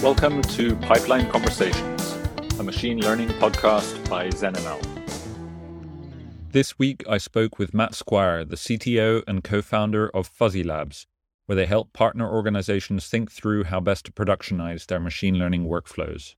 Welcome 0.00 0.42
to 0.42 0.76
Pipeline 0.76 1.28
Conversations, 1.28 2.16
a 2.60 2.62
machine 2.62 3.00
learning 3.00 3.30
podcast 3.30 4.08
by 4.08 4.28
ZenML. 4.28 4.80
This 6.52 6.78
week 6.78 7.02
I 7.08 7.18
spoke 7.18 7.58
with 7.58 7.74
Matt 7.74 7.96
Squire, 7.96 8.44
the 8.44 8.54
CTO 8.54 9.24
and 9.26 9.42
co 9.42 9.60
founder 9.60 10.08
of 10.10 10.28
Fuzzy 10.28 10.62
Labs, 10.62 11.08
where 11.46 11.56
they 11.56 11.66
help 11.66 11.92
partner 11.92 12.32
organizations 12.32 13.08
think 13.08 13.32
through 13.32 13.64
how 13.64 13.80
best 13.80 14.04
to 14.04 14.12
productionize 14.12 14.86
their 14.86 15.00
machine 15.00 15.34
learning 15.34 15.66
workflows. 15.66 16.36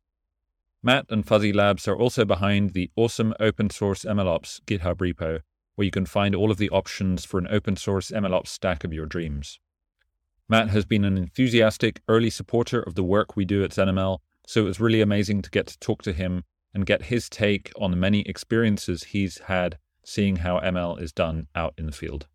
Matt 0.82 1.04
and 1.10 1.26
Fuzzy 1.26 1.52
Labs 1.52 1.86
are 1.86 1.96
also 1.96 2.24
behind 2.24 2.70
the 2.70 2.90
awesome 2.96 3.34
open 3.38 3.68
source 3.68 4.06
MLOps 4.06 4.62
GitHub 4.62 4.96
repo, 4.96 5.40
where 5.74 5.84
you 5.84 5.90
can 5.90 6.06
find 6.06 6.34
all 6.34 6.50
of 6.50 6.56
the 6.56 6.70
options 6.70 7.26
for 7.26 7.36
an 7.36 7.48
open 7.50 7.76
source 7.76 8.10
MLOps 8.10 8.48
stack 8.48 8.84
of 8.84 8.94
your 8.94 9.04
dreams. 9.04 9.60
Matt 10.50 10.70
has 10.70 10.84
been 10.84 11.04
an 11.04 11.16
enthusiastic 11.16 12.00
early 12.08 12.28
supporter 12.28 12.80
of 12.80 12.96
the 12.96 13.04
work 13.04 13.36
we 13.36 13.44
do 13.44 13.62
at 13.62 13.70
ZenML, 13.70 14.18
so 14.48 14.62
it 14.62 14.64
was 14.64 14.80
really 14.80 15.00
amazing 15.00 15.42
to 15.42 15.50
get 15.50 15.68
to 15.68 15.78
talk 15.78 16.02
to 16.02 16.12
him 16.12 16.42
and 16.74 16.84
get 16.84 17.02
his 17.02 17.28
take 17.28 17.70
on 17.80 17.92
the 17.92 17.96
many 17.96 18.22
experiences 18.22 19.04
he's 19.04 19.38
had 19.46 19.78
seeing 20.04 20.34
how 20.34 20.58
ML 20.58 21.00
is 21.00 21.12
done 21.12 21.46
out 21.54 21.74
in 21.78 21.86
the 21.86 21.92
field. 21.92 22.26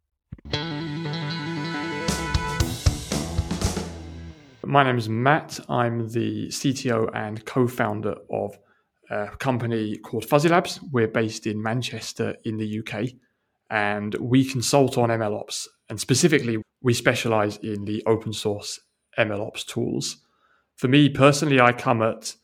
My 4.63 4.83
name 4.85 4.97
is 4.97 5.09
Matt. 5.09 5.59
I'm 5.67 6.07
the 6.07 6.47
CTO 6.47 7.13
and 7.13 7.43
co 7.43 7.67
founder 7.67 8.15
of 8.31 8.57
a 9.09 9.35
company 9.39 9.97
called 9.97 10.23
Fuzzy 10.23 10.47
Labs. 10.47 10.79
We're 10.89 11.09
based 11.09 11.47
in 11.47 11.61
Manchester 11.61 12.37
in 12.45 12.55
the 12.55 12.79
UK 12.79 13.09
and 13.69 14.15
we 14.21 14.45
consult 14.45 14.97
on 14.97 15.09
MLOps. 15.09 15.67
And 15.89 15.99
specifically, 15.99 16.61
we 16.85 16.93
specialize 16.93 17.57
in 17.57 17.83
the 17.85 18.03
open 18.05 18.31
source 18.31 18.79
MLOps 19.17 19.65
tools. 19.65 20.17
For 20.75 20.87
me 20.87 21.09
personally, 21.09 21.59
I 21.59 21.71
come 21.71 22.03
at 22.03 22.35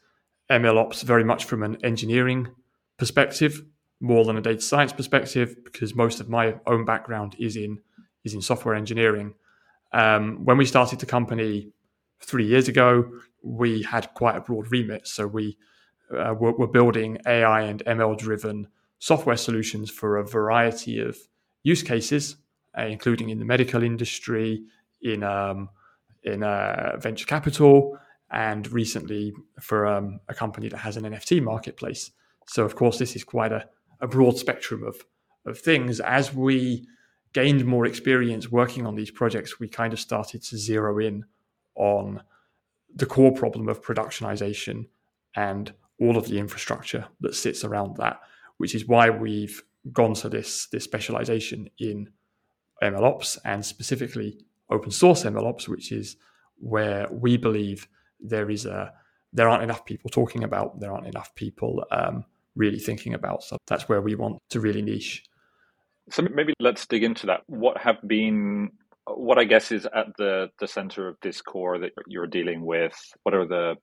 MLOps 0.49 1.03
very 1.03 1.23
much 1.23 1.45
from 1.45 1.61
an 1.61 1.77
engineering 1.83 2.47
perspective 2.97 3.61
more 3.99 4.25
than 4.25 4.37
a 4.37 4.41
data 4.41 4.61
science 4.61 4.93
perspective 4.93 5.57
because 5.63 5.93
most 5.93 6.19
of 6.19 6.27
my 6.27 6.55
own 6.65 6.85
background 6.85 7.35
is 7.37 7.55
in 7.55 7.81
is 8.23 8.33
in 8.33 8.41
software 8.41 8.73
engineering. 8.73 9.35
Um, 9.93 10.43
when 10.43 10.57
we 10.57 10.65
started 10.65 10.99
the 10.99 11.05
company 11.05 11.71
three 12.19 12.47
years 12.47 12.67
ago, 12.67 13.11
we 13.43 13.83
had 13.83 14.11
quite 14.15 14.37
a 14.37 14.41
broad 14.41 14.71
remit. 14.71 15.07
So 15.07 15.27
we 15.27 15.55
uh, 16.11 16.33
were, 16.33 16.53
were 16.53 16.67
building 16.67 17.19
AI 17.27 17.61
and 17.61 17.85
ML 17.85 18.17
driven 18.17 18.69
software 18.97 19.37
solutions 19.37 19.91
for 19.91 20.17
a 20.17 20.27
variety 20.27 20.99
of 20.99 21.15
use 21.61 21.83
cases, 21.83 22.37
uh, 22.77 22.83
including 22.83 23.29
in 23.29 23.39
the 23.39 23.45
medical 23.45 23.83
industry, 23.83 24.63
in 25.01 25.23
um, 25.23 25.69
in 26.23 26.43
uh, 26.43 26.97
venture 26.99 27.25
capital, 27.25 27.97
and 28.31 28.71
recently 28.71 29.33
for 29.59 29.87
um, 29.87 30.19
a 30.27 30.33
company 30.33 30.69
that 30.69 30.77
has 30.77 30.97
an 30.97 31.03
NFT 31.03 31.41
marketplace. 31.41 32.11
So, 32.47 32.63
of 32.63 32.75
course, 32.75 32.97
this 32.97 33.15
is 33.15 33.23
quite 33.23 33.51
a, 33.51 33.67
a 33.99 34.07
broad 34.07 34.37
spectrum 34.37 34.83
of 34.83 35.03
of 35.45 35.59
things. 35.59 35.99
As 35.99 36.33
we 36.33 36.87
gained 37.33 37.65
more 37.65 37.85
experience 37.85 38.51
working 38.51 38.85
on 38.85 38.95
these 38.95 39.11
projects, 39.11 39.59
we 39.59 39.67
kind 39.67 39.93
of 39.93 39.99
started 39.99 40.43
to 40.43 40.57
zero 40.57 40.99
in 40.99 41.25
on 41.75 42.21
the 42.93 43.05
core 43.05 43.31
problem 43.31 43.69
of 43.69 43.81
productionization 43.81 44.87
and 45.35 45.73
all 45.99 46.17
of 46.17 46.27
the 46.27 46.37
infrastructure 46.37 47.05
that 47.21 47.33
sits 47.33 47.63
around 47.63 47.95
that 47.95 48.19
which 48.61 48.75
is 48.75 48.87
why 48.87 49.09
we've 49.09 49.63
gone 49.91 50.13
to 50.13 50.29
this 50.29 50.67
this 50.67 50.83
specialization 50.83 51.67
in 51.79 52.07
MLOps 52.81 53.37
and 53.45 53.65
specifically 53.65 54.39
open 54.69 54.91
source 54.91 55.23
MLOps, 55.23 55.67
which 55.67 55.91
is 55.91 56.17
where 56.57 57.07
we 57.11 57.37
believe 57.37 57.87
there 58.19 58.49
is 58.49 58.65
a 58.65 58.93
there 59.33 59.47
aren't 59.47 59.63
enough 59.63 59.85
people 59.85 60.09
talking 60.09 60.43
about, 60.43 60.79
there 60.79 60.91
aren't 60.91 61.07
enough 61.07 61.33
people 61.35 61.85
um, 61.91 62.25
really 62.55 62.79
thinking 62.79 63.13
about. 63.13 63.43
So 63.43 63.57
that's 63.65 63.87
where 63.87 64.01
we 64.01 64.15
want 64.15 64.39
to 64.49 64.59
really 64.59 64.81
niche. 64.81 65.23
So 66.09 66.23
maybe 66.33 66.53
let's 66.59 66.85
dig 66.85 67.03
into 67.03 67.27
that. 67.27 67.41
What 67.47 67.77
have 67.77 67.97
been 68.05 68.71
what 69.07 69.37
I 69.37 69.45
guess 69.45 69.71
is 69.71 69.85
at 69.85 70.07
the 70.17 70.49
the 70.59 70.67
center 70.67 71.07
of 71.07 71.17
this 71.21 71.41
core 71.41 71.79
that 71.79 71.91
you're 72.07 72.27
dealing 72.27 72.65
with? 72.65 72.93
What 73.23 73.35
are 73.35 73.47
the 73.47 73.75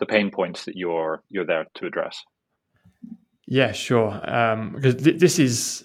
the 0.00 0.06
pain 0.06 0.30
points 0.30 0.64
that 0.64 0.76
you're 0.76 1.22
you're 1.30 1.46
there 1.46 1.66
to 1.74 1.86
address? 1.86 2.22
Yeah, 3.46 3.72
sure. 3.72 4.20
Um, 4.24 4.72
because 4.74 4.96
th- 4.96 5.20
this 5.20 5.38
is 5.38 5.84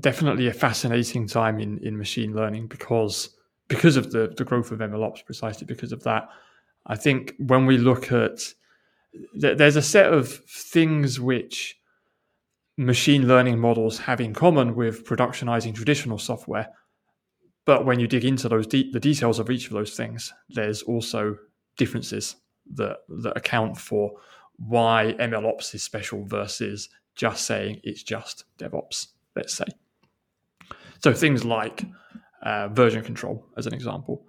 definitely 0.00 0.46
a 0.48 0.52
fascinating 0.52 1.26
time 1.26 1.58
in, 1.58 1.78
in 1.78 1.96
machine 1.96 2.34
learning 2.34 2.66
because 2.68 3.30
because 3.68 3.96
of 3.96 4.12
the, 4.12 4.32
the 4.36 4.44
growth 4.44 4.70
of 4.72 4.80
MLOps, 4.80 5.24
precisely 5.24 5.66
because 5.66 5.92
of 5.92 6.02
that. 6.02 6.28
I 6.86 6.96
think 6.96 7.34
when 7.38 7.64
we 7.64 7.78
look 7.78 8.12
at 8.12 8.40
th- 9.40 9.56
there's 9.56 9.76
a 9.76 9.82
set 9.82 10.12
of 10.12 10.28
things 10.28 11.18
which 11.18 11.78
machine 12.76 13.26
learning 13.26 13.58
models 13.58 13.98
have 14.00 14.20
in 14.20 14.34
common 14.34 14.74
with 14.74 15.06
productionizing 15.06 15.74
traditional 15.74 16.18
software. 16.18 16.68
But 17.64 17.86
when 17.86 17.98
you 17.98 18.06
dig 18.06 18.24
into 18.24 18.48
those 18.48 18.66
de- 18.66 18.90
the 18.90 19.00
details 19.00 19.38
of 19.38 19.50
each 19.50 19.66
of 19.66 19.72
those 19.72 19.96
things, 19.96 20.32
there's 20.50 20.82
also 20.82 21.36
differences 21.76 22.36
that 22.74 22.98
that 23.08 23.36
account 23.36 23.78
for 23.78 24.12
why 24.56 25.14
MLOps 25.18 25.74
is 25.74 25.82
special 25.82 26.24
versus 26.24 26.88
just 27.14 27.46
saying 27.46 27.80
it's 27.82 28.02
just 28.02 28.44
DevOps, 28.58 29.08
let's 29.34 29.54
say. 29.54 29.64
So 31.04 31.12
things 31.12 31.44
like 31.44 31.84
uh, 32.42 32.68
version 32.68 33.04
control, 33.04 33.46
as 33.58 33.66
an 33.66 33.74
example. 33.74 34.24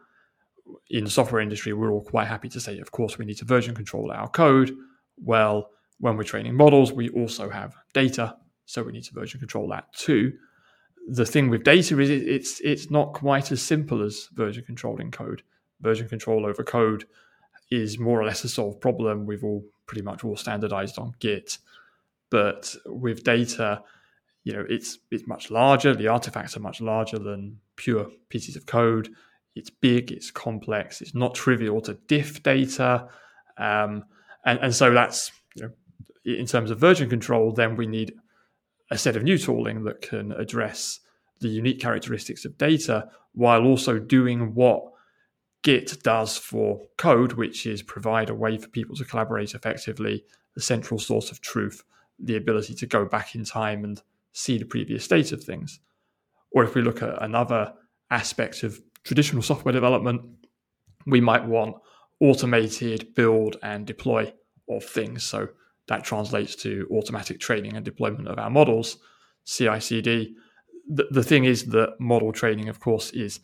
In 0.90 1.06
the 1.06 1.09
software 1.09 1.40
industry, 1.40 1.72
we're 1.72 1.90
all 1.90 2.03
quite 2.03 2.28
happy 2.28 2.50
to 2.50 2.59
say, 2.59 2.80
of 2.80 2.91
course, 2.91 3.18
we 3.18 3.24
need 3.24 3.38
to 3.38 3.46
version 3.46 3.74
control 3.74 4.12
our 4.12 4.28
code. 4.28 4.75
Well, 5.16 5.69
when 6.02 6.18
we're 6.18 6.25
training 6.25 6.53
models, 6.53 6.91
we 6.91 7.08
also 7.12 7.50
have 7.50 7.74
data, 7.94 8.35
so 8.66 8.84
we 8.84 8.91
need 8.91 9.06
to 9.06 9.14
version 9.14 9.40
control 9.40 9.69
that 9.69 9.94
too. 9.94 10.34
The 11.08 11.25
thing 11.25 11.50
with 11.50 11.64
data 11.64 11.97
is 11.97 12.09
it's 12.09 12.59
it's 12.59 12.91
not 12.91 13.14
quite 13.14 13.53
as 13.53 13.62
simple 13.62 14.03
as 14.03 14.28
version 14.34 14.66
controlling 14.66 15.12
code. 15.12 15.44
Version 15.80 16.09
control 16.09 16.46
over 16.46 16.62
code 16.62 17.06
is 17.72 17.97
more 17.97 18.19
or 18.19 18.25
less 18.25 18.44
a 18.44 18.50
solved 18.50 18.81
problem. 18.81 19.25
We've 19.25 19.46
all 19.46 19.64
pretty 19.85 20.02
much 20.03 20.25
all 20.25 20.35
standardized 20.35 21.00
on 21.00 21.14
Git. 21.22 21.58
But 22.30 22.75
with 22.85 23.24
data, 23.24 23.81
you 24.45 24.53
know, 24.53 24.63
it's 24.69 25.00
it's 25.11 25.28
much 25.28 25.51
larger. 25.51 25.94
The 25.94 26.07
artifacts 26.07 26.56
are 26.56 26.61
much 26.61 26.79
larger 26.79 27.19
than 27.19 27.59
pure 27.75 28.07
pieces 28.29 28.56
of 28.56 28.66
code. 28.66 29.09
It's 29.56 29.69
big, 29.69 30.11
it's 30.11 30.31
complex, 30.31 31.01
it's 31.01 31.16
not 31.16 31.33
trivial 31.33 31.81
to 31.81 31.95
diff 32.07 32.44
data. 32.44 33.07
Um, 33.57 34.03
and, 34.45 34.59
and 34.59 34.75
so 34.75 34.94
that's, 34.94 35.31
you 35.55 35.63
know, 35.63 35.72
in 36.25 36.45
terms 36.45 36.72
of 36.72 36.79
version 36.79 37.09
control, 37.09 37.51
then 37.51 37.75
we 37.75 37.88
need 37.88 38.13
a 38.91 38.97
set 38.97 39.16
of 39.16 39.23
new 39.23 39.38
tooling 39.38 39.84
that 39.85 40.01
can 40.01 40.31
address 40.34 41.00
the 41.39 41.47
unique 41.47 41.79
characteristics 41.79 42.45
of 42.45 42.57
data 42.57 43.09
while 43.34 43.63
also 43.63 43.97
doing 43.97 44.53
what 44.53 44.84
Git 45.63 46.03
does 46.03 46.38
for 46.38 46.81
code, 46.97 47.34
which 47.34 47.66
is 47.66 47.81
provide 47.81 48.29
a 48.29 48.35
way 48.35 48.57
for 48.57 48.67
people 48.67 48.95
to 48.97 49.05
collaborate 49.05 49.55
effectively, 49.55 50.23
the 50.53 50.61
central 50.61 51.00
source 51.00 51.31
of 51.31 51.41
truth, 51.41 51.84
the 52.19 52.35
ability 52.35 52.75
to 52.75 52.85
go 52.85 53.05
back 53.05 53.34
in 53.34 53.44
time 53.44 53.84
and 53.84 54.03
see 54.35 54.57
the 54.57 54.66
previous 54.66 55.03
state 55.03 55.31
of 55.31 55.41
things. 55.44 55.79
Or 56.51 56.63
if 56.63 56.75
we 56.75 56.81
look 56.81 57.01
at 57.01 57.23
another 57.23 57.73
aspect 58.12 58.63
of 58.63 58.79
traditional 59.03 59.41
software 59.41 59.72
development, 59.72 60.22
we 61.07 61.22
might 61.22 61.46
want 61.46 61.78
automated 62.19 63.16
build 63.16 63.56
and 63.63 63.88
deploy 63.88 64.31
of 64.69 64.84
things. 64.84 65.23
So 65.23 65.47
that 65.88 66.03
translates 66.03 66.56
to 66.57 66.88
automatic 66.91 67.40
training 67.40 67.75
and 67.75 67.85
deployment 67.85 68.28
of 68.28 68.38
our 68.38 68.50
models, 68.50 68.97
CI 69.46 69.79
CD. 69.79 70.35
The, 70.88 71.07
the 71.12 71.23
thing 71.23 71.46
is 71.46 71.66
that 71.67 71.96
model 72.00 72.34
training, 72.34 72.67
of 72.67 72.79
course, 72.81 73.12
is 73.12 73.40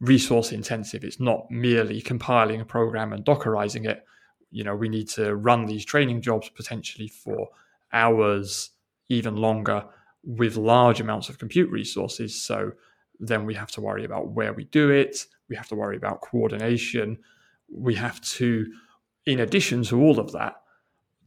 resource 0.00 0.52
intensive. 0.52 1.02
It's 1.02 1.18
not 1.18 1.50
merely 1.50 2.00
compiling 2.00 2.60
a 2.60 2.64
program 2.64 3.12
and 3.12 3.24
Dockerizing 3.24 3.88
it. 3.88 4.04
You 4.52 4.62
know, 4.62 4.76
we 4.76 4.88
need 4.88 5.08
to 5.10 5.34
run 5.34 5.66
these 5.66 5.84
training 5.84 6.20
jobs 6.20 6.48
potentially 6.50 7.08
for 7.08 7.48
hours, 7.92 8.70
even 9.08 9.36
longer, 9.36 9.84
with 10.24 10.56
large 10.56 11.00
amounts 11.00 11.28
of 11.28 11.38
compute 11.38 11.70
resources. 11.70 12.40
So 12.42 12.72
then 13.20 13.46
we 13.46 13.54
have 13.54 13.70
to 13.72 13.80
worry 13.80 14.04
about 14.04 14.28
where 14.28 14.52
we 14.52 14.64
do 14.64 14.90
it. 14.90 15.26
We 15.48 15.56
have 15.56 15.68
to 15.68 15.74
worry 15.74 15.96
about 15.96 16.20
coordination. 16.20 17.18
We 17.70 17.94
have 17.94 18.20
to, 18.22 18.66
in 19.26 19.40
addition 19.40 19.82
to 19.84 20.00
all 20.00 20.18
of 20.18 20.32
that, 20.32 20.56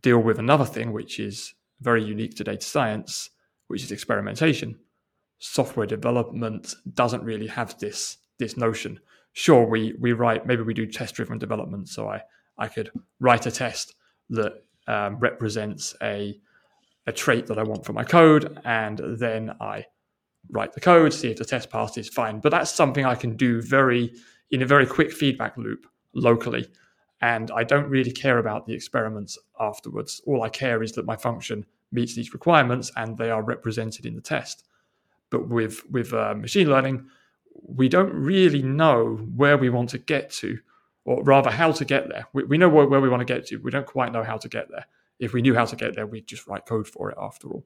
deal 0.01 0.19
with 0.19 0.39
another 0.39 0.65
thing 0.65 0.91
which 0.91 1.19
is 1.19 1.53
very 1.81 2.03
unique 2.03 2.35
to 2.35 2.43
data 2.43 2.65
science, 2.65 3.29
which 3.67 3.83
is 3.83 3.91
experimentation. 3.91 4.77
Software 5.39 5.85
development 5.85 6.75
doesn't 6.93 7.23
really 7.23 7.47
have 7.47 7.77
this 7.79 8.17
this 8.37 8.57
notion. 8.57 8.99
Sure, 9.33 9.65
we 9.65 9.93
we 9.99 10.13
write 10.13 10.45
maybe 10.45 10.63
we 10.63 10.73
do 10.73 10.85
test 10.85 11.15
driven 11.15 11.37
development, 11.37 11.87
so 11.87 12.09
I 12.09 12.21
I 12.57 12.67
could 12.67 12.91
write 13.19 13.45
a 13.45 13.51
test 13.51 13.95
that 14.29 14.63
um, 14.87 15.17
represents 15.19 15.95
a 16.01 16.39
a 17.07 17.11
trait 17.11 17.47
that 17.47 17.57
I 17.57 17.63
want 17.63 17.85
for 17.85 17.93
my 17.93 18.03
code, 18.03 18.59
and 18.65 18.99
then 19.19 19.55
I 19.59 19.85
write 20.51 20.73
the 20.73 20.79
code, 20.79 21.13
see 21.13 21.29
if 21.31 21.37
the 21.37 21.45
test 21.45 21.69
passes, 21.69 22.09
fine. 22.09 22.39
But 22.39 22.51
that's 22.51 22.71
something 22.71 23.05
I 23.05 23.15
can 23.15 23.35
do 23.35 23.61
very 23.61 24.13
in 24.51 24.61
a 24.61 24.65
very 24.65 24.85
quick 24.85 25.11
feedback 25.11 25.57
loop 25.57 25.85
locally. 26.13 26.67
and 27.21 27.51
I 27.51 27.63
don't 27.63 27.89
really 27.89 28.11
care 28.11 28.37
about 28.37 28.65
the 28.65 28.73
experiments 28.73 29.37
afterwards. 29.59 30.21
All 30.25 30.43
I 30.43 30.49
care 30.49 30.81
is 30.81 30.93
that 30.93 31.05
my 31.05 31.15
function 31.15 31.65
meets 31.91 32.15
these 32.15 32.33
requirements 32.33 32.91
and 32.95 33.17
they 33.17 33.29
are 33.29 33.43
represented 33.43 34.05
in 34.05 34.15
the 34.15 34.21
test. 34.21 34.65
But 35.29 35.49
with 35.49 35.83
with 35.91 36.13
uh, 36.13 36.33
machine 36.35 36.69
learning, 36.69 37.07
we 37.61 37.89
don't 37.89 38.13
really 38.13 38.63
know 38.63 39.17
where 39.35 39.57
we 39.57 39.69
want 39.69 39.89
to 39.89 39.97
get 39.97 40.29
to, 40.31 40.57
or 41.05 41.23
rather 41.23 41.51
how 41.51 41.71
to 41.73 41.85
get 41.85 42.09
there. 42.09 42.25
We, 42.33 42.43
we 42.45 42.57
know 42.57 42.69
where, 42.69 42.87
where 42.87 43.01
we 43.01 43.09
want 43.09 43.19
to 43.19 43.33
get 43.33 43.45
to. 43.47 43.57
We 43.57 43.71
don't 43.71 43.85
quite 43.85 44.11
know 44.11 44.23
how 44.23 44.37
to 44.37 44.49
get 44.49 44.69
there. 44.69 44.85
If 45.19 45.33
we 45.33 45.41
knew 45.41 45.53
how 45.53 45.65
to 45.65 45.75
get 45.75 45.95
there, 45.95 46.07
we'd 46.07 46.27
just 46.27 46.47
write 46.47 46.65
code 46.65 46.87
for 46.87 47.11
it 47.11 47.17
after 47.19 47.49
all. 47.49 47.65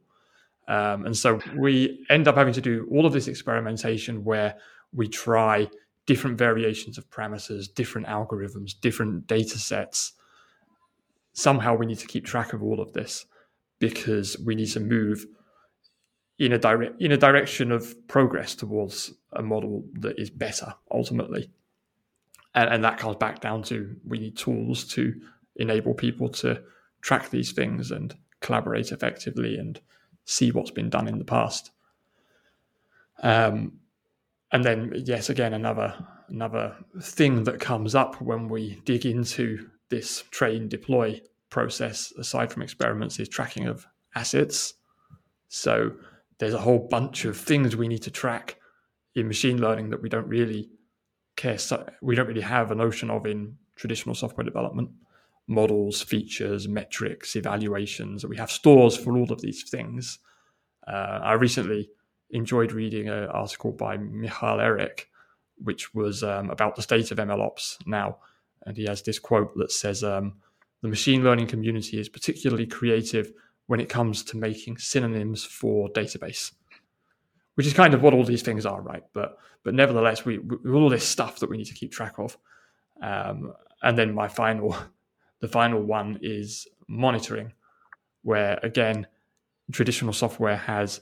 Um, 0.68 1.06
and 1.06 1.16
so 1.16 1.40
we 1.56 2.06
end 2.10 2.28
up 2.28 2.36
having 2.36 2.54
to 2.54 2.62
do 2.62 2.88
all 2.92 3.06
of 3.06 3.14
this 3.14 3.28
experimentation 3.28 4.24
where 4.24 4.56
we 4.94 5.08
try 5.08 5.68
different 6.06 6.38
variations 6.38 6.98
of 6.98 7.10
parameters, 7.10 7.74
different 7.74 8.08
algorithms, 8.08 8.80
different 8.80 9.28
data 9.28 9.58
sets. 9.58 10.14
Somehow 11.34 11.76
we 11.76 11.86
need 11.86 12.00
to 12.00 12.08
keep 12.08 12.26
track 12.26 12.54
of 12.54 12.64
all 12.64 12.80
of 12.80 12.94
this 12.94 13.26
because 13.80 14.38
we 14.46 14.56
need 14.56 14.68
to 14.68 14.80
move 14.80 15.26
in 16.40 16.54
a 16.54 16.58
direct 16.58 17.02
in 17.02 17.12
a 17.12 17.18
direction 17.18 17.72
of 17.72 17.96
progress 18.08 18.56
towards 18.56 19.14
a 19.34 19.42
model 19.42 19.84
that 20.00 20.20
is 20.20 20.30
better 20.30 20.74
ultimately. 20.92 21.50
And, 22.56 22.70
and 22.70 22.84
that 22.84 22.98
comes 22.98 23.18
back 23.18 23.42
down 23.42 23.64
to 23.64 23.96
we 24.06 24.20
need 24.20 24.38
tools 24.38 24.86
to 24.90 25.14
enable 25.58 25.94
people 25.94 26.30
to 26.30 26.62
track 27.04 27.30
these 27.30 27.52
things 27.52 27.92
and 27.92 28.16
collaborate 28.40 28.92
effectively 28.92 29.58
and 29.58 29.80
see 30.26 30.52
what's 30.52 30.72
been 30.72 30.90
done 30.90 31.08
in 31.08 31.20
the 31.20 31.26
past. 31.26 31.70
Um, 33.22 33.74
and 34.54 34.64
then 34.64 34.94
yes 35.06 35.30
again 35.30 35.54
another 35.54 35.94
another 36.30 36.76
thing 37.02 37.44
that 37.44 37.60
comes 37.60 37.96
up 37.96 38.22
when 38.22 38.48
we 38.48 38.80
dig 38.86 39.06
into 39.06 39.70
this 39.90 40.24
train 40.32 40.70
deploy 40.70 41.20
process 41.50 42.14
aside 42.18 42.52
from 42.52 42.62
experiments 42.62 43.20
is 43.20 43.28
tracking 43.28 43.68
of 43.68 43.86
assets 44.16 44.76
so 45.50 45.92
there's 46.38 46.54
a 46.54 46.62
whole 46.62 46.88
bunch 46.90 47.26
of 47.26 47.36
things 47.36 47.76
we 47.76 47.88
need 47.88 48.02
to 48.02 48.12
track 48.12 48.58
in 49.16 49.28
machine 49.28 49.60
learning 49.60 49.90
that 49.90 50.02
we 50.02 50.10
don't 50.10 50.28
really 50.28 50.70
care 51.36 51.58
we 52.02 52.16
don't 52.16 52.28
really 52.28 52.42
have 52.42 52.72
a 52.72 52.76
notion 52.76 53.10
of 53.10 53.26
in 53.26 53.56
traditional 53.76 54.16
software 54.16 54.46
development 54.46 54.90
models 55.48 56.02
features 56.02 56.68
metrics 56.68 57.36
evaluations 57.36 58.26
we 58.26 58.38
have 58.38 58.52
stores 58.52 58.96
for 58.96 59.18
all 59.18 59.32
of 59.32 59.42
these 59.42 59.70
things 59.70 60.20
uh, 60.88 61.20
i 61.24 61.34
recently 61.34 61.90
enjoyed 62.34 62.72
reading 62.72 63.08
an 63.08 63.26
article 63.30 63.72
by 63.72 63.96
Mihail 63.96 64.60
Eric, 64.60 65.10
which 65.58 65.94
was 65.94 66.24
um, 66.24 66.50
about 66.50 66.76
the 66.76 66.82
state 66.82 67.12
of 67.12 67.20
MLOps 67.20 67.78
now. 67.86 68.18
And 68.66 68.76
he 68.76 68.86
has 68.86 69.02
this 69.04 69.20
quote 69.20 69.56
that 69.58 69.72
says, 69.72 70.04
um, 70.04 70.34
The 70.82 70.90
machine 70.90 71.24
learning 71.24 71.48
community 71.48 72.00
is 72.00 72.10
particularly 72.10 72.66
creative 72.66 73.32
when 73.68 73.80
it 73.80 73.88
comes 73.88 74.24
to 74.26 74.38
making 74.38 74.78
synonyms 74.78 75.44
for 75.44 75.90
database, 75.90 76.52
which 77.56 77.68
is 77.68 77.74
kind 77.74 77.94
of 77.94 78.02
what 78.02 78.14
all 78.14 78.26
these 78.26 78.42
things 78.42 78.66
are, 78.66 78.82
right? 78.82 79.04
But 79.14 79.38
but 79.64 79.74
nevertheless, 79.74 80.26
we, 80.26 80.40
we 80.40 80.72
all 80.72 80.90
this 80.90 81.08
stuff 81.08 81.40
that 81.40 81.50
we 81.50 81.56
need 81.56 81.68
to 81.68 81.74
keep 81.74 81.94
track 81.94 82.20
of. 82.20 82.38
Um, 83.02 83.54
and 83.82 83.98
then 83.98 84.14
my 84.14 84.28
final, 84.28 84.76
the 85.44 85.50
final 85.50 85.82
one 85.82 86.18
is 86.22 86.66
monitoring, 86.88 87.52
where 88.22 88.58
again, 88.64 89.06
traditional 89.74 90.14
software 90.14 90.56
has 90.56 91.02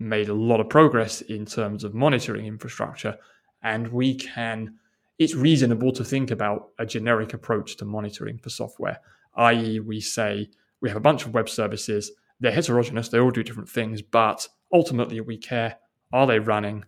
made 0.00 0.30
a 0.30 0.34
lot 0.34 0.60
of 0.60 0.70
progress 0.70 1.20
in 1.20 1.44
terms 1.44 1.84
of 1.84 1.92
monitoring 1.92 2.46
infrastructure, 2.46 3.18
and 3.62 3.86
we 3.88 4.14
can. 4.14 4.76
It's 5.18 5.34
reasonable 5.34 5.92
to 5.92 6.04
think 6.04 6.30
about 6.30 6.70
a 6.78 6.86
generic 6.86 7.34
approach 7.34 7.76
to 7.76 7.84
monitoring 7.84 8.38
for 8.38 8.48
software, 8.48 8.98
i.e., 9.34 9.80
we 9.80 10.00
say 10.00 10.48
we 10.80 10.88
have 10.88 10.96
a 10.96 11.08
bunch 11.08 11.26
of 11.26 11.34
web 11.34 11.48
services, 11.50 12.12
they're 12.40 12.52
heterogeneous, 12.52 13.10
they 13.10 13.20
all 13.20 13.30
do 13.30 13.42
different 13.42 13.68
things, 13.68 14.00
but 14.00 14.48
ultimately 14.72 15.20
we 15.20 15.36
care 15.36 15.76
are 16.14 16.26
they 16.26 16.38
running? 16.38 16.86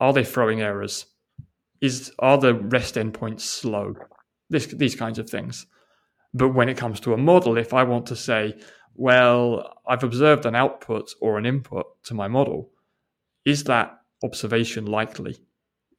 Are 0.00 0.12
they 0.12 0.24
throwing 0.24 0.62
errors? 0.62 1.06
Is 1.80 2.10
are 2.18 2.38
the 2.38 2.54
REST 2.54 2.96
endpoints 2.96 3.42
slow? 3.42 3.94
This, 4.50 4.66
these 4.66 4.96
kinds 4.96 5.20
of 5.20 5.30
things. 5.30 5.66
But 6.34 6.50
when 6.50 6.68
it 6.68 6.76
comes 6.76 7.00
to 7.00 7.12
a 7.12 7.16
model, 7.16 7.58
if 7.58 7.74
I 7.74 7.82
want 7.82 8.06
to 8.06 8.16
say, 8.16 8.54
well, 8.94 9.74
I've 9.86 10.04
observed 10.04 10.46
an 10.46 10.54
output 10.54 11.12
or 11.20 11.38
an 11.38 11.46
input 11.46 11.86
to 12.04 12.14
my 12.14 12.28
model. 12.28 12.70
Is 13.44 13.64
that 13.64 13.98
observation 14.22 14.86
likely? 14.86 15.36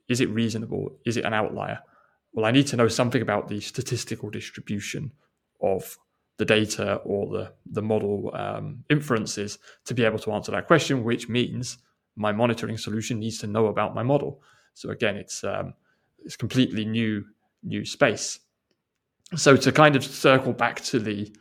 Is 0.07 0.21
it 0.21 0.29
reasonable? 0.29 0.97
Is 1.05 1.17
it 1.17 1.25
an 1.25 1.33
outlier? 1.33 1.79
Well, 2.33 2.45
I 2.45 2.51
need 2.51 2.67
to 2.67 2.77
know 2.77 2.87
something 2.87 3.21
about 3.21 3.47
the 3.47 3.59
statistical 3.59 4.29
distribution 4.29 5.11
of 5.61 5.97
the 6.37 6.45
data 6.45 6.95
or 7.05 7.27
the, 7.27 7.53
the 7.65 7.81
model 7.81 8.31
um, 8.33 8.83
inferences 8.89 9.59
to 9.85 9.93
be 9.93 10.03
able 10.03 10.19
to 10.19 10.31
answer 10.31 10.51
that 10.51 10.67
question, 10.67 11.03
which 11.03 11.29
means 11.29 11.77
my 12.15 12.31
monitoring 12.31 12.77
solution 12.77 13.19
needs 13.19 13.37
to 13.39 13.47
know 13.47 13.67
about 13.67 13.93
my 13.93 14.03
model. 14.03 14.41
So 14.73 14.89
again, 14.89 15.15
it's 15.15 15.43
um, 15.43 15.73
it's 16.25 16.35
completely 16.35 16.85
new 16.85 17.25
new 17.63 17.85
space. 17.85 18.39
So 19.35 19.57
to 19.57 19.71
kind 19.71 19.95
of 19.95 20.03
circle 20.03 20.53
back 20.53 20.81
to 20.85 20.99
the 20.99 21.33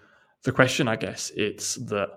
the 0.45 0.53
question, 0.53 0.89
I 0.89 0.97
guess, 0.97 1.31
it's 1.37 1.77
that 1.77 2.09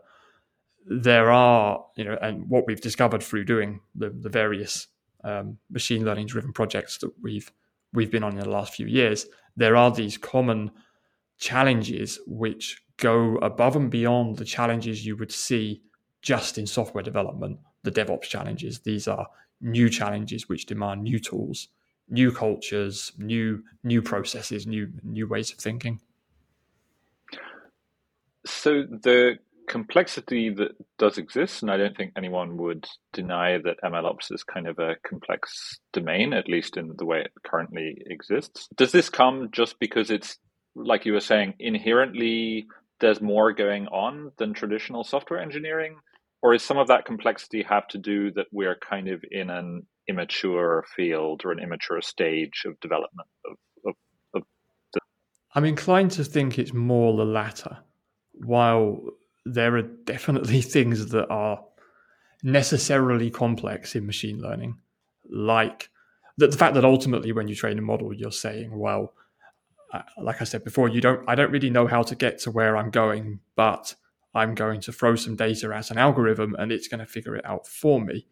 there 0.87 1.31
are, 1.31 1.85
you 1.95 2.03
know, 2.03 2.17
and 2.21 2.49
what 2.49 2.65
we've 2.65 2.81
discovered 2.81 3.21
through 3.21 3.45
doing 3.45 3.81
the, 3.93 4.09
the 4.09 4.29
various 4.29 4.87
um, 5.23 5.57
machine 5.69 6.05
learning 6.05 6.27
driven 6.27 6.53
projects 6.53 6.97
that 6.99 7.11
we've 7.21 7.51
we've 7.93 8.11
been 8.11 8.23
on 8.23 8.33
in 8.33 8.39
the 8.39 8.49
last 8.49 8.73
few 8.73 8.87
years, 8.87 9.25
there 9.55 9.75
are 9.75 9.91
these 9.91 10.17
common 10.17 10.71
challenges 11.37 12.19
which 12.27 12.81
go 12.97 13.37
above 13.37 13.75
and 13.75 13.89
beyond 13.89 14.37
the 14.37 14.45
challenges 14.45 15.05
you 15.05 15.15
would 15.15 15.31
see 15.31 15.81
just 16.21 16.57
in 16.57 16.65
software 16.65 17.03
development, 17.03 17.59
the 17.83 17.91
DevOps 17.91 18.23
challenges. 18.23 18.79
These 18.79 19.07
are 19.07 19.27
new 19.61 19.89
challenges 19.89 20.49
which 20.49 20.65
demand 20.65 21.03
new 21.03 21.19
tools, 21.19 21.69
new 22.09 22.31
cultures, 22.31 23.11
new 23.17 23.63
new 23.83 24.01
processes, 24.01 24.67
new 24.67 24.91
new 25.03 25.27
ways 25.27 25.51
of 25.51 25.57
thinking. 25.57 25.99
So 28.45 28.83
the 28.83 29.39
complexity 29.67 30.49
that 30.51 30.71
does 30.97 31.17
exist, 31.17 31.61
and 31.61 31.71
I 31.71 31.77
don't 31.77 31.97
think 31.97 32.13
anyone 32.15 32.57
would 32.57 32.87
deny 33.13 33.57
that 33.57 33.81
MLOps 33.83 34.31
is 34.31 34.43
kind 34.43 34.67
of 34.67 34.77
a 34.79 34.95
complex 35.07 35.79
domain, 35.91 36.33
at 36.33 36.47
least 36.47 36.77
in 36.77 36.93
the 36.97 37.05
way 37.05 37.21
it 37.21 37.31
currently 37.43 38.01
exists. 38.05 38.67
Does 38.75 38.91
this 38.91 39.09
come 39.09 39.49
just 39.51 39.79
because 39.79 40.11
it's, 40.11 40.37
like 40.75 41.05
you 41.05 41.13
were 41.13 41.19
saying, 41.19 41.55
inherently 41.59 42.67
there's 42.99 43.21
more 43.21 43.51
going 43.51 43.87
on 43.87 44.31
than 44.37 44.53
traditional 44.53 45.03
software 45.03 45.39
engineering? 45.39 45.97
Or 46.43 46.53
is 46.53 46.61
some 46.61 46.77
of 46.77 46.87
that 46.89 47.05
complexity 47.05 47.63
have 47.63 47.87
to 47.87 47.97
do 47.97 48.31
that 48.33 48.47
we're 48.51 48.75
kind 48.75 49.07
of 49.07 49.23
in 49.31 49.49
an 49.49 49.87
immature 50.07 50.85
field 50.95 51.41
or 51.45 51.51
an 51.51 51.59
immature 51.59 52.01
stage 52.01 52.63
of 52.65 52.79
development 52.79 53.27
of, 53.45 53.57
of, 53.85 53.93
of 54.35 54.43
the... 54.93 54.99
I'm 55.53 55.65
inclined 55.65 56.11
to 56.11 56.23
think 56.23 56.59
it's 56.59 56.73
more 56.73 57.15
the 57.15 57.25
latter 57.25 57.79
while 58.33 59.01
there 59.45 59.75
are 59.75 59.81
definitely 59.81 60.61
things 60.75 61.07
that 61.07 61.29
are 61.29 61.63
necessarily 62.43 63.29
complex 63.29 63.95
in 63.95 64.05
machine 64.05 64.41
learning, 64.41 64.77
like 65.29 65.89
the, 66.37 66.47
the 66.47 66.57
fact 66.57 66.75
that 66.75 66.85
ultimately 66.85 67.31
when 67.31 67.47
you 67.47 67.55
train 67.55 67.79
a 67.79 67.81
model, 67.81 68.13
you're 68.13 68.31
saying, 68.31 68.77
well, 68.77 69.13
uh, 69.93 70.01
like 70.21 70.41
I 70.41 70.43
said 70.43 70.63
before, 70.63 70.89
you 70.89 71.01
don't. 71.01 71.23
I 71.27 71.35
don't 71.35 71.51
really 71.51 71.69
know 71.69 71.87
how 71.87 72.03
to 72.03 72.15
get 72.15 72.39
to 72.39 72.51
where 72.51 72.75
I'm 72.75 72.89
going, 72.89 73.39
but 73.55 73.95
I'm 74.33 74.53
going 74.53 74.81
to 74.81 74.91
throw 74.91 75.15
some 75.15 75.35
data 75.35 75.73
at 75.73 75.91
an 75.91 75.97
algorithm, 75.97 76.55
and 76.57 76.71
it's 76.71 76.87
going 76.87 76.99
to 76.99 77.05
figure 77.05 77.35
it 77.35 77.45
out 77.45 77.67
for 77.67 78.01
me. 78.01 78.27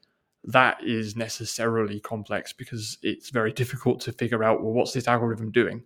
That 0.46 0.84
is 0.84 1.16
necessarily 1.16 2.00
complex 2.00 2.52
because 2.52 2.98
it's 3.02 3.30
very 3.30 3.52
difficult 3.52 4.02
to 4.02 4.12
figure 4.12 4.44
out. 4.44 4.62
Well, 4.62 4.74
what's 4.74 4.94
this 4.94 5.08
algorithm 5.08 5.52
doing? 5.52 5.84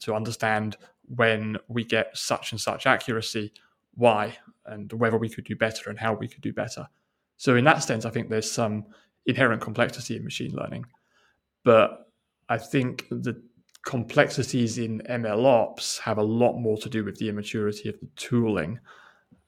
To 0.00 0.14
understand 0.14 0.76
when 1.06 1.56
we 1.68 1.84
get 1.84 2.16
such 2.16 2.52
and 2.52 2.60
such 2.60 2.86
accuracy, 2.86 3.52
why, 3.94 4.36
and 4.66 4.92
whether 4.92 5.16
we 5.16 5.30
could 5.30 5.44
do 5.44 5.56
better 5.56 5.88
and 5.88 5.98
how 5.98 6.14
we 6.14 6.28
could 6.28 6.42
do 6.42 6.52
better. 6.52 6.86
So, 7.38 7.56
in 7.56 7.64
that 7.64 7.82
sense, 7.82 8.04
I 8.04 8.10
think 8.10 8.28
there's 8.28 8.50
some 8.50 8.84
inherent 9.26 9.62
complexity 9.62 10.16
in 10.16 10.24
machine 10.24 10.54
learning. 10.54 10.84
But 11.64 12.10
I 12.48 12.58
think 12.58 13.06
the 13.10 13.42
complexities 13.84 14.78
in 14.78 15.00
ML 15.08 15.44
ops 15.44 15.98
have 15.98 16.18
a 16.18 16.22
lot 16.22 16.58
more 16.58 16.76
to 16.78 16.88
do 16.88 17.04
with 17.04 17.16
the 17.18 17.28
immaturity 17.28 17.88
of 17.88 17.98
the 18.00 18.08
tooling. 18.16 18.78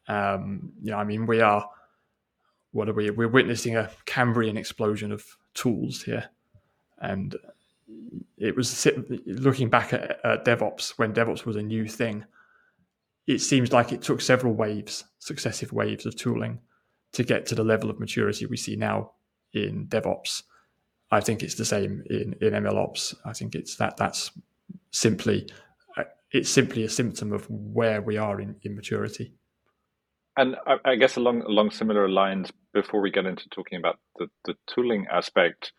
Um, 0.08 0.72
you 0.80 0.90
know, 0.90 0.96
I 0.96 1.04
mean, 1.04 1.26
we 1.26 1.40
are 1.40 1.68
what 2.72 2.88
are 2.88 2.92
we? 2.92 3.10
We're 3.10 3.28
witnessing 3.28 3.76
a 3.76 3.90
Cambrian 4.06 4.56
explosion 4.56 5.12
of 5.12 5.24
tools 5.54 6.02
here, 6.02 6.30
and 6.98 7.34
it 8.36 8.56
was 8.56 8.86
looking 9.26 9.68
back 9.68 9.92
at, 9.92 10.24
at 10.24 10.44
DevOps 10.44 10.90
when 10.98 11.12
DevOps 11.12 11.44
was 11.44 11.56
a 11.56 11.62
new 11.62 11.86
thing. 11.88 12.24
It 13.26 13.40
seems 13.40 13.72
like 13.72 13.92
it 13.92 14.02
took 14.02 14.20
several 14.20 14.54
waves, 14.54 15.04
successive 15.18 15.72
waves 15.72 16.06
of 16.06 16.16
tooling, 16.16 16.60
to 17.12 17.24
get 17.24 17.46
to 17.46 17.54
the 17.54 17.64
level 17.64 17.90
of 17.90 17.98
maturity 17.98 18.46
we 18.46 18.56
see 18.56 18.76
now 18.76 19.12
in 19.52 19.86
DevOps. 19.88 20.42
I 21.10 21.20
think 21.20 21.42
it's 21.42 21.56
the 21.56 21.64
same 21.64 22.04
in 22.08 22.34
in 22.40 22.52
MLOps. 22.52 23.14
I 23.24 23.32
think 23.32 23.54
it's 23.54 23.76
that 23.76 23.96
that's 23.96 24.30
simply 24.92 25.48
uh, 25.96 26.04
it's 26.30 26.48
simply 26.48 26.84
a 26.84 26.88
symptom 26.88 27.32
of 27.32 27.48
where 27.50 28.00
we 28.00 28.16
are 28.16 28.40
in, 28.40 28.56
in 28.62 28.76
maturity. 28.76 29.34
And 30.36 30.56
I, 30.66 30.76
I, 30.84 30.96
guess 30.96 31.16
along 31.16 31.42
along 31.42 31.70
similar 31.72 32.08
lines, 32.08 32.50
before 32.72 33.00
we 33.00 33.10
get 33.10 33.26
into 33.26 33.48
talking 33.48 33.78
about 33.78 33.98
the, 34.18 34.28
the 34.44 34.54
tooling 34.66 35.06
aspect, 35.10 35.72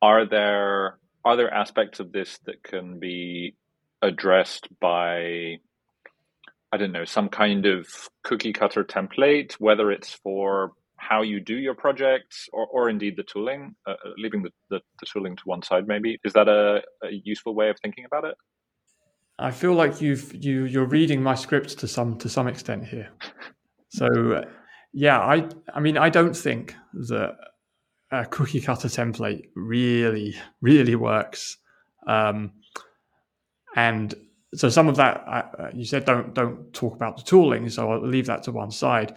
are 0.00 0.24
there 0.24 0.98
are 1.24 1.36
there 1.36 1.52
aspects 1.52 2.00
of 2.00 2.12
this 2.12 2.38
that 2.46 2.62
can 2.62 2.98
be 2.98 3.54
addressed 4.02 4.68
by 4.80 5.58
I 6.70 6.76
don't 6.76 6.92
know, 6.92 7.04
some 7.04 7.28
kind 7.28 7.64
of 7.64 7.88
cookie 8.24 8.52
cutter 8.52 8.84
template, 8.84 9.54
whether 9.54 9.90
it's 9.90 10.12
for 10.12 10.72
how 10.96 11.22
you 11.22 11.40
do 11.40 11.56
your 11.56 11.74
projects 11.74 12.48
or, 12.52 12.66
or 12.66 12.90
indeed 12.90 13.16
the 13.16 13.22
tooling, 13.22 13.74
uh, 13.86 13.92
uh, 13.92 14.10
leaving 14.18 14.42
the, 14.42 14.50
the, 14.68 14.80
the, 15.00 15.06
tooling 15.06 15.36
to 15.36 15.42
one 15.44 15.62
side 15.62 15.86
maybe. 15.86 16.18
Is 16.24 16.32
that 16.34 16.48
a, 16.48 16.82
a, 17.02 17.10
useful 17.24 17.54
way 17.54 17.70
of 17.70 17.76
thinking 17.80 18.04
about 18.04 18.24
it? 18.24 18.34
I 19.38 19.52
feel 19.52 19.72
like 19.72 20.00
you've 20.00 20.34
you 20.34 20.64
you're 20.64 20.84
reading 20.84 21.22
my 21.22 21.36
script 21.36 21.78
to 21.78 21.88
some 21.88 22.18
to 22.18 22.28
some 22.28 22.48
extent 22.48 22.84
here. 22.84 23.08
So 23.88 24.44
yeah, 24.92 25.18
I 25.18 25.48
I 25.74 25.80
mean 25.80 25.96
I 25.96 26.08
don't 26.08 26.36
think 26.36 26.74
that 26.94 27.36
a 28.10 28.26
cookie 28.26 28.60
cutter 28.60 28.88
template 28.88 29.48
really 29.54 30.34
really 30.60 30.94
works. 30.94 31.58
Um, 32.06 32.52
and 33.76 34.14
so 34.54 34.68
some 34.68 34.88
of 34.88 34.96
that 34.96 35.24
uh, 35.26 35.70
you 35.74 35.84
said 35.84 36.04
don't 36.04 36.34
don't 36.34 36.72
talk 36.72 36.94
about 36.94 37.16
the 37.16 37.22
tooling, 37.22 37.68
so 37.68 37.90
I'll 37.90 38.06
leave 38.06 38.26
that 38.26 38.42
to 38.44 38.52
one 38.52 38.70
side. 38.70 39.14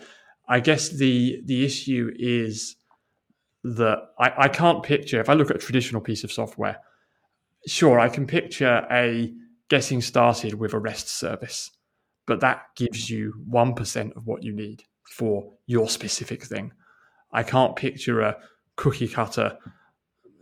I 0.47 0.59
guess 0.59 0.89
the 0.89 1.41
the 1.45 1.65
issue 1.65 2.11
is 2.17 2.75
that 3.63 3.99
I, 4.19 4.33
I 4.37 4.47
can't 4.49 4.83
picture 4.83 5.19
if 5.21 5.29
I 5.29 5.33
look 5.33 5.49
at 5.49 5.55
a 5.55 5.59
traditional 5.59 6.01
piece 6.01 6.23
of 6.23 6.31
software. 6.31 6.77
Sure, 7.67 7.99
I 7.99 8.09
can 8.09 8.25
picture 8.25 8.85
a 8.91 9.33
getting 9.69 10.01
started 10.01 10.55
with 10.55 10.73
a 10.73 10.79
REST 10.79 11.07
service, 11.07 11.71
but 12.31 12.39
that 12.39 12.67
gives 12.77 13.09
you 13.09 13.33
one 13.45 13.73
percent 13.73 14.13
of 14.15 14.25
what 14.25 14.41
you 14.41 14.53
need 14.53 14.85
for 15.03 15.51
your 15.65 15.89
specific 15.89 16.45
thing. 16.45 16.71
I 17.33 17.43
can't 17.43 17.75
picture 17.75 18.21
a 18.21 18.37
cookie 18.77 19.09
cutter 19.09 19.57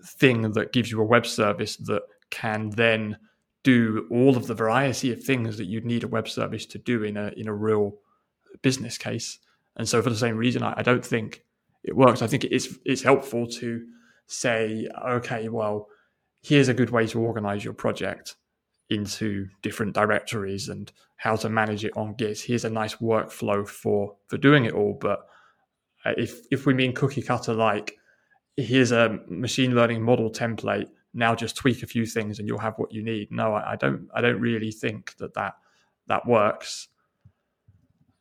thing 0.06 0.52
that 0.52 0.72
gives 0.72 0.92
you 0.92 1.02
a 1.02 1.04
web 1.04 1.26
service 1.26 1.78
that 1.78 2.04
can 2.30 2.70
then 2.70 3.18
do 3.64 4.06
all 4.12 4.38
of 4.38 4.46
the 4.46 4.54
variety 4.54 5.12
of 5.12 5.24
things 5.24 5.58
that 5.58 5.66
you'd 5.66 5.84
need 5.84 6.04
a 6.04 6.08
web 6.08 6.30
service 6.30 6.68
to 6.68 6.78
do 6.78 7.02
in 7.02 7.18
a 7.18 7.30
in 7.36 7.48
a 7.48 7.54
real 7.56 7.96
business 8.62 9.00
case. 9.00 9.40
And 9.76 9.90
so, 9.90 10.00
for 10.04 10.12
the 10.12 10.16
same 10.16 10.38
reason, 10.38 10.62
I, 10.62 10.76
I 10.78 10.84
don't 10.84 11.04
think 11.04 11.44
it 11.84 11.96
works. 11.96 12.22
I 12.22 12.28
think 12.28 12.44
it's 12.44 12.68
it's 12.86 13.02
helpful 13.02 13.48
to 13.48 13.84
say, 14.28 14.88
okay, 15.08 15.50
well, 15.50 15.88
here's 16.44 16.70
a 16.70 16.76
good 16.76 16.92
way 16.92 17.08
to 17.08 17.20
organize 17.20 17.66
your 17.66 17.74
project 17.74 18.36
into 18.92 19.48
different 19.64 19.96
directories 19.96 20.70
and 20.70 20.92
how 21.20 21.36
to 21.36 21.50
manage 21.50 21.86
it 21.86 21.96
on 21.96 22.16
Git. 22.16 22.40
Here's 22.40 22.66
a 22.66 22.70
nice 22.70 22.96
workflow 22.96 23.68
for 23.68 24.16
for 24.28 24.38
doing 24.38 24.66
it 24.66 24.74
all. 24.74 24.98
But 25.00 25.20
uh, 26.06 26.14
if 26.18 26.40
if 26.52 26.66
we 26.66 26.74
mean 26.74 26.94
cookie 26.94 27.22
cutter 27.22 27.54
like, 27.54 27.98
here's 28.58 28.92
a 28.92 29.20
machine 29.28 29.76
learning 29.76 30.02
model 30.02 30.32
template 30.32 30.90
now 31.14 31.36
just 31.36 31.56
tweak 31.56 31.84
a 31.84 31.88
few 31.88 32.06
things 32.06 32.40
and 32.40 32.48
you'll 32.48 32.60
have 32.60 32.78
what 32.78 32.94
you 32.94 33.04
need. 33.04 33.32
No, 33.32 33.54
I, 33.54 33.74
I 33.74 33.76
don't. 33.76 34.08
I 34.14 34.22
don't 34.22 34.40
really 34.40 34.72
think 34.72 35.16
that 35.18 35.34
that 35.34 35.54
that 36.08 36.26
works. 36.28 36.88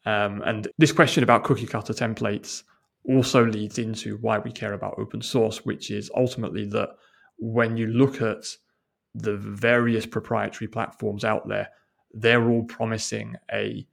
Um, 0.06 0.42
and 0.42 0.68
this 0.78 0.92
question 0.92 1.22
about 1.22 1.44
cookie 1.44 1.66
cutter 1.66 1.92
templates 1.92 2.62
also 3.04 3.44
leads 3.44 3.78
into 3.78 4.16
why 4.18 4.38
we 4.38 4.52
care 4.52 4.72
about 4.72 4.98
open 4.98 5.20
source, 5.20 5.64
which 5.64 5.90
is 5.90 6.10
ultimately 6.16 6.64
that 6.66 6.90
when 7.38 7.76
you 7.76 7.86
look 7.86 8.22
at 8.22 8.44
the 9.14 9.36
various 9.36 10.06
proprietary 10.06 10.68
platforms 10.68 11.24
out 11.24 11.46
there, 11.48 11.68
they're 12.12 12.48
all 12.48 12.64
promising 12.64 13.36
a 13.52 13.86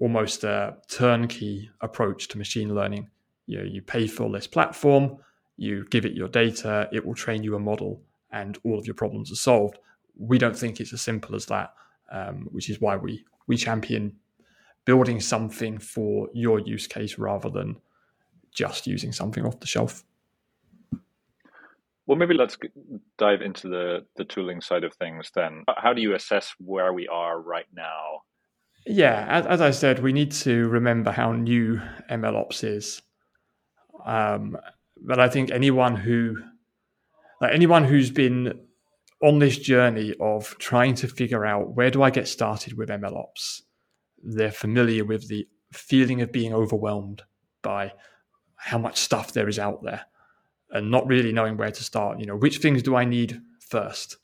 almost 0.00 0.44
a 0.44 0.76
turnkey 0.88 1.70
approach 1.80 2.28
to 2.28 2.38
machine 2.38 2.74
learning. 2.74 3.10
You 3.46 3.58
know, 3.58 3.64
you 3.64 3.82
pay 3.82 4.06
for 4.06 4.30
this 4.30 4.46
platform, 4.46 5.16
you 5.56 5.86
give 5.90 6.04
it 6.04 6.12
your 6.12 6.28
data, 6.28 6.88
it 6.92 7.04
will 7.04 7.14
train 7.14 7.42
you 7.42 7.56
a 7.56 7.58
model, 7.58 8.00
and 8.30 8.58
all 8.64 8.78
of 8.78 8.86
your 8.86 8.94
problems 8.94 9.32
are 9.32 9.36
solved. 9.36 9.78
We 10.16 10.38
don't 10.38 10.56
think 10.56 10.80
it's 10.80 10.92
as 10.92 11.00
simple 11.00 11.34
as 11.34 11.46
that, 11.46 11.74
um, 12.12 12.48
which 12.52 12.70
is 12.70 12.80
why 12.80 12.96
we 12.96 13.24
we 13.46 13.56
champion 13.56 14.14
building 14.84 15.20
something 15.20 15.78
for 15.78 16.28
your 16.32 16.60
use 16.60 16.86
case 16.86 17.18
rather 17.18 17.50
than 17.50 17.76
just 18.52 18.86
using 18.86 19.12
something 19.12 19.44
off 19.44 19.60
the 19.60 19.66
shelf. 19.66 20.04
Well, 22.08 22.16
maybe 22.16 22.32
let's 22.32 22.56
dive 23.18 23.42
into 23.42 23.68
the 23.68 24.06
the 24.16 24.24
tooling 24.24 24.62
side 24.62 24.82
of 24.82 24.94
things 24.94 25.30
then. 25.34 25.64
How 25.76 25.92
do 25.92 26.00
you 26.00 26.14
assess 26.14 26.54
where 26.58 26.94
we 26.94 27.06
are 27.06 27.38
right 27.38 27.66
now? 27.76 28.22
Yeah, 28.86 29.26
as, 29.28 29.46
as 29.46 29.60
I 29.60 29.70
said, 29.72 29.98
we 29.98 30.14
need 30.14 30.32
to 30.32 30.68
remember 30.68 31.10
how 31.10 31.32
new 31.32 31.82
MLOps 32.10 32.64
is. 32.64 33.02
Um, 34.06 34.56
but 34.96 35.20
I 35.20 35.28
think 35.28 35.50
anyone 35.50 35.96
who 35.96 36.38
like 37.42 37.52
anyone 37.52 37.84
who's 37.84 38.10
been 38.10 38.58
on 39.22 39.38
this 39.38 39.58
journey 39.58 40.14
of 40.18 40.56
trying 40.58 40.94
to 40.94 41.08
figure 41.08 41.44
out 41.44 41.76
where 41.76 41.90
do 41.90 42.02
I 42.02 42.08
get 42.08 42.26
started 42.26 42.72
with 42.72 42.88
MLOps, 42.88 43.60
they're 44.22 44.50
familiar 44.50 45.04
with 45.04 45.28
the 45.28 45.46
feeling 45.74 46.22
of 46.22 46.32
being 46.32 46.54
overwhelmed 46.54 47.22
by 47.60 47.92
how 48.56 48.78
much 48.78 48.98
stuff 48.98 49.34
there 49.34 49.48
is 49.48 49.58
out 49.58 49.82
there 49.82 50.06
and 50.70 50.90
not 50.90 51.06
really 51.06 51.32
knowing 51.32 51.56
where 51.56 51.70
to 51.70 51.84
start. 51.84 52.20
You 52.20 52.26
know, 52.26 52.36
which 52.36 52.58
things 52.58 52.82
do 52.82 52.96
I 52.96 53.04
need 53.04 53.40
first? 53.60 54.16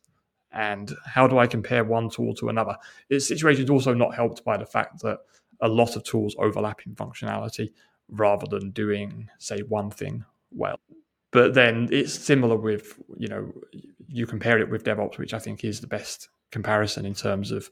And 0.52 0.94
how 1.04 1.26
do 1.26 1.38
I 1.38 1.46
compare 1.46 1.84
one 1.84 2.08
tool 2.08 2.34
to 2.34 2.48
another? 2.48 2.76
This 3.08 3.26
situation 3.26 3.64
is 3.64 3.70
also 3.70 3.92
not 3.92 4.14
helped 4.14 4.44
by 4.44 4.56
the 4.56 4.66
fact 4.66 5.02
that 5.02 5.18
a 5.60 5.68
lot 5.68 5.96
of 5.96 6.04
tools 6.04 6.36
overlap 6.38 6.86
in 6.86 6.94
functionality 6.94 7.72
rather 8.08 8.46
than 8.46 8.70
doing, 8.70 9.28
say, 9.38 9.60
one 9.60 9.90
thing 9.90 10.24
well. 10.52 10.78
But 11.32 11.54
then 11.54 11.88
it's 11.90 12.14
similar 12.14 12.56
with, 12.56 13.00
you 13.16 13.26
know, 13.26 13.52
you 14.06 14.26
compare 14.26 14.58
it 14.60 14.70
with 14.70 14.84
DevOps, 14.84 15.18
which 15.18 15.34
I 15.34 15.40
think 15.40 15.64
is 15.64 15.80
the 15.80 15.88
best 15.88 16.28
comparison 16.52 17.04
in 17.04 17.14
terms 17.14 17.50
of 17.50 17.70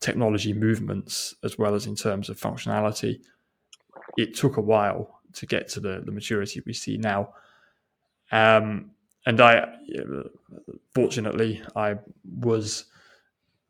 technology 0.00 0.54
movements 0.54 1.34
as 1.44 1.58
well 1.58 1.74
as 1.74 1.86
in 1.86 1.94
terms 1.94 2.30
of 2.30 2.40
functionality. 2.40 3.20
It 4.16 4.34
took 4.34 4.56
a 4.56 4.62
while 4.62 5.20
to 5.34 5.46
get 5.46 5.68
to 5.70 5.80
the, 5.80 6.02
the 6.04 6.12
maturity 6.12 6.62
we 6.64 6.72
see 6.72 6.96
now. 6.96 7.34
Um, 8.30 8.92
and 9.26 9.40
I, 9.40 9.76
fortunately, 10.94 11.62
I 11.76 11.96
was, 12.24 12.86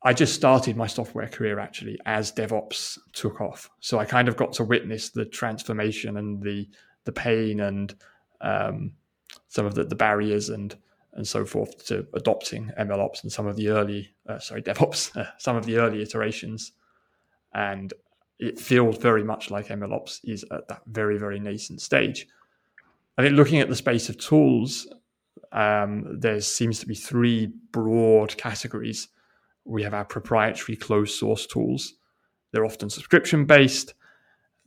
I 0.03 0.13
just 0.13 0.35
started 0.35 0.77
my 0.77 0.87
software 0.87 1.29
career 1.29 1.59
actually 1.59 1.99
as 2.07 2.33
DevOps 2.33 2.99
took 3.13 3.41
off. 3.41 3.71
So 3.81 3.99
I 3.99 4.05
kind 4.05 4.29
of 4.29 4.37
got 4.37 4.53
to 4.55 4.65
witness 4.65 5.11
the 5.11 5.25
transformation 5.25 6.17
and 6.17 6.43
the 6.43 6.69
the 7.05 7.13
pain 7.13 7.61
and 7.61 7.95
um, 8.43 8.93
some 9.49 9.65
of 9.65 9.75
the, 9.75 9.85
the 9.85 9.97
barriers 9.97 10.51
and 10.51 10.77
and 11.15 11.27
so 11.27 11.45
forth 11.45 11.85
to 11.87 12.07
adopting 12.15 12.71
MLOps 12.79 13.23
and 13.23 13.33
some 13.33 13.47
of 13.47 13.57
the 13.57 13.69
early, 13.69 14.11
uh, 14.29 14.39
sorry, 14.39 14.63
DevOps, 14.69 15.17
uh, 15.17 15.27
some 15.39 15.57
of 15.57 15.67
the 15.67 15.77
early 15.77 16.03
iterations. 16.03 16.73
And 17.53 17.93
it 18.39 18.61
feels 18.61 18.97
very 18.97 19.25
much 19.25 19.51
like 19.51 19.69
MLOps 19.69 20.21
is 20.23 20.45
at 20.53 20.69
that 20.69 20.83
very, 20.87 21.19
very 21.19 21.41
nascent 21.41 21.81
stage. 21.81 22.29
I 23.21 23.23
think 23.25 23.37
looking 23.37 23.61
at 23.61 23.69
the 23.69 23.77
space 23.77 24.09
of 24.09 24.17
tools, 24.17 24.87
um, 25.53 26.19
there 26.21 26.41
seems 26.41 26.81
to 26.81 26.87
be 26.87 26.95
three 26.95 27.53
broad 27.71 28.35
categories. 28.39 29.09
We 29.67 29.83
have 29.83 29.93
our 29.93 30.07
proprietary 30.07 30.77
closed 30.77 31.19
source 31.19 31.47
tools. 31.47 31.95
They're 32.51 32.65
often 32.65 32.89
subscription 32.89 33.45
based. 33.45 33.93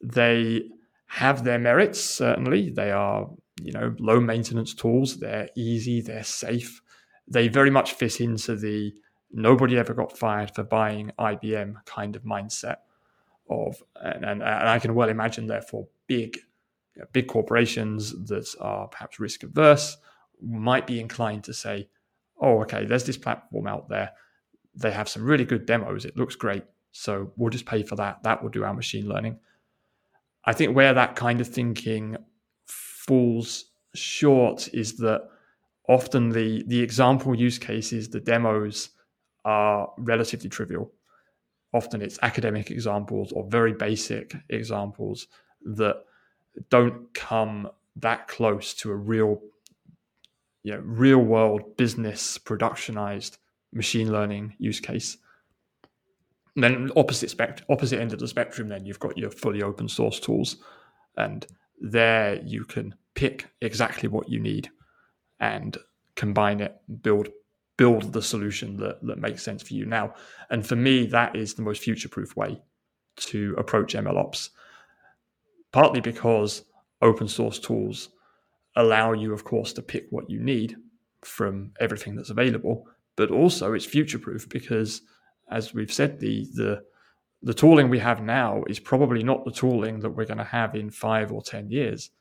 They 0.04 0.70
have 1.08 1.44
their 1.44 1.58
merits, 1.58 2.00
certainly. 2.00 2.70
They 2.70 2.92
are 2.92 3.28
you 3.60 3.72
know, 3.72 3.96
low 4.00 4.20
maintenance 4.20 4.76
tools. 4.76 5.18
They're 5.18 5.50
easy, 5.56 6.02
they're 6.02 6.24
safe. 6.24 6.82
They 7.28 7.48
very 7.48 7.72
much 7.72 7.94
fit 7.94 8.22
into 8.22 8.56
the 8.56 8.94
nobody 9.32 9.80
ever 9.80 9.96
got 9.96 10.16
fired 10.16 10.54
for 10.54 10.64
buying 10.64 11.12
IBM 11.18 11.86
kind 11.86 12.16
of 12.16 12.24
mindset 12.24 12.78
of, 13.50 13.82
and, 13.96 14.24
and, 14.24 14.44
and 14.44 14.70
I 14.70 14.78
can 14.78 14.94
well 14.94 15.10
imagine, 15.10 15.48
therefore, 15.48 15.88
big, 16.06 16.38
big 17.12 17.28
corporations 17.28 18.12
that 18.28 18.54
are 18.60 18.88
perhaps 18.88 19.20
risk 19.20 19.44
averse 19.44 19.98
might 20.42 20.86
be 20.86 21.00
inclined 21.00 21.44
to 21.46 21.54
say, 21.54 21.90
oh, 22.40 22.62
okay, 22.62 22.86
there's 22.86 23.06
this 23.06 23.18
platform 23.18 23.68
out 23.68 23.90
there. 23.90 24.12
They 24.76 24.92
have 24.92 25.10
some 25.10 25.24
really 25.24 25.46
good 25.46 25.66
demos. 25.66 26.06
It 26.06 26.18
looks 26.18 26.36
great. 26.36 26.64
So 26.92 27.32
we'll 27.38 27.50
just 27.50 27.66
pay 27.66 27.84
for 27.84 27.96
that. 27.96 28.24
That 28.24 28.42
will 28.42 28.50
do 28.50 28.64
our 28.64 28.74
machine 28.74 29.08
learning. 29.08 29.40
I 30.46 30.54
think 30.54 30.76
where 30.76 30.94
that 30.94 31.16
kind 31.16 31.42
of 31.42 31.48
thinking 31.48 32.18
falls 32.66 33.66
short 33.96 34.70
is 34.74 34.98
that 34.98 35.28
often 35.88 36.30
the 36.30 36.64
the 36.68 36.82
example 36.82 37.36
use 37.36 37.58
cases, 37.58 38.10
the 38.10 38.20
demos 38.20 38.90
are 39.46 39.92
relatively 39.98 40.50
trivial. 40.50 40.92
Often 41.74 42.02
it's 42.02 42.20
academic 42.22 42.72
examples 42.72 43.32
or 43.32 43.48
very 43.50 43.74
basic 43.74 44.36
examples 44.50 45.28
that 45.76 46.04
don't 46.70 47.14
come 47.14 47.70
that 47.96 48.28
close 48.28 48.74
to 48.76 48.92
a 48.92 48.96
real 48.96 49.42
you 50.64 50.74
know, 50.74 50.82
real 50.86 51.20
world 51.20 51.78
business 51.78 52.38
productionized 52.38 53.38
machine 53.74 54.12
learning 54.12 54.56
use 54.58 54.80
case. 54.80 55.18
then 56.56 56.92
opposite 56.96 57.30
spect- 57.30 57.64
opposite 57.70 58.00
end 58.00 58.14
of 58.14 58.20
the 58.20 58.28
spectrum, 58.28 58.70
then 58.70 58.86
you've 58.86 59.00
got 59.00 59.18
your 59.18 59.32
fully 59.32 59.64
open 59.64 59.90
source 59.90 60.20
tools, 60.20 60.58
and 61.18 61.48
there 61.82 62.42
you 62.44 62.64
can 62.64 62.94
pick 63.16 63.48
exactly 63.62 64.08
what 64.08 64.30
you 64.30 64.40
need 64.40 64.70
and 65.40 65.78
combine 66.16 66.60
it, 66.62 66.80
build 67.02 67.30
build 67.76 68.14
the 68.14 68.22
solution 68.22 68.78
that, 68.78 69.02
that 69.02 69.18
makes 69.18 69.42
sense 69.42 69.64
for 69.64 69.74
you 69.74 69.86
now. 69.86 70.14
And 70.52 70.66
for 70.66 70.76
me, 70.76 71.08
that 71.08 71.36
is 71.36 71.56
the 71.56 71.64
most 71.64 71.82
future 71.82 72.08
proof 72.08 72.36
way 72.36 72.62
to 73.18 73.56
approach 73.58 73.96
ML 73.96 74.14
MLOps. 74.14 74.50
Partly 75.74 76.00
because 76.00 76.64
open 77.02 77.28
source 77.28 77.60
tools 77.60 78.10
allow 78.76 79.12
you, 79.12 79.34
of 79.34 79.44
course, 79.44 79.74
to 79.74 79.82
pick 79.82 80.06
what 80.12 80.30
you 80.30 80.40
need 80.40 80.78
from 81.22 81.72
everything 81.80 82.16
that's 82.16 82.30
available, 82.30 82.88
but 83.16 83.32
also 83.32 83.74
it's 83.74 83.86
future 83.86 84.20
proof 84.20 84.48
because, 84.50 85.02
as 85.50 85.74
we've 85.74 85.92
said, 85.92 86.20
the 86.20 86.48
the 86.54 86.84
the 87.42 87.54
tooling 87.54 87.90
we 87.90 88.00
have 88.00 88.24
now 88.24 88.64
is 88.70 88.80
probably 88.80 89.22
not 89.22 89.44
the 89.44 89.52
tooling 89.52 90.00
that 90.00 90.12
we're 90.12 90.26
going 90.26 90.38
to 90.38 90.46
have 90.46 90.76
in 90.76 90.90
five 90.90 91.32
or 91.32 91.42
ten 91.42 91.70
years. 91.70 92.12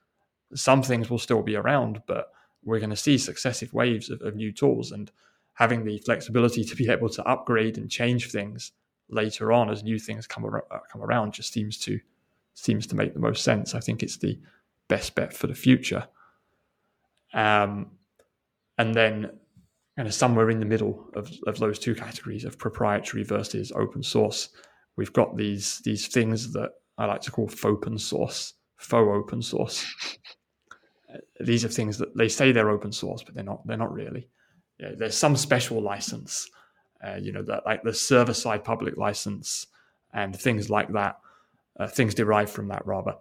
Some 0.55 0.83
things 0.83 1.09
will 1.09 1.19
still 1.19 1.43
be 1.43 1.55
around, 1.55 2.03
but 2.07 2.33
we're 2.65 2.81
going 2.81 2.91
to 2.91 2.97
see 2.97 3.19
successive 3.19 3.73
waves 3.73 4.11
of, 4.11 4.21
of 4.23 4.35
new 4.35 4.51
tools 4.51 4.91
and 4.91 5.11
having 5.55 5.85
the 5.85 5.99
flexibility 5.99 6.65
to 6.65 6.75
be 6.75 6.89
able 6.91 7.09
to 7.09 7.25
upgrade 7.25 7.79
and 7.79 7.91
change 7.91 8.31
things 8.31 8.73
later 9.09 9.53
on 9.53 9.71
as 9.71 9.85
new 9.85 9.99
things 9.99 10.27
come, 10.27 10.45
ar- 10.45 10.65
come 10.91 11.03
around 11.03 11.33
just 11.33 11.53
seems 11.53 11.79
to 11.79 12.01
seems 12.55 12.87
to 12.89 12.97
make 12.97 13.15
the 13.15 13.21
most 13.21 13.45
sense. 13.45 13.75
I 13.75 13.81
think 13.81 14.03
it's 14.03 14.19
the 14.19 14.39
best 14.89 15.15
bet 15.15 15.33
for 15.33 15.47
the 15.47 15.55
future. 15.55 16.07
Um, 17.35 17.93
and 18.79 18.95
then 18.95 19.31
kind 19.97 20.09
of 20.09 20.15
somewhere 20.15 20.51
in 20.51 20.59
the 20.59 20.67
middle 20.67 21.11
of, 21.15 21.31
of 21.47 21.59
those 21.59 21.79
two 21.79 21.95
categories 21.95 22.45
of 22.45 22.59
proprietary 22.59 23.25
versus 23.25 23.73
open 23.73 24.03
source, 24.03 24.51
we've 24.97 25.13
got 25.13 25.37
these 25.37 25.81
these 25.85 26.09
things 26.09 26.53
that 26.53 26.71
I 26.99 27.07
like 27.07 27.21
to 27.23 27.31
call 27.31 27.51
open 27.65 27.99
source, 27.99 28.55
faux 28.77 29.09
open 29.09 29.43
source. 29.43 29.87
these 31.41 31.65
are 31.65 31.69
things 31.69 31.99
that 31.99 32.17
they 32.17 32.29
say 32.29 32.53
they're 32.53 32.71
open 32.71 32.93
source, 32.93 33.23
but 33.23 33.35
they're 33.35 33.45
not. 33.45 33.67
They're 33.67 33.77
not 33.77 33.93
really. 33.93 34.29
Yeah, 34.79 34.93
there's 34.97 35.17
some 35.17 35.37
special 35.37 35.81
license, 35.81 36.49
uh, 37.07 37.17
you 37.21 37.33
know, 37.33 37.43
that 37.43 37.65
like 37.67 37.83
the 37.83 37.95
server 37.95 38.35
side 38.35 38.65
public 38.65 38.97
license 38.97 39.67
and 40.13 40.35
things 40.35 40.71
like 40.71 40.93
that, 40.93 41.17
uh, 41.79 41.87
things 41.87 42.15
derived 42.15 42.51
from 42.51 42.69
that 42.69 42.87
rather. 42.87 43.17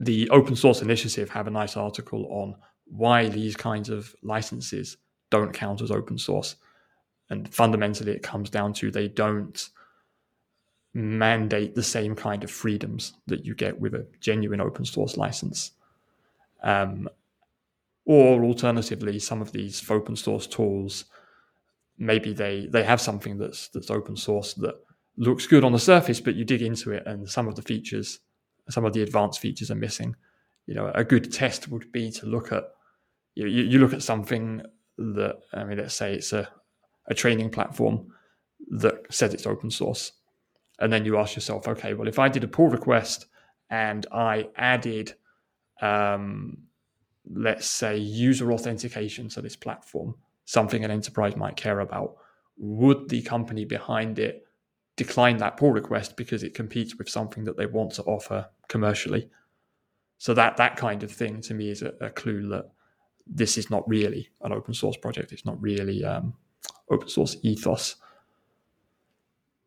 The 0.00 0.28
open 0.30 0.56
source 0.56 0.82
initiative 0.82 1.28
have 1.30 1.46
a 1.46 1.50
nice 1.50 1.76
article 1.76 2.26
on 2.30 2.56
why 2.86 3.28
these 3.28 3.56
kinds 3.56 3.88
of 3.88 4.14
licenses 4.22 4.96
don't 5.30 5.52
count 5.52 5.82
as 5.82 5.90
open 5.90 6.18
source. 6.18 6.56
And 7.28 7.52
fundamentally, 7.52 8.12
it 8.12 8.22
comes 8.22 8.50
down 8.50 8.72
to 8.74 8.90
they 8.90 9.08
don't 9.08 9.68
mandate 10.92 11.74
the 11.74 11.82
same 11.82 12.16
kind 12.16 12.42
of 12.42 12.50
freedoms 12.50 13.12
that 13.26 13.44
you 13.44 13.54
get 13.54 13.78
with 13.78 13.94
a 13.94 14.06
genuine 14.20 14.60
open 14.60 14.84
source 14.84 15.16
license. 15.16 15.72
Um, 16.62 17.08
or 18.04 18.42
alternatively, 18.42 19.18
some 19.20 19.40
of 19.40 19.52
these 19.52 19.88
open 19.88 20.16
source 20.16 20.46
tools, 20.46 21.04
maybe 21.96 22.32
they 22.32 22.66
they 22.66 22.82
have 22.82 23.00
something 23.00 23.38
that's 23.38 23.68
that's 23.68 23.90
open 23.90 24.16
source 24.16 24.54
that 24.54 24.74
looks 25.20 25.46
good 25.46 25.64
on 25.64 25.72
the 25.72 25.78
surface, 25.78 26.20
but 26.20 26.34
you 26.34 26.44
dig 26.44 26.62
into 26.62 26.90
it 26.92 27.02
and 27.06 27.28
some 27.28 27.46
of 27.46 27.54
the 27.54 27.62
features, 27.62 28.20
some 28.68 28.84
of 28.84 28.92
the 28.92 29.02
advanced 29.02 29.38
features 29.40 29.70
are 29.70 29.76
missing. 29.76 30.16
You 30.66 30.74
know, 30.74 30.90
a 30.94 31.04
good 31.04 31.32
test 31.32 31.68
would 31.68 31.92
be 31.92 32.10
to 32.12 32.26
look 32.26 32.52
at 32.52 32.64
you, 33.34 33.46
you 33.46 33.78
look 33.78 33.92
at 33.92 34.02
something 34.02 34.62
that 34.98 35.36
I 35.52 35.64
mean, 35.64 35.78
let's 35.78 35.94
say 35.94 36.14
it's 36.14 36.32
a 36.32 36.48
a 37.06 37.14
training 37.14 37.50
platform 37.50 38.12
that 38.70 38.94
says 39.10 39.34
it's 39.34 39.46
open 39.46 39.70
source, 39.70 40.12
and 40.78 40.92
then 40.92 41.04
you 41.04 41.18
ask 41.18 41.36
yourself, 41.36 41.68
okay, 41.68 41.94
well, 41.94 42.08
if 42.08 42.18
I 42.18 42.28
did 42.28 42.44
a 42.44 42.48
pull 42.48 42.68
request 42.68 43.26
and 43.68 44.06
I 44.12 44.48
added 44.56 45.14
um, 45.80 46.58
let's 47.34 47.66
say, 47.66 47.96
user 47.96 48.52
authentication 48.52 49.28
to 49.30 49.42
this 49.42 49.56
platform, 49.56 50.14
something 50.44 50.84
an 50.84 50.90
enterprise 50.90 51.36
might 51.36 51.56
care 51.56 51.80
about, 51.80 52.16
would 52.56 53.08
the 53.08 53.22
company 53.22 53.64
behind 53.64 54.18
it 54.18 54.44
decline 55.04 55.38
that 55.38 55.56
pull 55.56 55.72
request 55.72 56.16
because 56.16 56.42
it 56.42 56.52
competes 56.54 56.96
with 56.96 57.08
something 57.08 57.44
that 57.44 57.56
they 57.56 57.66
want 57.66 57.92
to 57.92 58.02
offer 58.02 58.46
commercially? 58.68 59.30
So 60.18 60.34
that 60.34 60.58
that 60.58 60.76
kind 60.76 61.02
of 61.02 61.10
thing 61.10 61.40
to 61.42 61.54
me 61.54 61.70
is 61.70 61.80
a, 61.82 61.92
a 62.00 62.10
clue 62.10 62.48
that 62.48 62.66
this 63.26 63.56
is 63.56 63.70
not 63.70 63.88
really 63.88 64.28
an 64.42 64.52
open 64.52 64.74
source 64.74 64.98
project. 64.98 65.32
It's 65.32 65.46
not 65.46 65.60
really 65.62 66.04
um, 66.04 66.34
open 66.90 67.08
source 67.08 67.36
ethos. 67.42 67.96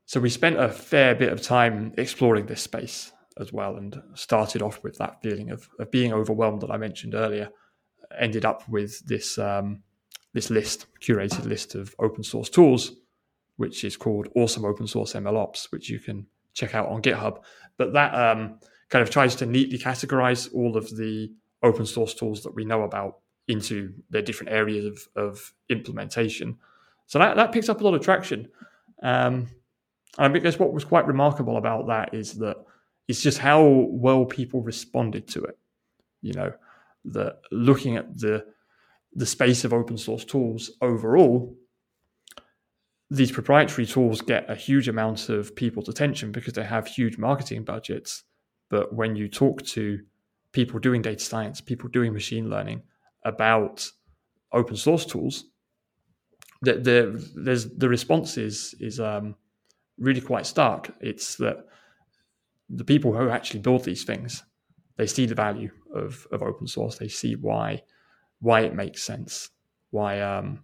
So 0.06 0.20
we 0.20 0.30
spent 0.30 0.60
a 0.60 0.70
fair 0.70 1.16
bit 1.16 1.34
of 1.34 1.42
time 1.42 1.94
exploring 1.98 2.46
this 2.46 2.62
space 2.62 3.12
as 3.40 3.52
well 3.52 3.78
and 3.78 4.00
started 4.14 4.62
off 4.62 4.84
with 4.84 4.98
that 5.00 5.22
feeling 5.24 5.50
of, 5.50 5.68
of 5.80 5.90
being 5.90 6.14
overwhelmed 6.14 6.62
that 6.62 6.70
I 6.70 6.78
mentioned 6.78 7.16
earlier. 7.16 7.50
Ended 8.20 8.46
up 8.46 8.70
with 8.70 9.00
this 9.08 9.40
um, 9.40 9.82
this 10.34 10.50
list, 10.50 10.86
curated 11.02 11.46
list 11.46 11.74
of 11.74 11.96
open 11.98 12.24
source 12.24 12.50
tools, 12.50 12.92
which 13.58 13.84
is 13.84 13.96
called 13.98 14.28
Awesome 14.36 14.66
Open 14.66 14.88
Source 14.88 15.14
MLOps, 15.14 15.72
which 15.72 15.90
you 15.90 16.00
can 16.00 16.26
check 16.54 16.76
out 16.76 16.90
on 16.90 17.02
GitHub. 17.02 17.40
But 17.78 17.94
that 17.94 18.14
um, 18.14 18.60
kind 18.90 19.02
of 19.02 19.10
tries 19.10 19.36
to 19.38 19.46
neatly 19.46 19.78
categorize 19.78 20.54
all 20.54 20.78
of 20.78 20.96
the 20.96 21.32
open 21.62 21.86
source 21.86 22.14
tools 22.14 22.44
that 22.44 22.54
we 22.54 22.66
know 22.66 22.84
about 22.84 23.20
into 23.48 23.94
their 24.10 24.22
different 24.22 24.52
areas 24.52 24.86
of, 24.86 25.08
of 25.16 25.54
implementation. 25.70 26.58
So 27.08 27.20
that, 27.20 27.36
that 27.36 27.52
picks 27.52 27.70
up 27.70 27.82
a 27.82 27.84
lot 27.84 27.94
of 27.94 28.02
traction. 28.02 28.50
Um, 29.02 29.48
and 30.18 30.36
I 30.36 30.40
guess 30.40 30.60
what 30.60 30.74
was 30.74 30.86
quite 30.86 31.08
remarkable 31.08 31.58
about 31.58 31.88
that 31.88 32.14
is 32.14 32.34
that 32.36 32.58
it's 33.08 33.22
just 33.22 33.40
how 33.40 33.64
well 33.90 34.26
people 34.26 34.62
responded 34.62 35.28
to 35.30 35.44
it. 35.44 35.58
You 36.22 36.34
know, 36.34 36.54
that 37.06 37.40
looking 37.52 37.98
at 37.98 38.18
the 38.18 38.46
the 39.16 39.26
space 39.26 39.64
of 39.64 39.74
open 39.74 39.98
source 39.98 40.26
tools 40.26 40.72
overall, 40.82 41.56
these 43.14 43.32
proprietary 43.32 43.86
tools 43.86 44.22
get 44.22 44.50
a 44.50 44.56
huge 44.56 44.88
amount 44.88 45.30
of 45.30 45.56
people's 45.56 45.88
attention 45.88 46.32
because 46.32 46.54
they 46.54 46.64
have 46.64 46.88
huge 46.88 47.20
marketing 47.20 47.64
budgets. 47.64 48.24
But 48.70 48.96
when 48.96 49.16
you 49.16 49.28
talk 49.28 49.62
to 49.68 50.00
people 50.52 50.80
doing 50.80 51.04
data 51.04 51.24
science, 51.24 51.62
people 51.62 51.90
doing 51.90 52.12
machine 52.12 52.50
learning 52.50 52.82
about 53.24 53.88
open 54.52 54.76
source 54.76 55.06
tools, 55.06 55.46
the, 56.64 56.74
the 56.74 57.32
there's 57.36 57.70
the 57.76 57.88
response 57.88 58.38
is 58.40 58.74
is 58.80 59.00
um, 59.00 59.36
really 60.00 60.22
quite 60.22 60.48
stark. 60.48 60.92
It's 61.00 61.36
that 61.36 61.58
the 62.68 62.86
people 62.86 63.14
who 63.16 63.30
actually 63.30 63.60
build 63.60 63.84
these 63.84 64.06
things, 64.06 64.44
they 64.98 65.06
see 65.06 65.28
the 65.28 65.36
value 65.36 65.70
of, 65.94 66.26
of 66.32 66.42
open 66.42 66.66
source. 66.66 66.98
They 66.98 67.10
see 67.10 67.36
why 67.36 67.84
why 68.40 68.62
it 68.62 68.74
makes 68.74 69.04
sense, 69.04 69.52
why 69.92 70.20
um, 70.20 70.64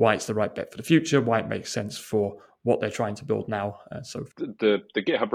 why 0.00 0.14
it's 0.14 0.24
the 0.24 0.32
right 0.34 0.54
bet 0.54 0.70
for 0.70 0.78
the 0.78 0.82
future, 0.82 1.20
why 1.20 1.38
it 1.40 1.46
makes 1.46 1.70
sense 1.70 1.98
for 1.98 2.34
what 2.62 2.80
they're 2.80 2.90
trying 2.90 3.14
to 3.14 3.24
build 3.26 3.46
now. 3.50 3.78
Uh, 3.92 4.00
so 4.00 4.24
the 4.38 4.78
the 4.94 5.02
GitHub 5.02 5.30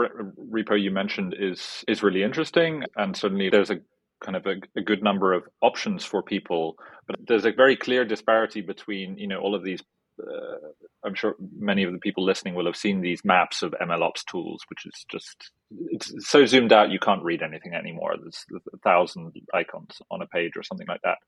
repo 0.49 0.81
you 0.81 0.89
mentioned 0.89 1.35
is 1.37 1.85
is 1.87 2.01
really 2.01 2.23
interesting, 2.23 2.83
and 2.95 3.15
certainly 3.15 3.51
there's 3.51 3.69
a 3.69 3.77
kind 4.21 4.35
of 4.35 4.47
a, 4.47 4.55
a, 4.75 4.81
good 4.81 5.03
number 5.03 5.33
of 5.33 5.43
options 5.61 6.03
for 6.03 6.23
people, 6.23 6.77
but 7.05 7.15
there's 7.27 7.45
a 7.45 7.51
very 7.51 7.75
clear 7.75 8.03
disparity 8.05 8.61
between 8.61 9.15
you 9.19 9.27
know 9.27 9.39
all 9.39 9.53
of 9.53 9.63
these 9.63 9.83
uh, 10.19 10.57
I'm 11.03 11.13
sure 11.13 11.35
many 11.59 11.83
of 11.83 11.93
the 11.93 11.99
people 11.99 12.25
listening 12.25 12.55
will 12.55 12.65
have 12.65 12.75
seen 12.75 13.01
these 13.01 13.23
maps 13.23 13.61
of 13.61 13.75
MLOps 13.79 14.25
tools, 14.25 14.63
which 14.69 14.87
is 14.87 15.05
just 15.11 15.51
it's 15.91 16.11
so 16.27 16.43
zoomed 16.47 16.73
out 16.73 16.89
you 16.89 16.99
can't 16.99 17.23
read 17.23 17.43
anything 17.43 17.75
anymore. 17.75 18.15
There's 18.19 18.45
a 18.73 18.77
thousand 18.79 19.33
icons 19.53 20.01
on 20.09 20.23
a 20.23 20.27
page 20.27 20.53
or 20.57 20.63
something 20.63 20.87
like 20.87 21.01
that. 21.03 21.19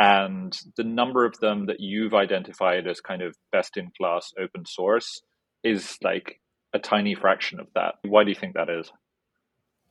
And 0.00 0.58
the 0.78 0.84
number 0.84 1.26
of 1.26 1.38
them 1.40 1.66
that 1.66 1.78
you've 1.78 2.14
identified 2.14 2.86
as 2.86 3.02
kind 3.02 3.20
of 3.20 3.36
best 3.52 3.76
in 3.76 3.90
class 3.98 4.32
open 4.40 4.64
source 4.64 5.20
is 5.62 5.98
like 6.02 6.40
a 6.72 6.78
tiny 6.78 7.14
fraction 7.14 7.60
of 7.60 7.66
that. 7.74 7.96
Why 8.02 8.24
do 8.24 8.30
you 8.30 8.34
think 8.34 8.54
that 8.54 8.70
is? 8.70 8.90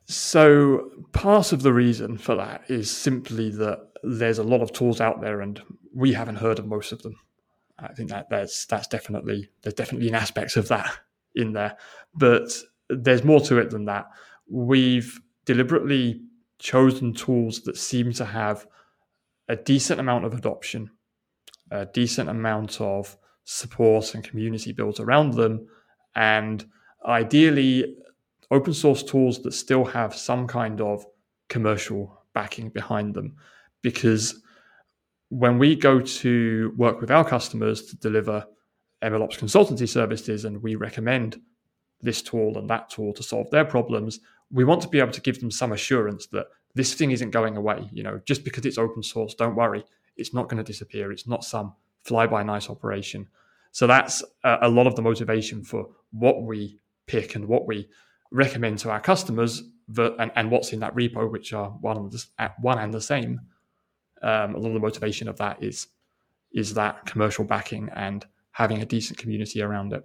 So, 0.06 0.90
part 1.12 1.52
of 1.52 1.62
the 1.62 1.72
reason 1.72 2.18
for 2.18 2.34
that 2.34 2.62
is 2.68 2.90
simply 2.90 3.50
that 3.50 3.88
there's 4.02 4.38
a 4.38 4.42
lot 4.42 4.62
of 4.62 4.72
tools 4.72 5.00
out 5.00 5.20
there 5.20 5.40
and 5.40 5.62
we 5.94 6.12
haven't 6.12 6.36
heard 6.36 6.58
of 6.58 6.66
most 6.66 6.90
of 6.90 7.02
them. 7.02 7.14
I 7.78 7.94
think 7.94 8.10
that 8.10 8.28
that's 8.28 8.66
that's 8.66 8.88
definitely 8.88 9.48
there's 9.62 9.74
definitely 9.74 10.08
an 10.08 10.16
aspect 10.16 10.56
of 10.56 10.66
that 10.68 10.90
in 11.36 11.52
there, 11.52 11.76
but 12.14 12.50
there's 12.88 13.22
more 13.22 13.40
to 13.42 13.58
it 13.58 13.70
than 13.70 13.84
that. 13.84 14.06
We've 14.48 15.20
deliberately 15.44 16.22
chosen 16.58 17.14
tools 17.14 17.60
that 17.60 17.76
seem 17.76 18.12
to 18.14 18.24
have 18.24 18.66
a 19.50 19.56
decent 19.56 20.00
amount 20.00 20.24
of 20.24 20.32
adoption, 20.32 20.90
a 21.70 21.86
decent 21.86 22.30
amount 22.30 22.80
of 22.80 23.16
support 23.44 24.14
and 24.14 24.24
community 24.24 24.72
built 24.72 25.00
around 25.00 25.34
them, 25.34 25.66
and 26.14 26.64
ideally 27.04 27.96
open 28.50 28.72
source 28.72 29.02
tools 29.02 29.42
that 29.42 29.52
still 29.52 29.84
have 29.84 30.14
some 30.14 30.46
kind 30.46 30.80
of 30.80 31.04
commercial 31.48 32.22
backing 32.32 32.68
behind 32.68 33.14
them 33.14 33.34
because 33.82 34.42
when 35.30 35.58
we 35.58 35.74
go 35.74 36.00
to 36.00 36.72
work 36.76 37.00
with 37.00 37.10
our 37.10 37.24
customers 37.24 37.82
to 37.82 37.96
deliver 37.96 38.44
MLOps 39.02 39.38
consultancy 39.38 39.88
services 39.88 40.44
and 40.44 40.62
we 40.62 40.74
recommend 40.74 41.40
this 42.00 42.22
tool 42.22 42.58
and 42.58 42.68
that 42.68 42.90
tool 42.90 43.12
to 43.14 43.22
solve 43.22 43.50
their 43.50 43.64
problems. 43.64 44.20
We 44.50 44.64
want 44.64 44.82
to 44.82 44.88
be 44.88 44.98
able 44.98 45.12
to 45.12 45.20
give 45.20 45.40
them 45.40 45.50
some 45.50 45.72
assurance 45.72 46.26
that 46.28 46.46
this 46.74 46.94
thing 46.94 47.10
isn't 47.10 47.30
going 47.30 47.56
away. 47.56 47.88
You 47.92 48.02
know, 48.02 48.20
just 48.24 48.44
because 48.44 48.66
it's 48.66 48.78
open 48.78 49.02
source, 49.02 49.34
don't 49.34 49.56
worry, 49.56 49.84
it's 50.16 50.34
not 50.34 50.48
going 50.48 50.62
to 50.62 50.72
disappear. 50.72 51.12
It's 51.12 51.26
not 51.26 51.44
some 51.44 51.74
fly 52.02 52.26
by 52.26 52.42
night 52.42 52.70
operation. 52.70 53.28
So 53.72 53.86
that's 53.86 54.22
a, 54.42 54.68
lot 54.68 54.86
of 54.86 54.96
the 54.96 55.02
motivation 55.02 55.62
for 55.62 55.88
what 56.10 56.42
we 56.42 56.80
pick 57.06 57.34
and 57.36 57.46
what 57.46 57.66
we 57.66 57.88
recommend 58.32 58.78
to 58.80 58.90
our 58.90 59.00
customers 59.00 59.62
and, 59.96 60.30
and 60.34 60.50
what's 60.50 60.72
in 60.72 60.80
that 60.80 60.94
repo, 60.94 61.30
which 61.30 61.52
are 61.52 61.70
one 61.70 61.96
and 61.96 62.10
the, 62.10 62.52
one 62.60 62.78
and 62.78 62.92
the 62.92 63.00
same. 63.00 63.40
Um, 64.22 64.54
a 64.54 64.58
lot 64.58 64.68
of 64.68 64.74
the 64.74 64.80
motivation 64.80 65.28
of 65.28 65.38
that 65.38 65.62
is 65.62 65.88
is 66.52 66.74
that 66.74 67.06
commercial 67.06 67.44
backing 67.44 67.88
and 67.94 68.26
having 68.50 68.82
a 68.82 68.84
decent 68.84 69.16
community 69.18 69.62
around 69.62 69.92
it. 69.92 70.04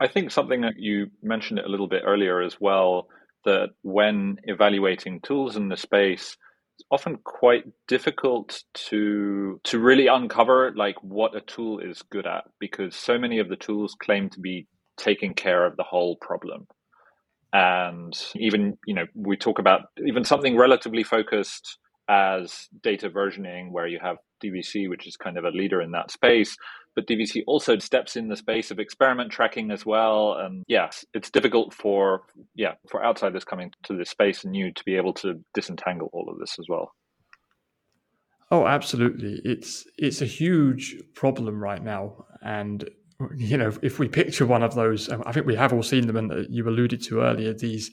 I 0.00 0.06
think 0.06 0.30
something 0.30 0.60
that 0.60 0.78
you 0.78 1.10
mentioned 1.20 1.58
it 1.58 1.64
a 1.64 1.68
little 1.68 1.88
bit 1.88 2.02
earlier 2.06 2.40
as 2.40 2.60
well 2.60 3.08
that 3.44 3.70
when 3.82 4.36
evaluating 4.44 5.20
tools 5.20 5.56
in 5.56 5.68
the 5.68 5.76
space, 5.76 6.36
it's 6.76 6.86
often 6.90 7.18
quite 7.22 7.64
difficult 7.86 8.62
to 8.74 9.60
to 9.64 9.78
really 9.78 10.08
uncover 10.08 10.72
like 10.76 10.96
what 11.02 11.36
a 11.36 11.40
tool 11.40 11.78
is 11.78 12.02
good 12.02 12.26
at 12.26 12.44
because 12.58 12.96
so 12.96 13.18
many 13.18 13.38
of 13.38 13.48
the 13.48 13.56
tools 13.56 13.96
claim 14.00 14.28
to 14.30 14.40
be 14.40 14.66
taking 14.96 15.34
care 15.34 15.64
of 15.64 15.76
the 15.76 15.84
whole 15.84 16.16
problem. 16.16 16.66
And 17.52 18.12
even 18.34 18.76
you 18.86 18.94
know 18.94 19.06
we 19.14 19.36
talk 19.36 19.58
about 19.58 19.82
even 20.04 20.24
something 20.24 20.56
relatively 20.56 21.04
focused 21.04 21.78
as 22.08 22.68
data 22.82 23.08
versioning 23.08 23.70
where 23.70 23.86
you 23.86 23.98
have 24.02 24.16
dvc 24.44 24.88
which 24.88 25.06
is 25.06 25.16
kind 25.16 25.38
of 25.38 25.44
a 25.44 25.50
leader 25.50 25.80
in 25.80 25.92
that 25.92 26.10
space. 26.10 26.56
But 26.94 27.06
dvc 27.06 27.42
also 27.46 27.78
steps 27.78 28.16
in 28.16 28.28
the 28.28 28.36
space 28.36 28.70
of 28.70 28.78
experiment 28.78 29.32
tracking 29.32 29.70
as 29.70 29.84
well. 29.86 30.34
And 30.34 30.64
yes 30.68 31.04
it's 31.14 31.30
difficult 31.30 31.72
for 31.72 32.22
yeah 32.54 32.74
for 32.88 33.04
outsiders 33.04 33.44
coming 33.44 33.72
to 33.84 33.96
this 33.96 34.10
space 34.10 34.44
and 34.44 34.54
you 34.54 34.72
to 34.72 34.84
be 34.84 34.96
able 34.96 35.14
to 35.14 35.40
disentangle 35.54 36.10
all 36.12 36.28
of 36.30 36.38
this 36.38 36.56
as 36.58 36.66
well. 36.68 36.92
Oh 38.50 38.66
absolutely. 38.66 39.40
It's 39.44 39.86
it's 39.98 40.20
a 40.20 40.26
huge 40.26 40.96
problem 41.14 41.62
right 41.62 41.82
now. 41.82 42.26
And 42.42 42.88
you 43.36 43.56
know, 43.56 43.72
if 43.82 43.98
we 43.98 44.08
picture 44.08 44.46
one 44.46 44.62
of 44.62 44.74
those, 44.74 45.10
um, 45.10 45.22
I 45.26 45.32
think 45.32 45.46
we 45.46 45.54
have 45.54 45.72
all 45.72 45.82
seen 45.82 46.06
them, 46.06 46.16
and 46.16 46.32
uh, 46.32 46.42
you 46.48 46.68
alluded 46.68 47.02
to 47.04 47.20
earlier 47.20 47.54
these 47.54 47.90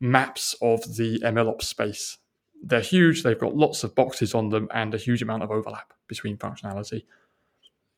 maps 0.00 0.54
of 0.62 0.96
the 0.96 1.20
MLOps 1.20 1.62
space. 1.62 2.18
They're 2.62 2.80
huge. 2.80 3.22
They've 3.22 3.38
got 3.38 3.56
lots 3.56 3.84
of 3.84 3.94
boxes 3.94 4.34
on 4.34 4.48
them 4.48 4.68
and 4.72 4.94
a 4.94 4.98
huge 4.98 5.22
amount 5.22 5.42
of 5.42 5.50
overlap 5.50 5.92
between 6.06 6.36
functionality. 6.36 7.04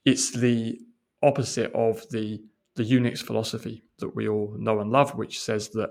It's 0.05 0.31
the 0.31 0.81
opposite 1.23 1.73
of 1.73 2.09
the 2.11 2.43
the 2.77 2.85
Unix 2.85 3.23
philosophy 3.23 3.85
that 3.99 4.17
we 4.17 4.29
all 4.29 4.57
know 4.59 4.81
and 4.81 4.91
love, 4.91 5.15
which 5.15 5.41
says 5.41 5.69
that 5.71 5.91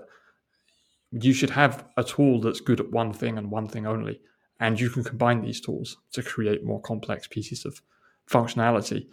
you 1.10 1.32
should 1.32 1.50
have 1.50 1.86
a 1.96 2.04
tool 2.04 2.40
that's 2.40 2.60
good 2.60 2.80
at 2.80 2.90
one 2.90 3.12
thing 3.12 3.38
and 3.38 3.50
one 3.50 3.66
thing 3.66 3.86
only, 3.86 4.20
and 4.60 4.78
you 4.78 4.90
can 4.90 5.02
combine 5.02 5.40
these 5.40 5.60
tools 5.60 5.96
to 6.12 6.22
create 6.22 6.62
more 6.62 6.82
complex 6.82 7.26
pieces 7.26 7.64
of 7.64 7.80
functionality. 8.28 9.06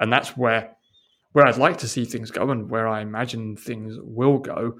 And 0.00 0.12
that's 0.12 0.36
where 0.36 0.76
where 1.32 1.46
I'd 1.46 1.58
like 1.58 1.76
to 1.78 1.88
see 1.88 2.04
things 2.04 2.30
go 2.30 2.50
and 2.50 2.70
where 2.70 2.88
I 2.88 3.02
imagine 3.02 3.56
things 3.56 3.96
will 4.00 4.38
go 4.38 4.78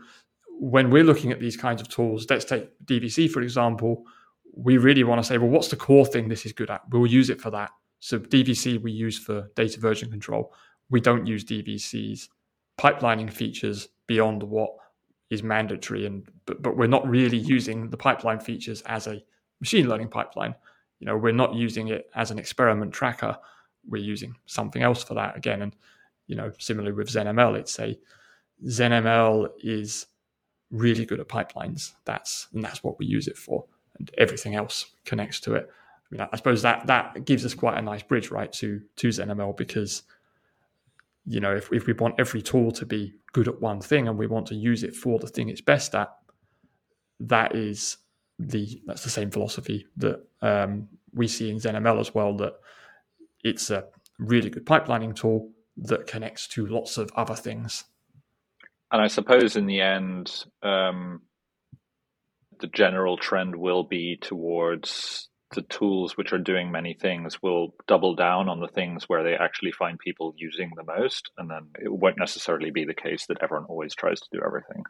when 0.58 0.90
we're 0.90 1.04
looking 1.04 1.30
at 1.30 1.40
these 1.40 1.56
kinds 1.56 1.80
of 1.80 1.88
tools. 1.88 2.26
Let's 2.28 2.44
take 2.44 2.70
DVC, 2.86 3.30
for 3.30 3.42
example. 3.42 4.04
We 4.58 4.78
really 4.78 5.04
want 5.04 5.22
to 5.22 5.26
say, 5.26 5.38
well, 5.38 5.50
what's 5.50 5.68
the 5.68 5.76
core 5.76 6.06
thing 6.06 6.28
this 6.28 6.44
is 6.44 6.52
good 6.52 6.70
at? 6.70 6.82
We'll 6.90 7.06
use 7.06 7.30
it 7.30 7.40
for 7.40 7.50
that. 7.50 7.70
So, 8.00 8.18
DVC 8.18 8.80
we 8.82 8.92
use 8.92 9.18
for 9.18 9.50
data 9.54 9.80
version 9.80 10.10
control. 10.10 10.52
We 10.90 11.00
don't 11.00 11.26
use 11.26 11.44
DVC's 11.44 12.28
pipelining 12.78 13.32
features 13.32 13.88
beyond 14.06 14.42
what 14.42 14.70
is 15.30 15.42
mandatory 15.42 16.06
and 16.06 16.26
but, 16.46 16.62
but 16.62 16.76
we're 16.76 16.86
not 16.86 17.06
really 17.06 17.36
using 17.36 17.90
the 17.90 17.96
pipeline 17.96 18.40
features 18.40 18.82
as 18.86 19.06
a 19.06 19.22
machine 19.60 19.86
learning 19.88 20.08
pipeline 20.08 20.54
you 21.00 21.06
know 21.06 21.16
we're 21.16 21.32
not 21.32 21.54
using 21.54 21.88
it 21.88 22.08
as 22.14 22.30
an 22.30 22.38
experiment 22.38 22.92
tracker 22.92 23.36
we're 23.86 24.02
using 24.02 24.34
something 24.46 24.80
else 24.80 25.02
for 25.02 25.14
that 25.14 25.36
again 25.36 25.60
and 25.60 25.74
you 26.28 26.36
know, 26.36 26.52
similarly 26.58 26.92
with 26.92 27.08
ZenML, 27.08 27.56
it's 27.56 27.78
a 27.80 27.98
ZenML 28.64 29.48
is 29.62 30.06
really 30.70 31.04
good 31.04 31.18
at 31.18 31.28
pipelines. 31.28 31.94
That's 32.04 32.46
and 32.52 32.62
that's 32.62 32.84
what 32.84 32.98
we 32.98 33.06
use 33.06 33.26
it 33.26 33.36
for, 33.36 33.64
and 33.98 34.10
everything 34.18 34.54
else 34.54 34.86
connects 35.04 35.40
to 35.40 35.54
it. 35.54 35.68
I 36.10 36.14
mean, 36.14 36.28
I 36.32 36.36
suppose 36.36 36.62
that 36.62 36.86
that 36.86 37.24
gives 37.24 37.44
us 37.44 37.54
quite 37.54 37.76
a 37.78 37.82
nice 37.82 38.02
bridge, 38.02 38.30
right, 38.30 38.52
to 38.54 38.80
to 38.96 39.08
ZenML 39.08 39.56
because 39.56 40.02
you 41.26 41.40
know 41.40 41.54
if 41.54 41.72
if 41.72 41.86
we 41.86 41.92
want 41.92 42.14
every 42.18 42.40
tool 42.42 42.72
to 42.72 42.86
be 42.86 43.14
good 43.32 43.48
at 43.48 43.60
one 43.60 43.80
thing 43.80 44.08
and 44.08 44.16
we 44.16 44.26
want 44.26 44.46
to 44.46 44.54
use 44.54 44.82
it 44.82 44.94
for 44.94 45.18
the 45.18 45.26
thing 45.26 45.48
it's 45.48 45.60
best 45.60 45.94
at, 45.94 46.10
that 47.20 47.54
is 47.54 47.98
the 48.38 48.80
that's 48.86 49.04
the 49.04 49.10
same 49.10 49.30
philosophy 49.30 49.86
that 49.96 50.24
um, 50.40 50.88
we 51.12 51.28
see 51.28 51.50
in 51.50 51.56
ZenML 51.58 52.00
as 52.00 52.14
well. 52.14 52.34
That 52.36 52.54
it's 53.44 53.70
a 53.70 53.84
really 54.18 54.50
good 54.50 54.66
pipelining 54.66 55.14
tool 55.14 55.50
that 55.76 56.06
connects 56.06 56.48
to 56.48 56.66
lots 56.66 56.98
of 56.98 57.10
other 57.14 57.34
things. 57.34 57.84
And 58.90 59.02
I 59.02 59.06
suppose 59.08 59.56
in 59.56 59.66
the 59.66 59.80
end, 59.80 60.44
um, 60.62 61.22
the 62.60 62.66
general 62.66 63.16
trend 63.16 63.56
will 63.56 63.84
be 63.84 64.18
towards 64.20 65.28
the 65.54 65.62
tools 65.62 66.16
which 66.16 66.32
are 66.32 66.38
doing 66.38 66.70
many 66.70 66.94
things 66.94 67.42
will 67.42 67.74
double 67.86 68.14
down 68.14 68.48
on 68.48 68.60
the 68.60 68.68
things 68.68 69.04
where 69.08 69.24
they 69.24 69.34
actually 69.34 69.72
find 69.72 69.98
people 69.98 70.34
using 70.36 70.70
the 70.76 70.84
most. 70.84 71.30
And 71.38 71.50
then 71.50 71.68
it 71.82 71.90
won't 71.90 72.18
necessarily 72.18 72.70
be 72.70 72.84
the 72.84 72.94
case 72.94 73.26
that 73.26 73.38
everyone 73.42 73.66
always 73.66 73.94
tries 73.94 74.20
to 74.20 74.28
do 74.30 74.40
everything. 74.44 74.82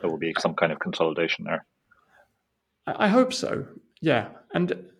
There 0.00 0.10
will 0.10 0.18
be 0.18 0.34
some 0.40 0.54
kind 0.54 0.72
of 0.72 0.80
consolidation 0.80 1.44
there. 1.44 1.64
I 2.86 3.08
hope 3.08 3.32
so. 3.32 3.66
Yeah. 4.00 4.28
And 4.52 4.90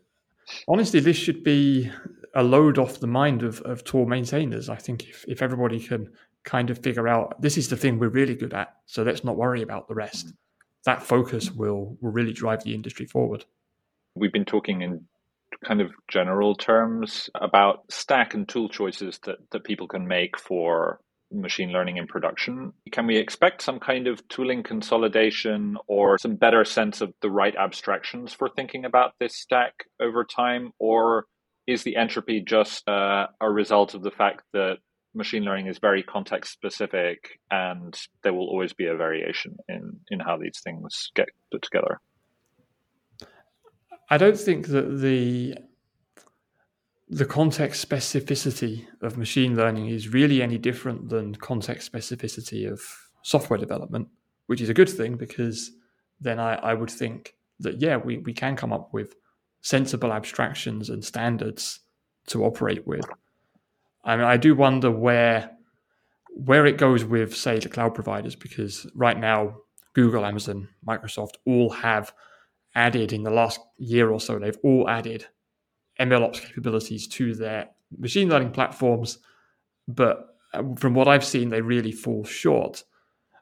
honestly, 0.68 1.00
this 1.00 1.16
should 1.16 1.42
be 1.42 1.90
a 2.34 2.44
load 2.44 2.78
off 2.78 3.00
the 3.00 3.08
mind 3.08 3.42
of, 3.42 3.60
of 3.62 3.82
maintainers. 4.06 4.68
I 4.68 4.76
think 4.76 5.08
if, 5.08 5.24
if 5.26 5.42
everybody 5.42 5.80
can 5.80 6.12
kind 6.44 6.70
of 6.70 6.78
figure 6.78 7.08
out 7.08 7.40
this 7.42 7.58
is 7.58 7.68
the 7.68 7.76
thing 7.76 7.98
we're 7.98 8.08
really 8.08 8.36
good 8.36 8.54
at, 8.54 8.68
so 8.86 9.02
let's 9.02 9.24
not 9.24 9.36
worry 9.36 9.62
about 9.62 9.88
the 9.88 9.94
rest, 9.94 10.32
that 10.84 11.02
focus 11.02 11.50
will, 11.50 11.96
will 12.00 12.10
really 12.10 12.32
drive 12.32 12.64
the 12.64 12.74
industry 12.74 13.06
forward. 13.06 13.44
We've 14.14 14.32
been 14.32 14.44
talking 14.44 14.82
in 14.82 15.06
kind 15.64 15.80
of 15.80 15.92
general 16.08 16.54
terms 16.54 17.30
about 17.34 17.84
stack 17.90 18.34
and 18.34 18.48
tool 18.48 18.68
choices 18.68 19.18
that, 19.24 19.38
that 19.52 19.64
people 19.64 19.86
can 19.86 20.06
make 20.06 20.38
for 20.38 21.00
machine 21.30 21.70
learning 21.70 21.96
in 21.96 22.06
production. 22.06 22.72
Can 22.90 23.06
we 23.06 23.16
expect 23.16 23.62
some 23.62 23.80
kind 23.80 24.06
of 24.06 24.26
tooling 24.28 24.62
consolidation 24.62 25.76
or 25.86 26.18
some 26.18 26.36
better 26.36 26.64
sense 26.64 27.00
of 27.00 27.14
the 27.22 27.30
right 27.30 27.54
abstractions 27.56 28.32
for 28.32 28.48
thinking 28.48 28.84
about 28.84 29.12
this 29.18 29.34
stack 29.36 29.72
over 30.00 30.24
time? 30.24 30.72
Or 30.78 31.26
is 31.66 31.84
the 31.84 31.96
entropy 31.96 32.42
just 32.46 32.86
uh, 32.88 33.28
a 33.40 33.50
result 33.50 33.94
of 33.94 34.02
the 34.02 34.10
fact 34.10 34.42
that 34.52 34.78
machine 35.14 35.44
learning 35.44 35.66
is 35.66 35.78
very 35.78 36.02
context 36.02 36.52
specific 36.52 37.38
and 37.50 37.98
there 38.22 38.32
will 38.32 38.48
always 38.48 38.72
be 38.72 38.86
a 38.86 38.96
variation 38.96 39.56
in, 39.68 39.98
in 40.10 40.20
how 40.20 40.36
these 40.36 40.60
things 40.64 41.10
get 41.14 41.28
put 41.50 41.62
together? 41.62 42.00
I 44.10 44.18
don't 44.18 44.38
think 44.38 44.68
that 44.68 45.00
the 45.00 45.56
the 47.08 47.26
context 47.26 47.86
specificity 47.86 48.86
of 49.02 49.18
machine 49.18 49.54
learning 49.54 49.88
is 49.88 50.08
really 50.08 50.40
any 50.40 50.56
different 50.56 51.10
than 51.10 51.34
context 51.34 51.92
specificity 51.92 52.70
of 52.70 52.80
software 53.22 53.58
development, 53.58 54.08
which 54.46 54.62
is 54.62 54.70
a 54.70 54.74
good 54.74 54.88
thing 54.88 55.16
because 55.16 55.72
then 56.22 56.38
I, 56.40 56.54
I 56.54 56.72
would 56.72 56.90
think 56.90 57.34
that 57.60 57.82
yeah, 57.82 57.98
we, 57.98 58.18
we 58.18 58.32
can 58.32 58.56
come 58.56 58.72
up 58.72 58.94
with 58.94 59.14
sensible 59.60 60.10
abstractions 60.10 60.88
and 60.88 61.04
standards 61.04 61.80
to 62.28 62.44
operate 62.44 62.86
with. 62.86 63.04
I 64.04 64.16
mean, 64.16 64.24
I 64.24 64.36
do 64.36 64.54
wonder 64.54 64.90
where 64.90 65.50
where 66.34 66.64
it 66.64 66.78
goes 66.78 67.04
with, 67.04 67.36
say, 67.36 67.58
the 67.58 67.68
cloud 67.68 67.94
providers, 67.94 68.34
because 68.34 68.86
right 68.94 69.18
now 69.18 69.56
Google, 69.92 70.24
Amazon, 70.24 70.68
Microsoft 70.86 71.34
all 71.44 71.68
have 71.70 72.12
added 72.74 73.12
in 73.12 73.22
the 73.22 73.30
last 73.30 73.60
year 73.76 74.10
or 74.10 74.18
so, 74.18 74.38
they've 74.38 74.58
all 74.64 74.88
added 74.88 75.26
MLOps 76.00 76.40
capabilities 76.40 77.06
to 77.08 77.34
their 77.34 77.68
machine 77.98 78.30
learning 78.30 78.52
platforms. 78.52 79.18
But 79.86 80.36
uh, 80.54 80.62
from 80.78 80.94
what 80.94 81.06
I've 81.08 81.24
seen, 81.24 81.50
they 81.50 81.60
really 81.60 81.92
fall 81.92 82.24
short. 82.24 82.84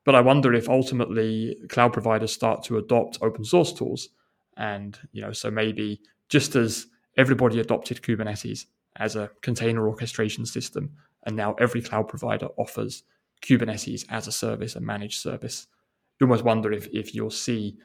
But 0.05 0.15
I 0.15 0.21
wonder 0.21 0.53
if 0.53 0.69
ultimately 0.69 1.57
cloud 1.69 1.93
providers 1.93 2.33
start 2.33 2.65
to 2.65 2.79
adopt 2.79 3.19
open 3.23 3.45
source 3.45 3.73
tools 3.73 4.09
and, 4.57 4.99
you 5.13 5.23
know, 5.23 5.33
so 5.33 5.51
maybe 5.51 6.01
just 6.29 6.57
as 6.57 6.87
everybody 7.17 7.61
adopted 7.61 8.03
Kubernetes 8.03 8.67
as 8.97 9.17
a 9.17 9.31
container 9.43 9.89
orchestration 9.89 10.45
system, 10.47 10.91
and 11.25 11.37
now 11.37 11.55
every 11.55 11.83
cloud 11.83 12.09
provider 12.09 12.49
offers 12.57 13.03
Kubernetes 13.43 14.05
as 14.11 14.27
a 14.27 14.33
service, 14.33 14.77
a 14.77 14.81
managed 14.81 15.21
service. 15.21 15.67
You 16.19 16.27
almost 16.27 16.45
wonder 16.45 16.73
if, 16.73 16.89
if 16.93 17.15
you'll 17.15 17.31
see, 17.31 17.79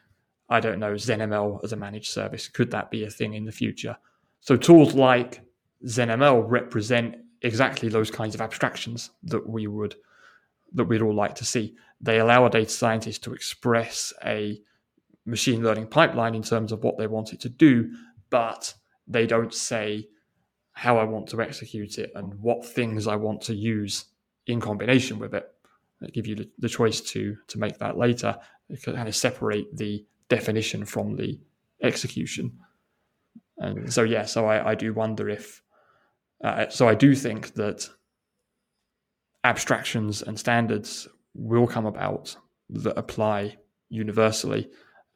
I 0.49 0.59
don't 0.59 0.79
know, 0.79 0.93
ZenML 0.93 1.63
as 1.63 1.71
a 1.71 1.77
managed 1.77 2.11
service. 2.11 2.47
Could 2.47 2.71
that 2.71 2.91
be 2.91 3.05
a 3.05 3.09
thing 3.09 3.33
in 3.33 3.45
the 3.45 3.51
future? 3.51 3.97
So 4.41 4.57
tools 4.57 4.93
like 4.93 5.41
ZenML 5.85 6.43
represent 6.47 7.15
exactly 7.41 7.89
those 7.89 8.11
kinds 8.11 8.35
of 8.35 8.41
abstractions 8.41 9.11
that 9.23 9.47
we 9.47 9.67
would 9.67 9.95
that 10.73 10.85
we'd 10.85 11.01
all 11.01 11.15
like 11.15 11.35
to 11.35 11.45
see. 11.45 11.75
They 12.01 12.19
allow 12.19 12.45
a 12.45 12.49
data 12.49 12.69
scientist 12.69 13.23
to 13.23 13.33
express 13.33 14.13
a 14.25 14.61
machine 15.25 15.63
learning 15.63 15.87
pipeline 15.87 16.35
in 16.35 16.43
terms 16.43 16.71
of 16.71 16.83
what 16.83 16.97
they 16.97 17.07
want 17.07 17.31
it 17.31 17.39
to 17.41 17.49
do, 17.49 17.91
but 18.29 18.73
they 19.07 19.25
don't 19.25 19.53
say 19.53 20.09
how 20.75 20.97
I 20.97 21.05
want 21.05 21.27
to 21.29 21.41
execute 21.41 21.97
it 21.97 22.11
and 22.15 22.33
what 22.35 22.65
things 22.65 23.07
I 23.07 23.15
want 23.15 23.41
to 23.43 23.55
use 23.55 24.05
in 24.45 24.59
combination 24.59 25.17
with 25.17 25.33
it. 25.33 25.49
They 26.01 26.07
give 26.07 26.27
you 26.27 26.45
the, 26.59 26.69
choice 26.69 26.99
to 27.01 27.37
to 27.47 27.57
make 27.57 27.79
that 27.79 27.97
later. 27.97 28.37
They 28.69 28.75
kind 28.75 29.07
of 29.07 29.15
separate 29.15 29.75
the 29.75 30.05
definition 30.27 30.85
from 30.85 31.15
the 31.15 31.39
execution. 31.81 32.59
And 33.57 33.91
so 33.91 34.03
yeah, 34.03 34.25
so 34.25 34.45
I, 34.45 34.71
I 34.71 34.75
do 34.75 34.93
wonder 34.93 35.29
if 35.29 35.61
uh, 36.43 36.67
so 36.67 36.89
I 36.89 36.95
do 36.95 37.15
think 37.15 37.53
that 37.53 37.89
abstractions 39.45 40.21
and 40.21 40.37
standards 40.37 41.07
will 41.33 41.67
come 41.67 41.85
about 41.85 42.35
that 42.69 42.97
apply 42.97 43.57
universally, 43.89 44.69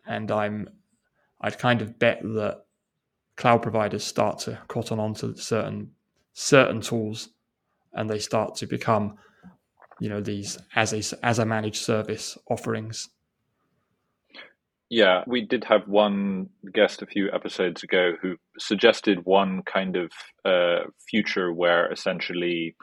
and 0.07 0.31
I'm 0.31 0.69
I'd 1.41 1.59
kind 1.59 1.81
of 1.81 1.99
bet 1.99 2.21
that 2.21 2.65
cloud 3.39 3.61
providers 3.61 4.03
start 4.03 4.37
to 4.37 4.59
cotton 4.67 4.99
on 4.99 5.13
to 5.13 5.33
certain 5.35 5.91
certain 6.33 6.81
tools, 6.81 7.29
and 7.93 8.09
they 8.09 8.19
start 8.19 8.53
to 8.55 8.67
become, 8.67 9.15
you 9.99 10.09
know, 10.09 10.19
these 10.19 10.59
as 10.75 10.93
a 10.93 11.25
as 11.25 11.39
a 11.39 11.45
managed 11.45 11.81
service 11.81 12.37
offerings. 12.49 13.09
Yeah, 14.89 15.23
we 15.25 15.41
did 15.45 15.63
have 15.65 15.87
one 15.87 16.49
guest 16.73 17.01
a 17.01 17.05
few 17.05 17.31
episodes 17.31 17.81
ago 17.83 18.13
who 18.21 18.35
suggested 18.57 19.23
one 19.23 19.61
kind 19.63 19.95
of 19.95 20.11
uh, 20.43 20.89
future 21.09 21.53
where 21.53 21.91
essentially 21.91 22.75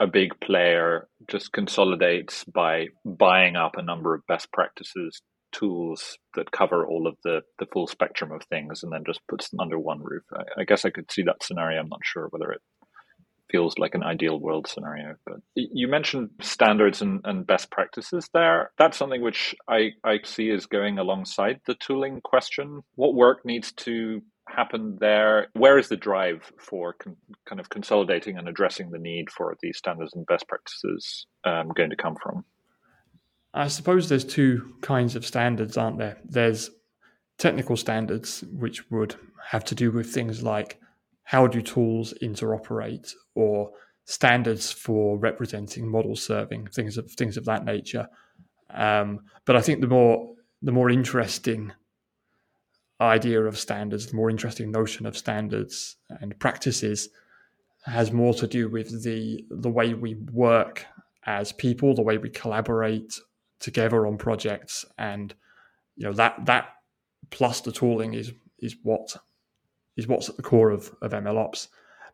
a 0.00 0.06
big 0.06 0.38
player 0.40 1.08
just 1.28 1.52
consolidates 1.52 2.44
by 2.44 2.86
buying 3.04 3.56
up 3.56 3.76
a 3.76 3.82
number 3.82 4.14
of 4.14 4.26
best 4.26 4.52
practices 4.52 5.20
tools 5.52 6.18
that 6.34 6.50
cover 6.50 6.86
all 6.86 7.06
of 7.06 7.16
the 7.24 7.40
the 7.58 7.66
full 7.72 7.86
spectrum 7.86 8.32
of 8.32 8.42
things 8.44 8.82
and 8.82 8.92
then 8.92 9.04
just 9.06 9.20
puts 9.28 9.48
them 9.48 9.60
under 9.60 9.78
one 9.78 10.02
roof. 10.02 10.24
I, 10.32 10.60
I 10.62 10.64
guess 10.64 10.84
I 10.84 10.90
could 10.90 11.10
see 11.10 11.22
that 11.22 11.42
scenario. 11.42 11.80
I'm 11.80 11.88
not 11.88 12.00
sure 12.04 12.28
whether 12.30 12.50
it 12.52 12.60
feels 13.50 13.78
like 13.78 13.94
an 13.94 14.02
ideal 14.02 14.38
world 14.38 14.66
scenario. 14.66 15.14
But 15.24 15.36
you 15.54 15.88
mentioned 15.88 16.30
standards 16.40 17.02
and, 17.02 17.20
and 17.24 17.46
best 17.46 17.70
practices 17.70 18.28
there. 18.34 18.72
That's 18.78 18.96
something 18.96 19.22
which 19.22 19.54
I, 19.68 19.90
I 20.04 20.18
see 20.24 20.50
is 20.50 20.66
going 20.66 20.98
alongside 20.98 21.60
the 21.66 21.74
tooling 21.74 22.20
question. 22.22 22.82
What 22.94 23.14
work 23.14 23.44
needs 23.44 23.72
to 23.72 24.20
happen 24.48 24.98
there? 25.00 25.48
Where 25.54 25.78
is 25.78 25.88
the 25.88 25.96
drive 25.96 26.50
for 26.58 26.94
con- 26.94 27.16
kind 27.48 27.60
of 27.60 27.68
consolidating 27.68 28.36
and 28.36 28.48
addressing 28.48 28.90
the 28.90 28.98
need 28.98 29.30
for 29.30 29.56
these 29.62 29.78
standards 29.78 30.14
and 30.14 30.26
best 30.26 30.48
practices 30.48 31.26
um, 31.44 31.68
going 31.68 31.90
to 31.90 31.96
come 31.96 32.16
from? 32.20 32.44
I 33.54 33.68
suppose 33.68 34.08
there's 34.08 34.24
two 34.24 34.74
kinds 34.82 35.16
of 35.16 35.24
standards, 35.24 35.76
aren't 35.76 35.98
there? 35.98 36.18
There's 36.24 36.70
technical 37.38 37.76
standards, 37.76 38.44
which 38.52 38.90
would 38.90 39.16
have 39.50 39.64
to 39.64 39.74
do 39.74 39.90
with 39.90 40.12
things 40.12 40.42
like 40.42 40.80
how 41.26 41.46
do 41.46 41.60
tools 41.60 42.14
interoperate 42.22 43.12
or 43.34 43.70
standards 44.04 44.70
for 44.70 45.18
representing 45.18 45.88
model 45.88 46.14
serving 46.14 46.66
things 46.68 46.96
of 46.96 47.10
things 47.12 47.36
of 47.36 47.44
that 47.44 47.64
nature 47.64 48.08
um, 48.70 49.20
but 49.44 49.56
i 49.56 49.60
think 49.60 49.80
the 49.80 49.86
more 49.86 50.32
the 50.62 50.72
more 50.72 50.88
interesting 50.88 51.72
idea 53.00 53.42
of 53.42 53.58
standards 53.58 54.06
the 54.06 54.16
more 54.16 54.30
interesting 54.30 54.70
notion 54.70 55.06
of 55.06 55.16
standards 55.16 55.96
and 56.20 56.38
practices 56.38 57.08
has 57.84 58.12
more 58.12 58.32
to 58.32 58.46
do 58.46 58.68
with 58.68 59.02
the 59.02 59.44
the 59.50 59.70
way 59.70 59.92
we 59.92 60.14
work 60.32 60.86
as 61.24 61.52
people 61.52 61.92
the 61.94 62.02
way 62.02 62.16
we 62.16 62.30
collaborate 62.30 63.18
together 63.58 64.06
on 64.06 64.18
projects 64.18 64.84
and 64.98 65.34
you 65.96 66.04
know 66.04 66.12
that 66.12 66.44
that 66.44 66.68
plus 67.30 67.60
the 67.62 67.72
tooling 67.72 68.14
is 68.14 68.32
is 68.58 68.76
what 68.82 69.16
is 69.96 70.06
what's 70.06 70.28
at 70.28 70.36
the 70.36 70.42
core 70.42 70.70
of, 70.70 70.94
of 71.00 71.12
MLOps. 71.12 71.68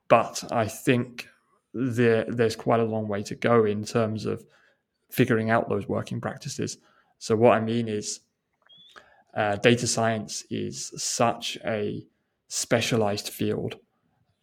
But 0.09 0.45
I 0.53 0.69
think 0.69 1.29
there, 1.75 2.25
there's 2.29 2.57
quite 2.57 2.81
a 2.81 2.85
long 2.85 3.09
way 3.09 3.23
to 3.25 3.35
go 3.35 3.65
in 3.65 3.85
terms 3.85 4.27
of 4.27 4.45
figuring 5.11 5.51
out 5.51 5.69
those 5.69 5.89
working 5.89 6.21
practices. 6.21 6.79
So, 7.19 7.37
what 7.37 7.55
I 7.55 7.61
mean 7.61 7.89
is, 7.89 8.21
uh, 9.35 9.57
data 9.57 9.87
science 9.87 10.45
is 10.51 10.93
such 10.97 11.59
a 11.65 12.05
specialized 12.49 13.29
field. 13.29 13.77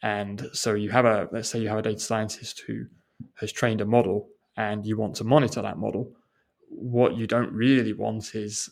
And 0.01 0.47
so, 0.53 0.73
you 0.73 0.89
have 0.89 1.05
a, 1.05 1.29
let's 1.31 1.49
say, 1.49 1.59
you 1.59 1.69
have 1.69 1.79
a 1.79 1.83
data 1.83 1.99
scientist 1.99 2.63
who 2.65 2.85
has 3.35 3.51
trained 3.51 3.81
a 3.81 3.85
model 3.85 4.29
and 4.55 4.85
you 4.85 4.97
want 4.97 5.15
to 5.15 5.23
monitor 5.23 5.61
that 5.61 5.77
model. 5.77 6.11
What 6.69 7.17
you 7.17 7.27
don't 7.27 7.51
really 7.51 7.93
want 7.93 8.35
is 8.35 8.69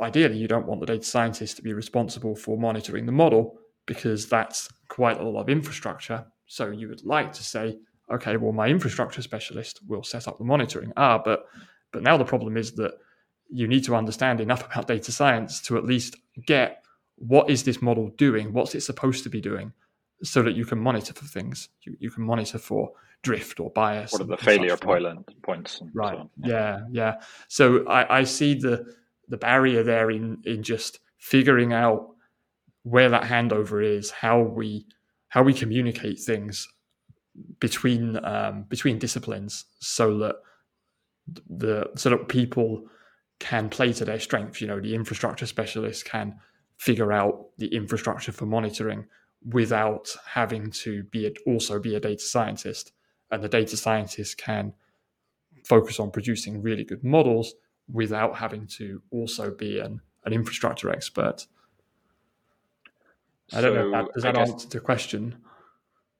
ideally, 0.00 0.36
you 0.36 0.48
don't 0.48 0.66
want 0.66 0.80
the 0.80 0.86
data 0.86 1.04
scientist 1.04 1.56
to 1.56 1.62
be 1.62 1.72
responsible 1.72 2.34
for 2.34 2.58
monitoring 2.58 3.06
the 3.06 3.12
model 3.12 3.58
because 3.86 4.28
that's 4.28 4.68
quite 4.88 5.20
a 5.20 5.28
lot 5.28 5.42
of 5.42 5.48
infrastructure. 5.48 6.26
So 6.46 6.70
you 6.70 6.88
would 6.88 7.04
like 7.04 7.32
to 7.34 7.42
say, 7.42 7.78
okay, 8.12 8.36
well, 8.36 8.52
my 8.52 8.68
infrastructure 8.68 9.22
specialist 9.22 9.80
will 9.86 10.02
set 10.02 10.28
up 10.28 10.38
the 10.38 10.44
monitoring. 10.44 10.92
Ah, 10.96 11.18
but 11.18 11.46
but 11.92 12.02
now 12.02 12.16
the 12.16 12.24
problem 12.24 12.56
is 12.56 12.72
that 12.72 12.92
you 13.50 13.66
need 13.66 13.84
to 13.84 13.94
understand 13.94 14.40
enough 14.40 14.64
about 14.70 14.88
data 14.88 15.12
science 15.12 15.60
to 15.62 15.76
at 15.76 15.84
least 15.84 16.16
get 16.46 16.82
what 17.16 17.50
is 17.50 17.64
this 17.64 17.82
model 17.82 18.10
doing, 18.16 18.52
what's 18.52 18.74
it 18.74 18.82
supposed 18.82 19.24
to 19.24 19.30
be 19.30 19.40
doing, 19.40 19.72
so 20.22 20.42
that 20.42 20.54
you 20.54 20.64
can 20.64 20.78
monitor 20.78 21.12
for 21.12 21.24
things. 21.24 21.68
You, 21.82 21.96
you 21.98 22.10
can 22.10 22.24
monitor 22.24 22.58
for 22.58 22.92
drift 23.22 23.60
or 23.60 23.70
bias. 23.70 24.12
What 24.12 24.22
are 24.22 24.24
the 24.24 24.36
failure 24.36 24.76
points? 25.42 25.82
Right. 25.94 26.18
So 26.18 26.30
yeah. 26.44 26.50
yeah, 26.50 26.78
yeah. 26.90 27.14
So 27.48 27.86
I, 27.86 28.18
I 28.20 28.24
see 28.24 28.54
the 28.54 28.94
the 29.28 29.36
barrier 29.36 29.82
there 29.82 30.10
in 30.10 30.38
in 30.44 30.62
just 30.62 31.00
figuring 31.18 31.72
out 31.72 32.08
where 32.82 33.10
that 33.10 33.24
handover 33.24 33.84
is, 33.84 34.10
how 34.10 34.40
we 34.40 34.86
how 35.28 35.42
we 35.42 35.52
communicate 35.52 36.18
things 36.20 36.68
between 37.60 38.24
um, 38.24 38.64
between 38.68 38.98
disciplines, 38.98 39.64
so 39.80 40.18
that 40.18 40.36
the 41.48 41.90
so 41.96 42.10
that 42.10 42.28
people 42.28 42.84
can 43.40 43.68
play 43.68 43.92
to 43.92 44.04
their 44.04 44.20
strengths. 44.20 44.60
You 44.60 44.68
know, 44.68 44.80
the 44.80 44.94
infrastructure 44.94 45.46
specialist 45.46 46.04
can 46.04 46.36
figure 46.78 47.12
out 47.12 47.46
the 47.58 47.66
infrastructure 47.74 48.32
for 48.32 48.46
monitoring 48.46 49.06
without 49.52 50.08
having 50.26 50.70
to 50.70 51.02
be 51.04 51.26
a, 51.26 51.32
also 51.46 51.78
be 51.78 51.94
a 51.94 52.00
data 52.00 52.22
scientist, 52.22 52.92
and 53.30 53.42
the 53.42 53.48
data 53.48 53.76
scientists 53.76 54.34
can 54.34 54.72
focus 55.64 56.00
on 56.00 56.10
producing 56.10 56.62
really 56.62 56.84
good 56.84 57.04
models 57.04 57.54
without 57.92 58.36
having 58.36 58.66
to 58.66 59.02
also 59.10 59.50
be 59.50 59.78
an, 59.78 60.00
an 60.24 60.32
infrastructure 60.32 60.90
expert. 60.90 61.46
I 63.52 63.60
don't 63.60 63.74
so 63.74 63.82
know. 63.82 63.90
That, 63.90 64.14
does 64.14 64.22
that 64.22 64.34
guess, 64.34 64.50
answer 64.50 64.68
the 64.68 64.80
question? 64.80 65.36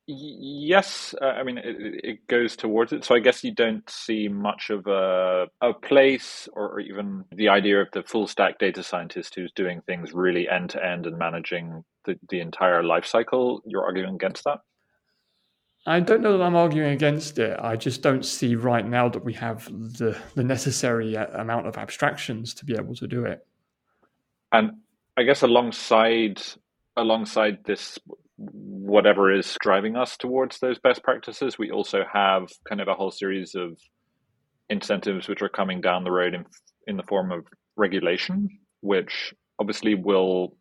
Yes, 0.07 1.15
uh, 1.21 1.27
I 1.27 1.43
mean 1.43 1.59
it, 1.59 1.77
it, 2.03 2.27
goes 2.29 2.57
towards 2.57 2.95
it. 2.95 3.05
So 3.05 3.15
I 3.15 3.19
guess 3.19 3.45
you 3.45 3.55
don't 3.55 3.89
see 3.91 4.29
much 4.29 4.71
of 4.71 4.87
a 4.87 5.49
a 5.61 5.75
place 5.75 6.49
or 6.55 6.81
even 6.81 7.27
the 7.31 7.51
idea 7.51 7.83
of 7.83 7.89
the 7.93 8.03
full 8.03 8.27
stack 8.27 8.59
data 8.59 8.83
scientist 8.83 9.35
who's 9.35 9.53
doing 9.53 9.83
things 9.83 10.15
really 10.15 10.49
end 10.49 10.71
to 10.71 10.85
end 10.85 11.07
and 11.07 11.19
managing 11.19 11.85
the, 12.07 12.19
the 12.31 12.41
entire 12.41 12.83
life 12.83 13.05
cycle. 13.05 13.61
You're 13.67 13.85
arguing 13.85 14.15
against 14.15 14.45
that. 14.45 14.61
I 15.89 16.01
don't 16.01 16.21
know 16.21 16.37
that 16.37 16.45
I'm 16.45 16.55
arguing 16.55 16.93
against 16.93 17.39
it. 17.39 17.59
I 17.59 17.75
just 17.75 18.03
don't 18.03 18.23
see 18.23 18.55
right 18.55 18.87
now 18.87 19.09
that 19.09 19.25
we 19.25 19.33
have 19.35 19.65
the 19.65 20.19
the 20.35 20.45
necessary 20.45 21.17
uh, 21.17 21.27
amount 21.41 21.67
of 21.67 21.79
abstractions 21.79 22.53
to 22.55 22.67
be 22.67 22.75
able 22.75 22.95
to 22.97 23.07
do 23.07 23.25
it. 23.25 23.47
And 24.53 24.73
I 25.17 25.23
guess 25.23 25.41
alongside 25.41 26.43
alongside 26.95 27.65
this 27.65 27.99
whatever 28.37 29.33
is 29.33 29.57
driving 29.63 29.97
us 29.97 30.19
towards 30.19 30.59
those 30.59 30.79
best 30.79 31.03
practices, 31.03 31.59
we 31.59 31.71
also 31.71 32.05
have 32.13 32.51
kind 32.69 32.83
of 32.83 32.89
a 32.89 32.95
whole 32.95 33.11
series 33.11 33.55
of 33.55 33.79
incentives 34.69 35.27
which 35.27 35.41
are 35.41 35.49
coming 35.49 35.81
down 35.81 36.05
the 36.05 36.11
road 36.11 36.35
in 36.35 36.45
in 36.87 36.99
the 36.99 37.03
form 37.03 37.33
of 37.33 37.47
regulation, 37.77 38.51
which 38.83 39.33
obviously 39.59 39.95
will 39.95 40.55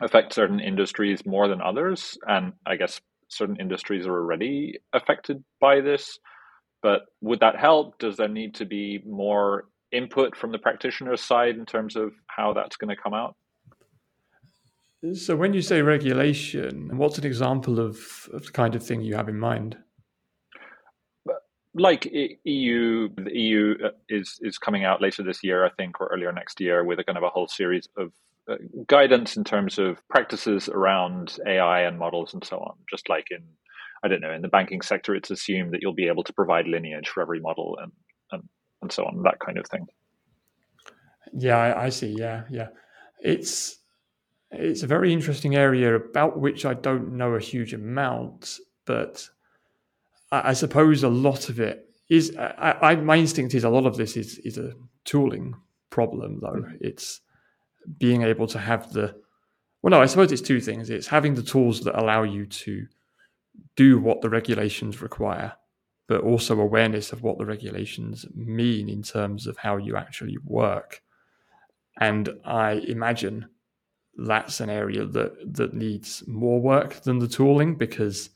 affect 0.00 0.32
certain 0.32 0.58
industries 0.58 1.24
more 1.24 1.46
than 1.46 1.62
others, 1.62 2.18
and 2.26 2.54
I 2.66 2.74
guess 2.74 3.00
certain 3.28 3.56
industries 3.56 4.06
are 4.06 4.14
already 4.14 4.78
affected 4.92 5.42
by 5.60 5.80
this. 5.80 6.18
But 6.82 7.02
would 7.20 7.40
that 7.40 7.56
help? 7.56 7.98
Does 7.98 8.16
there 8.16 8.28
need 8.28 8.54
to 8.56 8.64
be 8.64 9.02
more 9.06 9.68
input 9.92 10.36
from 10.36 10.52
the 10.52 10.58
practitioner's 10.58 11.20
side 11.20 11.56
in 11.56 11.66
terms 11.66 11.96
of 11.96 12.12
how 12.26 12.52
that's 12.52 12.76
going 12.76 12.94
to 12.94 13.02
come 13.02 13.14
out? 13.14 13.36
So, 15.14 15.36
when 15.36 15.54
you 15.54 15.62
say 15.62 15.80
regulation, 15.80 16.96
what's 16.96 17.18
an 17.18 17.26
example 17.26 17.78
of, 17.78 17.98
of 18.32 18.46
the 18.46 18.52
kind 18.52 18.74
of 18.74 18.84
thing 18.84 19.00
you 19.00 19.14
have 19.14 19.28
in 19.28 19.38
mind? 19.38 19.76
Like 21.74 22.06
EU, 22.06 23.08
the 23.16 23.38
EU 23.38 23.74
uh, 23.84 23.88
is 24.08 24.38
is 24.40 24.58
coming 24.58 24.84
out 24.84 25.02
later 25.02 25.22
this 25.22 25.44
year, 25.44 25.64
I 25.64 25.70
think, 25.70 26.00
or 26.00 26.08
earlier 26.08 26.32
next 26.32 26.60
year, 26.60 26.84
with 26.84 26.98
a 26.98 27.04
kind 27.04 27.18
of 27.18 27.24
a 27.24 27.28
whole 27.28 27.46
series 27.46 27.88
of 27.96 28.12
uh, 28.48 28.56
guidance 28.86 29.36
in 29.36 29.44
terms 29.44 29.78
of 29.78 29.98
practices 30.08 30.68
around 30.68 31.38
AI 31.46 31.82
and 31.82 31.98
models 31.98 32.32
and 32.32 32.44
so 32.44 32.58
on, 32.58 32.74
just 32.90 33.08
like 33.08 33.26
in 33.30 33.42
I 34.02 34.08
don't 34.08 34.20
know, 34.20 34.32
in 34.32 34.42
the 34.42 34.48
banking 34.48 34.80
sector, 34.80 35.14
it's 35.14 35.30
assumed 35.30 35.72
that 35.72 35.82
you'll 35.82 35.92
be 35.92 36.08
able 36.08 36.24
to 36.24 36.32
provide 36.32 36.66
lineage 36.66 37.08
for 37.08 37.20
every 37.20 37.40
model 37.40 37.78
and 37.82 37.92
and, 38.32 38.48
and 38.82 38.92
so 38.92 39.04
on, 39.04 39.22
that 39.22 39.40
kind 39.40 39.58
of 39.58 39.66
thing. 39.66 39.86
Yeah, 41.32 41.56
I, 41.56 41.84
I 41.84 41.88
see. 41.90 42.14
Yeah, 42.16 42.44
yeah. 42.50 42.68
It's 43.20 43.78
it's 44.50 44.82
a 44.82 44.86
very 44.86 45.12
interesting 45.12 45.56
area 45.56 45.94
about 45.94 46.38
which 46.38 46.64
I 46.64 46.74
don't 46.74 47.16
know 47.16 47.34
a 47.34 47.40
huge 47.40 47.74
amount, 47.74 48.58
but 48.86 49.28
I, 50.30 50.50
I 50.50 50.52
suppose 50.52 51.02
a 51.02 51.08
lot 51.08 51.48
of 51.48 51.60
it 51.60 51.88
is. 52.08 52.36
I, 52.36 52.76
I, 52.80 52.96
my 52.96 53.16
instinct 53.16 53.54
is 53.54 53.64
a 53.64 53.70
lot 53.70 53.86
of 53.86 53.96
this 53.96 54.16
is 54.16 54.38
is 54.38 54.58
a 54.58 54.72
tooling 55.04 55.54
problem, 55.90 56.40
though. 56.40 56.62
Mm-hmm. 56.62 56.76
It's 56.80 57.20
being 57.98 58.22
able 58.22 58.46
to 58.48 58.58
have 58.58 58.92
the 58.92 59.14
well, 59.82 59.92
no, 59.92 60.02
I 60.02 60.06
suppose 60.06 60.32
it's 60.32 60.42
two 60.42 60.60
things. 60.60 60.90
It's 60.90 61.06
having 61.06 61.34
the 61.34 61.42
tools 61.42 61.82
that 61.82 61.98
allow 61.98 62.22
you 62.24 62.46
to 62.46 62.86
do 63.76 63.98
what 63.98 64.20
the 64.20 64.30
regulations 64.30 65.00
require, 65.00 65.52
but 66.08 66.22
also 66.22 66.60
awareness 66.60 67.12
of 67.12 67.22
what 67.22 67.38
the 67.38 67.46
regulations 67.46 68.26
mean 68.34 68.88
in 68.88 69.02
terms 69.02 69.46
of 69.46 69.56
how 69.56 69.76
you 69.76 69.96
actually 69.96 70.36
work. 70.44 71.02
And 72.00 72.28
I 72.44 72.72
imagine 72.72 73.48
that's 74.16 74.60
an 74.60 74.68
area 74.68 75.04
that 75.04 75.54
that 75.54 75.74
needs 75.74 76.24
more 76.26 76.60
work 76.60 77.02
than 77.02 77.20
the 77.20 77.28
tooling 77.28 77.76
because 77.76 78.30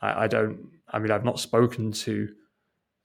I, 0.00 0.24
I 0.24 0.26
don't. 0.26 0.70
I 0.88 0.98
mean, 0.98 1.10
I've 1.10 1.24
not 1.24 1.40
spoken 1.40 1.92
to 1.92 2.28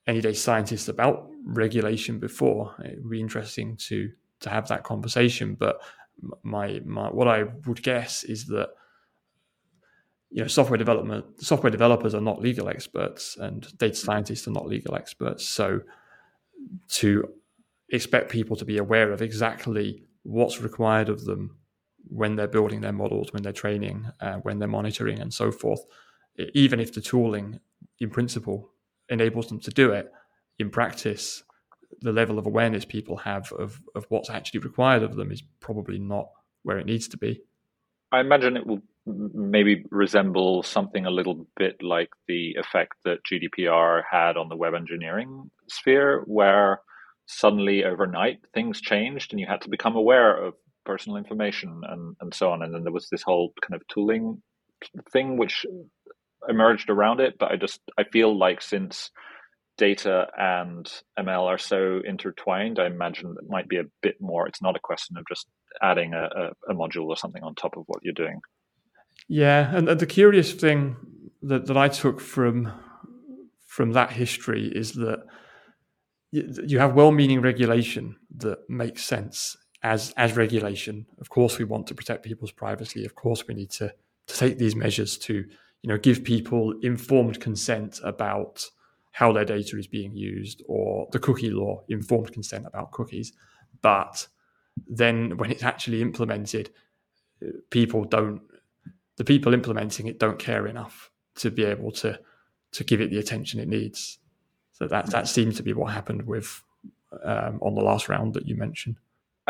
any 0.07 0.21
day 0.21 0.33
scientists 0.33 0.87
about 0.87 1.29
regulation 1.45 2.19
before. 2.19 2.75
It 2.79 2.99
would 3.01 3.11
be 3.11 3.19
interesting 3.19 3.77
to 3.87 4.11
to 4.41 4.49
have 4.49 4.67
that 4.69 4.83
conversation, 4.83 5.55
but 5.55 5.81
my 6.43 6.81
my 6.85 7.09
what 7.09 7.27
I 7.27 7.43
would 7.65 7.81
guess 7.83 8.23
is 8.23 8.45
that 8.47 8.69
you 10.29 10.41
know 10.41 10.47
software 10.47 10.77
development 10.77 11.25
software 11.41 11.71
developers 11.71 12.15
are 12.15 12.21
not 12.21 12.41
legal 12.41 12.69
experts 12.69 13.37
and 13.37 13.67
data 13.77 13.95
scientists 13.95 14.47
are 14.47 14.51
not 14.51 14.67
legal 14.67 14.95
experts. 14.95 15.47
So 15.47 15.81
to 16.89 17.29
expect 17.89 18.31
people 18.31 18.55
to 18.55 18.65
be 18.65 18.77
aware 18.77 19.11
of 19.11 19.21
exactly 19.21 20.05
what's 20.23 20.61
required 20.61 21.09
of 21.09 21.25
them 21.25 21.57
when 22.07 22.35
they're 22.35 22.47
building 22.47 22.81
their 22.81 22.91
models, 22.91 23.31
when 23.33 23.43
they're 23.43 23.53
training, 23.53 24.07
uh, 24.19 24.35
when 24.37 24.59
they're 24.59 24.67
monitoring, 24.67 25.19
and 25.19 25.33
so 25.33 25.51
forth. 25.51 25.81
Even 26.53 26.79
if 26.79 26.93
the 26.93 27.01
tooling, 27.01 27.59
in 28.01 28.09
principle, 28.09 28.71
enables 29.09 29.47
them 29.47 29.59
to 29.61 29.71
do 29.71 29.91
it, 29.91 30.11
in 30.59 30.69
practice, 30.69 31.43
the 32.01 32.11
level 32.11 32.39
of 32.39 32.47
awareness 32.47 32.83
people 32.83 33.17
have 33.17 33.51
of, 33.53 33.79
of 33.95 34.05
what's 34.09 34.29
actually 34.29 34.59
required 34.59 35.03
of 35.03 35.15
them 35.15 35.31
is 35.31 35.43
probably 35.59 35.99
not 35.99 36.27
where 36.63 36.79
it 36.79 36.85
needs 36.85 37.07
to 37.09 37.17
be. 37.17 37.41
I 38.11 38.19
imagine 38.19 38.57
it 38.57 38.65
will 38.65 38.81
maybe 39.05 39.85
resemble 39.89 40.63
something 40.63 41.05
a 41.05 41.11
little 41.11 41.45
bit 41.57 41.81
like 41.81 42.09
the 42.27 42.55
effect 42.55 42.93
that 43.05 43.23
GDPR 43.23 44.01
had 44.09 44.35
on 44.35 44.49
the 44.49 44.55
web 44.55 44.73
engineering 44.73 45.51
sphere, 45.69 46.23
where 46.25 46.81
suddenly 47.27 47.83
overnight 47.83 48.39
things 48.53 48.81
changed 48.81 49.31
and 49.31 49.39
you 49.39 49.45
had 49.47 49.61
to 49.61 49.69
become 49.69 49.95
aware 49.95 50.35
of 50.35 50.55
personal 50.85 51.17
information 51.17 51.81
and, 51.87 52.15
and 52.19 52.33
so 52.33 52.49
on. 52.51 52.63
And 52.63 52.73
then 52.73 52.83
there 52.83 52.91
was 52.91 53.09
this 53.09 53.21
whole 53.21 53.53
kind 53.61 53.79
of 53.79 53.87
tooling 53.87 54.41
thing 55.11 55.37
which 55.37 55.65
emerged 56.47 56.89
around 56.89 57.19
it. 57.19 57.37
But 57.39 57.51
I 57.51 57.55
just 57.55 57.79
I 57.97 58.03
feel 58.03 58.37
like 58.37 58.61
since 58.61 59.11
data 59.77 60.27
and 60.37 60.91
ML 61.17 61.43
are 61.43 61.57
so 61.57 62.01
intertwined, 62.05 62.79
I 62.79 62.85
imagine 62.85 63.35
it 63.41 63.49
might 63.49 63.67
be 63.67 63.77
a 63.77 63.85
bit 64.01 64.15
more. 64.19 64.47
It's 64.47 64.61
not 64.61 64.75
a 64.75 64.79
question 64.79 65.17
of 65.17 65.25
just 65.27 65.47
adding 65.81 66.13
a, 66.13 66.23
a, 66.23 66.71
a 66.71 66.75
module 66.75 67.07
or 67.07 67.17
something 67.17 67.43
on 67.43 67.55
top 67.55 67.77
of 67.77 67.83
what 67.87 68.03
you're 68.03 68.13
doing. 68.13 68.41
Yeah, 69.27 69.75
and, 69.75 69.87
and 69.87 69.99
the 69.99 70.05
curious 70.05 70.53
thing 70.53 70.97
that, 71.41 71.65
that 71.67 71.77
I 71.77 71.87
took 71.87 72.19
from 72.19 72.71
from 73.65 73.93
that 73.93 74.11
history 74.11 74.67
is 74.67 74.93
that 74.93 75.23
you 76.31 76.79
have 76.79 76.93
well-meaning 76.93 77.41
regulation 77.41 78.17
that 78.37 78.69
makes 78.69 79.03
sense 79.03 79.55
as 79.81 80.13
as 80.17 80.35
regulation. 80.35 81.05
Of 81.19 81.29
course, 81.29 81.57
we 81.57 81.65
want 81.65 81.87
to 81.87 81.95
protect 81.95 82.23
people's 82.23 82.51
privacy. 82.51 83.05
Of 83.05 83.15
course, 83.15 83.47
we 83.47 83.53
need 83.53 83.71
to 83.71 83.93
to 84.27 84.37
take 84.37 84.57
these 84.57 84.75
measures 84.75 85.17
to 85.19 85.45
you 85.81 85.89
know 85.89 85.97
give 85.97 86.23
people 86.23 86.73
informed 86.81 87.39
consent 87.39 87.99
about 88.03 88.65
how 89.11 89.31
their 89.31 89.45
data 89.45 89.77
is 89.77 89.87
being 89.87 90.15
used 90.15 90.63
or 90.67 91.07
the 91.11 91.19
cookie 91.19 91.49
law, 91.49 91.83
informed 91.89 92.31
consent 92.31 92.65
about 92.65 92.91
cookies. 92.91 93.33
But 93.81 94.27
then 94.87 95.37
when 95.37 95.51
it's 95.51 95.63
actually 95.63 96.01
implemented, 96.01 96.69
people 97.69 98.05
don't, 98.05 98.41
the 99.17 99.23
people 99.23 99.53
implementing 99.53 100.07
it 100.07 100.17
don't 100.17 100.39
care 100.39 100.65
enough 100.65 101.11
to 101.35 101.51
be 101.51 101.65
able 101.65 101.91
to, 101.91 102.19
to 102.71 102.83
give 102.83 103.01
it 103.01 103.09
the 103.09 103.19
attention 103.19 103.59
it 103.59 103.67
needs. 103.67 104.19
So 104.71 104.87
that, 104.87 105.07
that 105.07 105.27
seems 105.27 105.57
to 105.57 105.63
be 105.63 105.73
what 105.73 105.91
happened 105.91 106.25
with 106.25 106.63
um, 107.23 107.59
on 107.61 107.75
the 107.75 107.81
last 107.81 108.07
round 108.07 108.33
that 108.35 108.47
you 108.47 108.55
mentioned. 108.55 108.95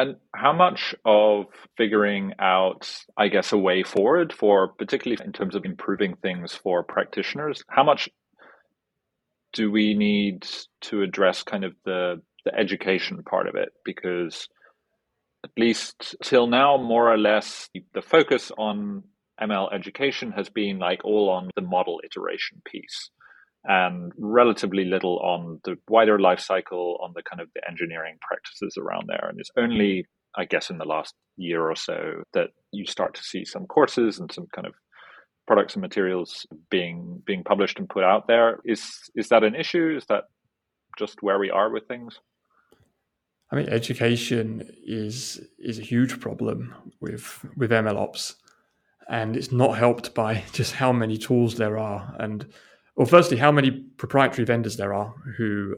And 0.02 0.16
how 0.34 0.52
much 0.52 0.96
of 1.06 1.46
figuring 1.78 2.34
out, 2.40 2.90
I 3.16 3.28
guess, 3.28 3.52
a 3.52 3.58
way 3.58 3.84
forward 3.84 4.34
for, 4.34 4.70
particularly 4.70 5.24
in 5.24 5.32
terms 5.32 5.54
of 5.54 5.64
improving 5.64 6.16
things 6.16 6.56
for 6.56 6.82
practitioners, 6.82 7.64
how 7.70 7.84
much 7.84 8.10
do 9.54 9.70
we 9.70 9.94
need 9.94 10.48
to 10.90 11.04
address 11.04 11.44
kind 11.44 11.64
of 11.64 11.76
the 11.86 12.20
the 12.46 12.56
education 12.56 13.22
part 13.22 13.48
of 13.48 13.54
it? 13.54 13.70
Because 13.86 14.50
at 15.44 15.52
least 15.56 16.16
till 16.24 16.48
now 16.48 16.78
more 16.78 17.14
or 17.14 17.18
less 17.20 17.70
the 17.94 18.02
focus 18.02 18.52
on 18.58 19.04
ml 19.42 19.74
education 19.74 20.32
has 20.32 20.50
been 20.50 20.78
like 20.78 21.04
all 21.04 21.30
on 21.30 21.50
the 21.56 21.62
model 21.62 22.00
iteration 22.04 22.62
piece 22.64 23.10
and 23.64 24.12
relatively 24.18 24.86
little 24.86 25.20
on 25.20 25.60
the 25.66 25.76
wider 25.88 26.20
life 26.20 26.40
cycle 26.40 26.98
on 27.04 27.12
the 27.16 27.24
kind 27.24 27.42
of 27.42 27.48
the 27.54 27.62
engineering 27.70 28.18
practices 28.28 28.76
around 28.78 29.06
there 29.08 29.28
and 29.30 29.40
it's 29.40 29.52
only 29.58 30.06
i 30.36 30.46
guess 30.46 30.70
in 30.70 30.78
the 30.78 30.86
last 30.86 31.14
year 31.38 31.70
or 31.70 31.76
so 31.76 32.24
that 32.34 32.50
you 32.72 32.86
start 32.86 33.14
to 33.14 33.24
see 33.24 33.46
some 33.46 33.66
courses 33.68 34.20
and 34.20 34.32
some 34.32 34.48
kind 34.54 34.66
of 34.66 34.74
products 35.48 35.74
and 35.74 35.82
materials 35.82 36.46
being 36.70 37.22
being 37.26 37.44
published 37.44 37.80
and 37.80 37.90
put 37.90 38.04
out 38.04 38.28
there. 38.28 38.60
Is 38.66 38.82
is 39.16 39.30
that 39.30 39.44
an 39.44 39.56
issue? 39.56 39.96
Is 39.98 40.06
that 40.08 40.26
just 40.98 41.22
where 41.22 41.40
we 41.40 41.50
are 41.50 41.70
with 41.70 41.88
things? 41.88 42.20
I 43.52 43.58
mean, 43.58 43.68
education 43.68 44.70
is 44.86 45.42
is 45.60 45.80
a 45.80 45.84
huge 45.84 46.20
problem 46.20 46.74
with 47.02 47.46
with 47.58 47.72
MLOps, 47.72 48.36
and 49.10 49.36
it's 49.36 49.52
not 49.52 49.78
helped 49.78 50.14
by 50.14 50.44
just 50.54 50.76
how 50.76 50.92
many 50.92 51.18
tools 51.18 51.56
there 51.56 51.78
are, 51.78 52.16
and 52.20 52.48
well, 53.02 53.10
firstly, 53.10 53.38
how 53.38 53.52
many 53.52 53.72
proprietary 53.72 54.46
vendors 54.46 54.78
there 54.78 54.94
are 54.94 55.16
who 55.36 55.76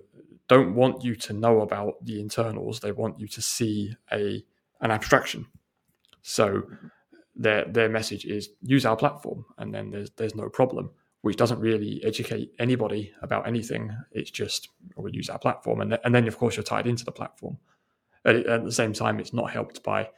don't 0.50 0.76
want 0.76 1.06
you 1.06 1.16
to 1.16 1.32
know 1.32 1.62
about 1.62 2.04
the 2.04 2.20
internals; 2.20 2.82
they 2.82 2.92
want 2.92 3.18
you 3.18 3.30
to 3.30 3.42
see 3.42 3.96
a 4.12 4.44
an 4.82 4.92
abstraction. 4.92 5.46
So 6.22 6.64
their 7.34 7.64
their 7.64 7.88
message 7.88 8.26
is 8.26 8.50
use 8.62 8.86
our 8.86 8.98
platform, 8.98 9.46
and 9.58 9.74
then 9.74 9.90
there's 9.90 10.10
there's 10.18 10.36
no 10.36 10.50
problem, 10.50 10.92
which 11.22 11.38
doesn't 11.38 11.62
really 11.62 12.04
educate 12.04 12.52
anybody 12.60 13.14
about 13.22 13.48
anything. 13.48 13.96
It's 14.12 14.30
just 14.30 14.68
oh, 14.98 15.04
we 15.04 15.14
use 15.14 15.30
our 15.30 15.40
platform, 15.40 15.80
and 15.80 15.92
th- 15.92 16.02
and 16.04 16.14
then 16.14 16.28
of 16.28 16.38
course 16.38 16.58
you're 16.58 16.64
tied 16.64 16.88
into 16.88 17.06
the 17.06 17.14
platform. 17.14 17.58
At, 18.26 18.36
at 18.36 18.66
the 18.66 18.72
same 18.74 18.92
time, 18.92 19.22
it's 19.22 19.32
not 19.32 19.50
helped 19.50 19.82
by 19.82 20.10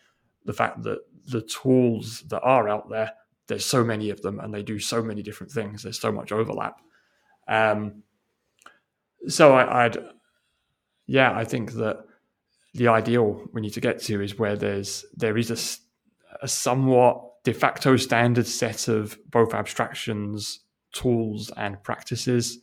the 0.44 0.54
fact 0.54 0.82
that 0.82 1.02
the 1.28 1.44
tools 1.44 2.24
that 2.30 2.42
are 2.42 2.68
out 2.68 2.90
there, 2.90 3.12
there's 3.46 3.64
so 3.64 3.84
many 3.84 4.10
of 4.10 4.24
them, 4.24 4.40
and 4.40 4.52
they 4.52 4.64
do 4.64 4.80
so 4.80 5.04
many 5.04 5.22
different 5.22 5.54
things. 5.54 5.84
There's 5.84 6.00
so 6.00 6.12
much 6.12 6.32
overlap. 6.32 6.82
Um, 7.48 8.04
so 9.28 9.54
I, 9.54 9.86
I'd, 9.86 9.98
yeah, 11.08 11.32
I 11.36 11.46
think 11.46 11.74
that 11.74 12.06
the 12.74 12.88
ideal 12.90 13.44
we 13.54 13.62
need 13.62 13.74
to 13.74 13.82
get 13.82 14.02
to 14.04 14.22
is 14.22 14.38
where 14.38 14.56
there's 14.56 15.06
there 15.16 15.38
is 15.38 15.52
a 15.52 15.58
a 16.42 16.48
somewhat 16.48 17.44
de 17.44 17.54
facto 17.54 17.96
standard 17.96 18.48
set 18.48 18.88
of 18.88 19.18
both 19.30 19.54
abstractions, 19.54 20.60
tools, 20.92 21.52
and 21.56 21.82
practices 21.84 22.60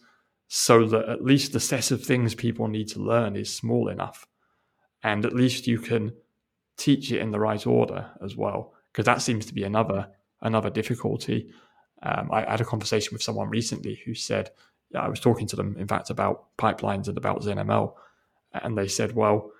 so 0.48 0.84
that 0.86 1.08
at 1.08 1.24
least 1.24 1.52
the 1.52 1.60
set 1.60 1.90
of 1.90 2.04
things 2.04 2.34
people 2.34 2.68
need 2.68 2.88
to 2.88 3.00
learn 3.00 3.36
is 3.36 3.54
small 3.54 3.88
enough. 3.88 4.26
And 5.02 5.24
at 5.24 5.32
least 5.32 5.66
you 5.66 5.78
can 5.78 6.12
teach 6.76 7.10
it 7.10 7.20
in 7.20 7.30
the 7.30 7.40
right 7.40 7.66
order 7.66 8.10
as 8.22 8.36
well, 8.36 8.74
because 8.92 9.06
that 9.06 9.22
seems 9.22 9.46
to 9.46 9.54
be 9.54 9.64
another 9.64 10.08
another 10.42 10.70
difficulty. 10.70 11.50
Um, 12.02 12.28
I 12.32 12.50
had 12.50 12.60
a 12.60 12.64
conversation 12.64 13.14
with 13.14 13.22
someone 13.22 13.48
recently 13.48 14.02
who 14.04 14.14
said, 14.14 14.50
I 14.94 15.08
was 15.08 15.20
talking 15.20 15.46
to 15.48 15.56
them, 15.56 15.76
in 15.78 15.86
fact, 15.86 16.10
about 16.10 16.56
pipelines 16.58 17.08
and 17.08 17.16
about 17.16 17.42
ZenML, 17.42 17.94
and 18.52 18.76
they 18.76 18.88
said, 18.88 19.14
well, 19.14 19.50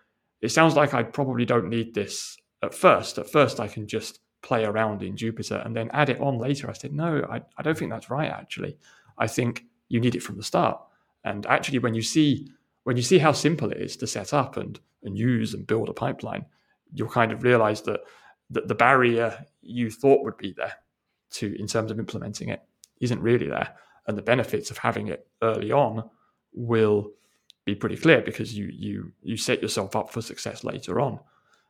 it 0.41 0.51
sounds 0.51 0.75
like 0.75 0.93
I 0.93 1.03
probably 1.03 1.45
don't 1.45 1.69
need 1.69 1.95
this 1.95 2.37
at 2.63 2.75
first. 2.75 3.19
At 3.19 3.31
first, 3.31 3.61
I 3.61 3.69
can 3.69 3.87
just 3.87 4.21
play 4.43 4.65
around 4.65 5.03
in 5.03 5.15
Jupyter 5.17 5.65
and 5.65 5.75
then 5.75 5.89
add 5.93 6.11
it 6.11 6.21
on 6.21 6.39
later. 6.39 6.69
I 6.69 6.73
said, 6.73 6.93
no, 6.93 7.25
I, 7.31 7.43
I 7.57 7.63
don't 7.63 7.79
think 7.79 7.91
that's 7.91 8.11
right. 8.11 8.31
Actually, 8.31 8.77
I 9.19 9.27
think 9.27 9.65
you 9.89 10.01
need 10.01 10.15
it 10.15 10.23
from 10.23 10.37
the 10.37 10.43
start. 10.43 10.81
And 11.25 11.47
actually, 11.47 11.79
when 11.79 11.95
you 11.95 12.03
see 12.03 12.51
when 12.85 12.97
you 12.97 13.03
see 13.03 13.19
how 13.19 13.31
simple 13.31 13.71
it 13.71 13.79
is 13.79 13.97
to 13.99 14.07
set 14.07 14.35
up 14.35 14.57
and 14.57 14.81
and 15.05 15.17
use 15.17 15.55
and 15.55 15.67
build 15.67 15.89
a 15.89 15.93
pipeline, 15.93 16.45
you'll 16.93 17.09
kind 17.09 17.33
of 17.33 17.45
realize 17.45 17.83
that 17.83 18.01
that 18.51 18.69
the 18.69 18.75
barrier 18.75 19.47
you 19.63 19.91
thought 19.91 20.25
would 20.25 20.37
be 20.37 20.53
there 20.53 20.75
to 21.31 21.55
in 21.59 21.67
terms 21.67 21.91
of 21.91 21.99
implementing 21.99 22.49
it 22.49 22.63
isn't 23.01 23.21
really 23.21 23.49
there. 23.49 23.75
And 24.07 24.17
the 24.17 24.23
benefits 24.23 24.71
of 24.71 24.79
having 24.79 25.09
it 25.09 25.27
early 25.43 25.73
on 25.73 26.09
will 26.53 27.11
be 27.65 27.75
pretty 27.75 27.97
clear 27.97 28.21
because 28.21 28.57
you 28.57 28.69
you 28.73 29.13
you 29.23 29.37
set 29.37 29.63
yourself 29.63 29.95
up 29.95 30.11
for 30.11 30.21
success 30.21 30.65
later 30.65 31.01
on. 31.01 31.21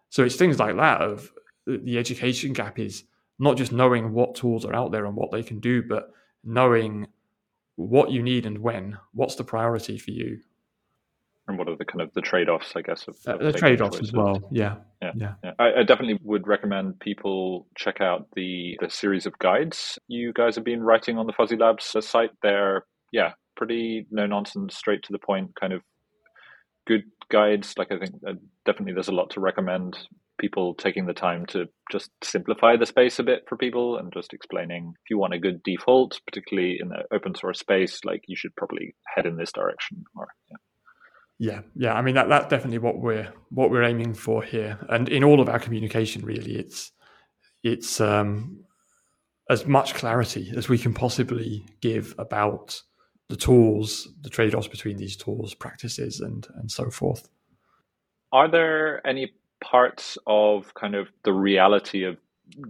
So 0.08 0.24
it's 0.24 0.36
things 0.36 0.58
like 0.58 0.76
that 0.76 1.00
of 1.00 1.30
uh, 1.68 1.76
the 1.84 1.98
education 1.98 2.52
gap 2.52 2.78
is 2.78 3.04
not 3.38 3.56
just 3.56 3.72
knowing 3.72 4.12
what 4.12 4.34
tools 4.34 4.64
are 4.64 4.74
out 4.74 4.92
there 4.92 5.06
and 5.06 5.16
what 5.16 5.30
they 5.30 5.42
can 5.42 5.60
do, 5.60 5.82
but 5.82 6.10
knowing 6.44 7.06
what 7.76 8.10
you 8.10 8.22
need 8.22 8.46
and 8.46 8.58
when. 8.58 8.98
What's 9.12 9.34
the 9.34 9.44
priority 9.44 9.98
for 9.98 10.10
you? 10.10 10.40
And 11.48 11.58
what 11.58 11.68
are 11.68 11.76
the 11.76 11.84
kind 11.84 12.00
of 12.00 12.12
the 12.14 12.20
trade-offs, 12.20 12.72
I 12.76 12.82
guess, 12.82 13.08
of, 13.08 13.16
of 13.26 13.40
the 13.40 13.52
trade-offs 13.52 13.96
choices. 13.96 14.10
as 14.10 14.14
well? 14.14 14.48
Yeah, 14.52 14.76
yeah, 15.02 15.10
yeah. 15.16 15.34
yeah. 15.42 15.52
I, 15.58 15.80
I, 15.80 15.82
definitely 15.82 16.20
would 16.22 16.46
recommend 16.46 17.00
people 17.00 17.66
check 17.76 18.00
out 18.00 18.28
the 18.36 18.76
the 18.80 18.88
series 18.88 19.26
of 19.26 19.36
guides 19.40 19.98
you 20.06 20.32
guys 20.32 20.54
have 20.54 20.64
been 20.64 20.82
writing 20.82 21.18
on 21.18 21.26
the 21.26 21.32
Fuzzy 21.32 21.56
Labs 21.56 21.96
site. 22.00 22.30
They're 22.42 22.84
yeah, 23.12 23.32
pretty 23.56 24.06
no 24.10 24.26
nonsense, 24.26 24.76
straight 24.76 25.02
to 25.04 25.12
the 25.12 25.18
point, 25.18 25.50
kind 25.60 25.72
of 25.72 25.82
good 26.86 27.02
guides. 27.30 27.74
Like 27.76 27.90
I 27.90 27.98
think 27.98 28.14
uh, 28.26 28.34
definitely 28.64 28.94
there's 28.94 29.08
a 29.08 29.12
lot 29.12 29.30
to 29.30 29.40
recommend 29.40 29.96
people 30.40 30.74
taking 30.74 31.06
the 31.06 31.12
time 31.12 31.46
to 31.46 31.66
just 31.90 32.10
simplify 32.24 32.76
the 32.76 32.86
space 32.86 33.18
a 33.18 33.22
bit 33.22 33.44
for 33.48 33.56
people 33.56 33.96
and 33.96 34.12
just 34.12 34.32
explaining 34.32 34.92
if 35.04 35.10
you 35.10 35.18
want 35.18 35.34
a 35.34 35.38
good 35.38 35.62
default, 35.62 36.20
particularly 36.26 36.78
in 36.80 36.88
the 36.88 37.04
open 37.14 37.34
source 37.34 37.60
space, 37.60 38.00
like 38.04 38.22
you 38.26 38.36
should 38.36 38.54
probably 38.56 38.94
head 39.14 39.26
in 39.26 39.36
this 39.36 39.52
direction. 39.52 40.04
Or 40.16 40.28
yeah. 40.50 40.56
Yeah, 41.42 41.62
yeah. 41.74 41.94
I 41.94 42.02
mean 42.02 42.14
that 42.14 42.28
that's 42.28 42.46
definitely 42.46 42.78
what 42.78 43.00
we're 43.00 43.32
what 43.50 43.72
we're 43.72 43.82
aiming 43.82 44.14
for 44.14 44.44
here, 44.44 44.78
and 44.88 45.08
in 45.08 45.24
all 45.24 45.40
of 45.40 45.48
our 45.48 45.58
communication, 45.58 46.24
really, 46.24 46.54
it's 46.54 46.92
it's 47.64 48.00
um, 48.00 48.62
as 49.50 49.66
much 49.66 49.94
clarity 49.94 50.52
as 50.56 50.68
we 50.68 50.78
can 50.78 50.94
possibly 50.94 51.66
give 51.80 52.14
about 52.16 52.80
the 53.28 53.34
tools, 53.34 54.08
the 54.20 54.30
trade 54.30 54.54
offs 54.54 54.68
between 54.68 54.98
these 54.98 55.16
tools, 55.16 55.52
practices, 55.52 56.20
and 56.20 56.46
and 56.60 56.70
so 56.70 56.90
forth. 56.90 57.28
Are 58.30 58.46
there 58.48 59.04
any 59.04 59.32
parts 59.64 60.16
of 60.28 60.72
kind 60.74 60.94
of 60.94 61.08
the 61.24 61.32
reality 61.32 62.04
of 62.04 62.18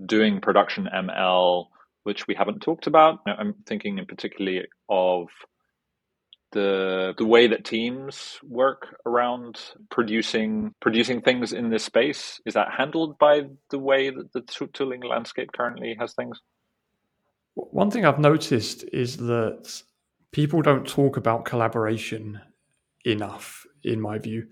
doing 0.07 0.41
production 0.41 0.89
ML 0.95 1.66
which 2.05 2.27
we 2.27 2.35
haven't 2.35 2.61
talked 2.61 2.87
about? 2.87 3.18
I'm 3.27 3.53
thinking 3.66 3.99
in 3.99 4.07
particularly 4.07 4.62
of 4.89 5.29
the 6.53 7.14
the 7.18 7.26
way 7.26 7.46
that 7.46 7.64
teams 7.64 8.38
work 8.42 8.96
around 9.07 9.59
producing 9.90 10.74
producing 10.80 11.20
things 11.20 11.53
in 11.53 11.70
this 11.70 11.84
space 11.84 12.40
is 12.46 12.55
that 12.55 12.68
handled 12.70 13.18
by 13.18 13.42
the 13.70 13.78
way 13.78 14.11
that 14.11 14.32
the 14.32 14.42
tooling 14.72 15.03
landscape 15.03 15.50
currently 15.53 15.96
has 15.98 16.14
things 16.14 16.40
one 17.55 17.90
thing 17.90 18.05
i've 18.05 18.18
noticed 18.18 18.84
is 18.92 19.16
that 19.16 19.82
people 20.32 20.62
don't 20.62 20.88
talk 20.88 21.16
about 21.16 21.44
collaboration 21.44 22.40
enough, 23.05 23.66
in 23.84 24.00
my 24.00 24.18
view. 24.18 24.46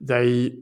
They, 0.00 0.54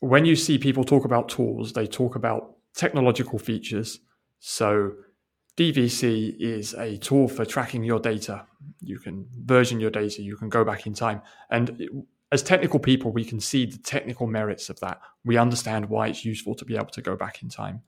when 0.00 0.24
you 0.24 0.36
see 0.36 0.58
people 0.58 0.84
talk 0.84 1.04
about 1.04 1.28
tools, 1.28 1.72
they 1.72 1.86
talk 1.86 2.14
about 2.16 2.54
technological 2.74 3.38
features. 3.38 4.00
So, 4.38 4.92
DVC 5.56 6.34
is 6.40 6.72
a 6.74 6.96
tool 6.96 7.28
for 7.28 7.44
tracking 7.44 7.84
your 7.84 8.00
data. 8.00 8.46
You 8.80 8.98
can 8.98 9.26
version 9.44 9.80
your 9.80 9.90
data, 9.90 10.22
you 10.22 10.36
can 10.36 10.48
go 10.48 10.64
back 10.64 10.86
in 10.86 10.94
time. 10.94 11.22
And 11.50 12.04
as 12.30 12.42
technical 12.42 12.80
people, 12.80 13.12
we 13.12 13.24
can 13.24 13.40
see 13.40 13.66
the 13.66 13.78
technical 13.78 14.26
merits 14.26 14.70
of 14.70 14.80
that. 14.80 15.00
We 15.24 15.36
understand 15.36 15.88
why 15.88 16.08
it's 16.08 16.24
useful 16.24 16.54
to 16.56 16.64
be 16.64 16.76
able 16.76 16.86
to 16.86 17.02
go 17.02 17.16
back 17.16 17.42
in 17.42 17.48
time. 17.48 17.82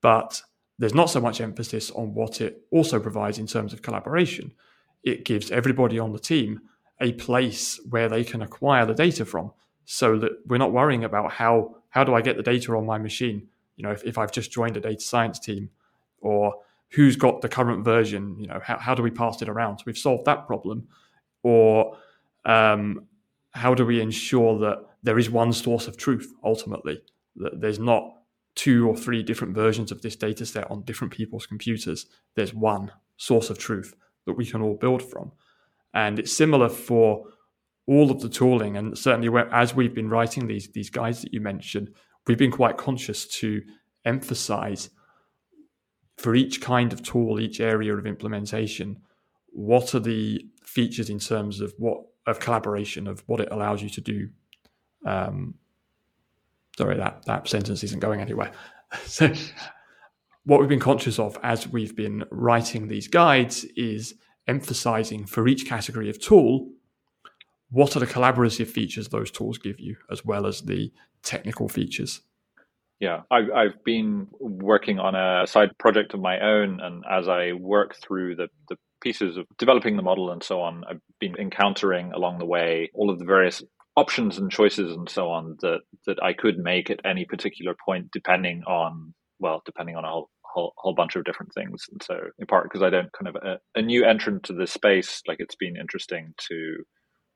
But 0.00 0.42
there's 0.78 0.94
not 0.94 1.10
so 1.10 1.20
much 1.20 1.40
emphasis 1.40 1.90
on 1.90 2.14
what 2.14 2.40
it 2.40 2.62
also 2.70 2.98
provides 2.98 3.38
in 3.38 3.46
terms 3.46 3.72
of 3.72 3.82
collaboration 3.82 4.52
it 5.04 5.24
gives 5.24 5.50
everybody 5.50 5.98
on 5.98 6.12
the 6.12 6.18
team 6.18 6.62
a 7.00 7.12
place 7.12 7.78
where 7.90 8.08
they 8.08 8.24
can 8.24 8.42
acquire 8.42 8.86
the 8.86 8.94
data 8.94 9.24
from 9.24 9.52
so 9.84 10.18
that 10.18 10.32
we're 10.46 10.58
not 10.58 10.72
worrying 10.72 11.04
about 11.04 11.32
how 11.32 11.76
how 11.90 12.02
do 12.02 12.14
I 12.14 12.22
get 12.22 12.36
the 12.36 12.42
data 12.42 12.72
on 12.72 12.86
my 12.86 12.98
machine 12.98 13.48
you 13.76 13.82
know 13.82 13.92
if, 13.92 14.02
if 14.04 14.18
I've 14.18 14.32
just 14.32 14.50
joined 14.50 14.76
a 14.76 14.80
data 14.80 15.00
science 15.00 15.38
team 15.38 15.70
or 16.20 16.54
who's 16.94 17.16
got 17.16 17.40
the 17.40 17.48
current 17.48 17.84
version 17.84 18.36
you 18.38 18.46
know 18.46 18.60
how, 18.62 18.78
how 18.78 18.94
do 18.94 19.02
we 19.02 19.10
pass 19.10 19.40
it 19.42 19.48
around? 19.48 19.78
So 19.78 19.84
we've 19.86 19.98
solved 19.98 20.24
that 20.26 20.46
problem. 20.46 20.88
Or 21.42 21.98
um, 22.44 23.06
how 23.50 23.74
do 23.74 23.84
we 23.84 24.00
ensure 24.00 24.58
that 24.60 24.78
there 25.02 25.18
is 25.18 25.30
one 25.30 25.52
source 25.52 25.86
of 25.86 25.96
truth 25.96 26.32
ultimately? 26.42 27.02
That 27.36 27.60
there's 27.60 27.78
not 27.78 28.14
two 28.54 28.88
or 28.88 28.96
three 28.96 29.22
different 29.22 29.54
versions 29.54 29.90
of 29.90 30.00
this 30.02 30.16
data 30.16 30.46
set 30.46 30.70
on 30.70 30.82
different 30.82 31.12
people's 31.12 31.46
computers. 31.46 32.06
There's 32.34 32.54
one 32.54 32.92
source 33.16 33.50
of 33.50 33.58
truth 33.58 33.94
that 34.26 34.34
we 34.34 34.46
can 34.46 34.62
all 34.62 34.74
build 34.74 35.02
from. 35.02 35.32
And 35.92 36.18
it's 36.18 36.36
similar 36.36 36.68
for 36.68 37.26
all 37.86 38.10
of 38.10 38.20
the 38.20 38.28
tooling, 38.28 38.76
and 38.76 38.96
certainly 38.96 39.28
as 39.52 39.74
we've 39.74 39.94
been 39.94 40.08
writing 40.08 40.46
these 40.46 40.68
these 40.72 40.88
guides 40.88 41.20
that 41.22 41.34
you 41.34 41.40
mentioned, 41.40 41.90
we've 42.26 42.38
been 42.38 42.50
quite 42.50 42.78
conscious 42.78 43.26
to 43.26 43.60
emphasize 44.06 44.90
for 46.16 46.34
each 46.34 46.60
kind 46.60 46.92
of 46.92 47.02
tool, 47.02 47.40
each 47.40 47.60
area 47.60 47.94
of 47.96 48.06
implementation, 48.06 49.00
what 49.52 49.94
are 49.94 50.00
the 50.00 50.46
features 50.62 51.10
in 51.10 51.18
terms 51.18 51.60
of 51.60 51.72
what 51.78 52.04
of 52.26 52.40
collaboration, 52.40 53.06
of 53.06 53.22
what 53.26 53.40
it 53.40 53.48
allows 53.50 53.82
you 53.82 53.90
to 53.90 54.00
do. 54.00 54.28
Um, 55.04 55.54
sorry, 56.76 56.96
that 56.96 57.24
that 57.26 57.48
sentence 57.48 57.84
isn't 57.84 58.00
going 58.00 58.20
anywhere. 58.20 58.52
so 59.04 59.32
what 60.44 60.60
we've 60.60 60.68
been 60.68 60.80
conscious 60.80 61.18
of 61.18 61.38
as 61.42 61.68
we've 61.68 61.96
been 61.96 62.24
writing 62.30 62.88
these 62.88 63.08
guides 63.08 63.64
is 63.76 64.14
emphasizing 64.46 65.26
for 65.26 65.48
each 65.48 65.66
category 65.66 66.10
of 66.10 66.20
tool 66.20 66.70
what 67.70 67.96
are 67.96 68.00
the 68.00 68.06
collaborative 68.06 68.66
features 68.66 69.08
those 69.08 69.30
tools 69.30 69.56
give 69.56 69.80
you 69.80 69.96
as 70.10 70.22
well 70.22 70.46
as 70.46 70.60
the 70.62 70.92
technical 71.22 71.66
features 71.66 72.20
yeah 73.04 73.20
I've, 73.30 73.50
I've 73.54 73.84
been 73.84 74.26
working 74.40 74.98
on 74.98 75.14
a 75.14 75.46
side 75.46 75.70
project 75.78 76.14
of 76.14 76.20
my 76.20 76.40
own 76.40 76.80
and 76.80 77.04
as 77.10 77.28
i 77.28 77.52
work 77.52 77.96
through 78.02 78.36
the, 78.36 78.48
the 78.68 78.76
pieces 79.00 79.36
of 79.36 79.46
developing 79.58 79.96
the 79.96 80.02
model 80.02 80.30
and 80.30 80.42
so 80.42 80.60
on 80.60 80.82
i've 80.88 81.00
been 81.20 81.36
encountering 81.38 82.12
along 82.12 82.38
the 82.38 82.46
way 82.46 82.90
all 82.94 83.10
of 83.10 83.18
the 83.18 83.24
various 83.24 83.62
options 83.96 84.38
and 84.38 84.50
choices 84.50 84.90
and 84.96 85.08
so 85.08 85.28
on 85.28 85.56
that 85.60 85.80
that 86.06 86.22
i 86.22 86.32
could 86.32 86.58
make 86.58 86.90
at 86.90 87.00
any 87.04 87.24
particular 87.24 87.74
point 87.86 88.08
depending 88.12 88.62
on 88.66 89.14
well, 89.44 89.62
depending 89.64 89.96
on 89.96 90.04
a 90.04 90.10
whole, 90.10 90.30
whole, 90.42 90.72
whole 90.76 90.94
bunch 90.94 91.16
of 91.16 91.24
different 91.24 91.52
things. 91.54 91.84
And 91.90 92.02
so, 92.02 92.18
in 92.38 92.46
part 92.46 92.64
because 92.64 92.82
I 92.82 92.90
don't 92.90 93.12
kind 93.12 93.28
of 93.28 93.36
a, 93.36 93.58
a, 93.78 93.82
new 93.82 94.04
entrant 94.04 94.44
to 94.44 94.52
this 94.52 94.72
space, 94.72 95.22
like 95.26 95.38
it's 95.40 95.56
been 95.56 95.76
interesting 95.76 96.34
to 96.48 96.76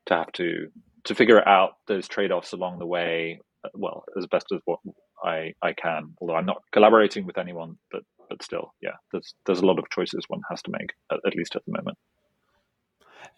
to 0.07 0.13
have 0.15 0.31
to 0.33 0.67
to 1.05 1.15
figure 1.15 1.47
out 1.47 1.71
those 1.87 2.07
trade 2.07 2.31
offs 2.31 2.53
along 2.53 2.79
the 2.79 2.85
way. 2.85 3.39
Uh, 3.63 3.69
well, 3.73 4.03
as 4.17 4.25
best 4.27 4.47
as 4.53 4.59
what 4.65 4.79
I 5.23 5.53
I 5.61 5.73
can. 5.73 6.13
Although 6.19 6.35
I'm 6.35 6.45
not 6.45 6.61
collaborating 6.71 7.25
with 7.25 7.37
anyone, 7.37 7.77
but 7.91 8.03
but 8.29 8.43
still, 8.43 8.73
yeah, 8.81 8.95
there's 9.11 9.33
there's 9.45 9.59
a 9.59 9.65
lot 9.65 9.79
of 9.79 9.89
choices 9.89 10.23
one 10.27 10.41
has 10.49 10.61
to 10.63 10.71
make, 10.71 10.93
at, 11.11 11.19
at 11.25 11.35
least 11.35 11.55
at 11.55 11.63
the 11.65 11.73
moment. 11.73 11.97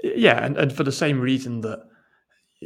Yeah, 0.03 0.43
and, 0.43 0.57
and 0.57 0.73
for 0.73 0.83
the 0.83 0.91
same 0.91 1.19
reason 1.19 1.61
that 1.61 1.79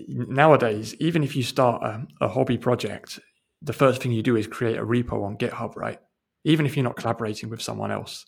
nowadays, 0.08 0.96
even 1.00 1.24
if 1.24 1.36
you 1.36 1.44
start 1.44 1.84
a, 1.84 2.08
a 2.22 2.28
hobby 2.28 2.58
project, 2.58 3.20
the 3.62 3.74
first 3.74 4.02
thing 4.02 4.12
you 4.12 4.24
do 4.24 4.36
is 4.36 4.48
create 4.48 4.78
a 4.78 4.86
repo 4.86 5.24
on 5.24 5.38
GitHub, 5.38 5.76
right? 5.76 6.00
Even 6.44 6.66
if 6.66 6.76
you're 6.76 6.84
not 6.84 6.98
collaborating 6.98 7.50
with 7.50 7.62
someone 7.62 7.92
else, 7.92 8.26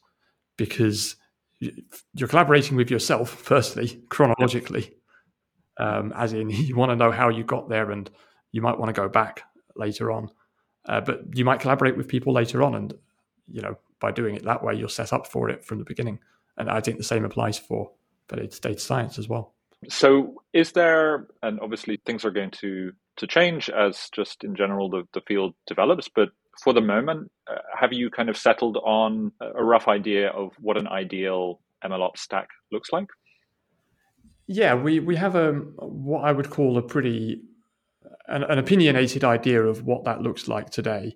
because 0.57 1.15
you're 1.59 2.27
collaborating 2.27 2.77
with 2.77 2.91
yourself, 2.91 3.29
firstly, 3.43 4.01
chronologically, 4.09 4.93
um, 5.79 6.13
as 6.15 6.33
in 6.33 6.49
you 6.49 6.75
want 6.75 6.91
to 6.91 6.95
know 6.95 7.11
how 7.11 7.29
you 7.29 7.43
got 7.43 7.69
there 7.69 7.91
and 7.91 8.09
you 8.51 8.61
might 8.61 8.77
want 8.77 8.93
to 8.93 8.99
go 8.99 9.09
back 9.09 9.43
later 9.75 10.11
on. 10.11 10.29
Uh, 10.87 11.01
but 11.01 11.21
you 11.35 11.43
might 11.43 11.59
collaborate 11.59 11.97
with 11.97 12.07
people 12.07 12.33
later 12.33 12.63
on. 12.63 12.75
And, 12.75 12.93
you 13.51 13.61
know, 13.61 13.77
by 13.99 14.11
doing 14.11 14.35
it 14.35 14.43
that 14.43 14.63
way, 14.63 14.75
you're 14.75 14.89
set 14.89 15.13
up 15.13 15.27
for 15.27 15.49
it 15.49 15.65
from 15.65 15.79
the 15.79 15.85
beginning. 15.85 16.19
And 16.57 16.69
I 16.69 16.81
think 16.81 16.97
the 16.97 17.03
same 17.03 17.25
applies 17.25 17.57
for, 17.57 17.91
for 18.27 18.35
data 18.37 18.79
science 18.79 19.19
as 19.19 19.27
well. 19.27 19.53
So, 19.89 20.41
is 20.53 20.71
there, 20.71 21.27
and 21.43 21.59
obviously 21.59 22.01
things 22.05 22.25
are 22.25 22.31
going 22.31 22.51
to 22.61 22.91
to 23.17 23.27
change 23.27 23.69
as 23.69 24.09
just 24.13 24.43
in 24.43 24.55
general 24.55 24.89
the, 24.89 25.03
the 25.13 25.21
field 25.21 25.53
develops. 25.65 26.07
But 26.07 26.29
for 26.63 26.73
the 26.73 26.81
moment, 26.81 27.31
uh, 27.51 27.57
have 27.77 27.93
you 27.93 28.09
kind 28.09 28.29
of 28.29 28.37
settled 28.37 28.77
on 28.77 29.31
a 29.41 29.63
rough 29.63 29.87
idea 29.87 30.29
of 30.29 30.53
what 30.59 30.77
an 30.77 30.87
ideal 30.87 31.59
MLOps 31.83 32.19
stack 32.19 32.47
looks 32.71 32.91
like? 32.91 33.07
Yeah, 34.47 34.75
we, 34.75 34.99
we 34.99 35.15
have 35.17 35.35
a 35.35 35.53
what 35.53 36.23
I 36.23 36.31
would 36.31 36.49
call 36.49 36.77
a 36.77 36.81
pretty 36.81 37.41
an, 38.27 38.43
an 38.43 38.59
opinionated 38.59 39.23
idea 39.23 39.63
of 39.63 39.83
what 39.83 40.05
that 40.05 40.21
looks 40.21 40.47
like 40.47 40.69
today. 40.69 41.15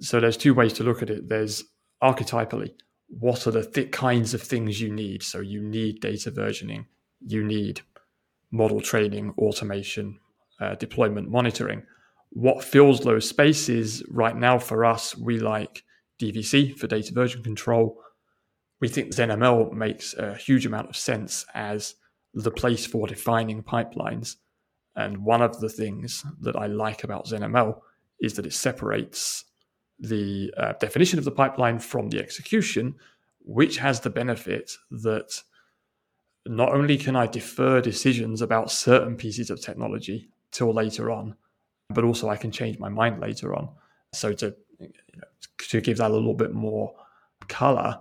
So 0.00 0.20
there's 0.20 0.36
two 0.36 0.54
ways 0.54 0.72
to 0.74 0.84
look 0.84 1.02
at 1.02 1.10
it. 1.10 1.28
There's 1.28 1.64
archetypally, 2.02 2.72
what 3.08 3.46
are 3.46 3.50
the 3.52 3.64
th- 3.64 3.92
kinds 3.92 4.34
of 4.34 4.42
things 4.42 4.80
you 4.80 4.92
need? 4.92 5.22
So 5.22 5.40
you 5.40 5.62
need 5.62 6.00
data 6.00 6.30
versioning, 6.30 6.86
you 7.20 7.44
need 7.44 7.80
model 8.50 8.80
training, 8.80 9.34
automation, 9.38 10.18
uh, 10.60 10.74
deployment 10.74 11.30
monitoring. 11.30 11.82
What 12.30 12.64
fills 12.64 13.00
those 13.00 13.28
spaces 13.28 14.02
right 14.10 14.36
now 14.36 14.58
for 14.58 14.84
us, 14.84 15.16
we 15.16 15.38
like 15.38 15.82
DVC 16.20 16.76
for 16.76 16.86
data 16.86 17.12
version 17.12 17.42
control. 17.42 17.98
we 18.80 18.88
think 18.88 19.14
ZenML 19.14 19.72
makes 19.72 20.12
a 20.14 20.34
huge 20.34 20.66
amount 20.66 20.90
of 20.90 20.96
sense 20.96 21.46
as 21.54 21.94
the 22.34 22.50
place 22.50 22.84
for 22.84 23.06
defining 23.06 23.62
pipelines. 23.62 24.36
And 24.96 25.24
one 25.24 25.42
of 25.42 25.60
the 25.60 25.68
things 25.68 26.24
that 26.40 26.56
I 26.56 26.66
like 26.66 27.04
about 27.04 27.26
ZenML 27.26 27.78
is 28.20 28.34
that 28.34 28.46
it 28.46 28.54
separates 28.54 29.44
the 29.98 30.52
uh, 30.56 30.72
definition 30.80 31.18
of 31.18 31.24
the 31.24 31.30
pipeline 31.30 31.78
from 31.78 32.08
the 32.08 32.18
execution, 32.18 32.94
which 33.44 33.76
has 33.78 34.00
the 34.00 34.10
benefit 34.10 34.72
that 34.90 35.42
not 36.46 36.72
only 36.72 36.96
can 36.96 37.16
I 37.16 37.26
defer 37.26 37.80
decisions 37.80 38.40
about 38.40 38.70
certain 38.70 39.16
pieces 39.16 39.50
of 39.50 39.60
technology 39.60 40.28
till 40.50 40.72
later 40.72 41.10
on, 41.10 41.36
but 41.90 42.04
also 42.04 42.28
I 42.28 42.36
can 42.36 42.50
change 42.50 42.78
my 42.78 42.88
mind 42.88 43.20
later 43.20 43.54
on. 43.54 43.68
So 44.12 44.32
to 44.34 44.54
to 45.58 45.80
give 45.80 45.96
that 45.98 46.10
a 46.10 46.14
little 46.14 46.34
bit 46.34 46.52
more 46.52 46.94
color, 47.48 47.98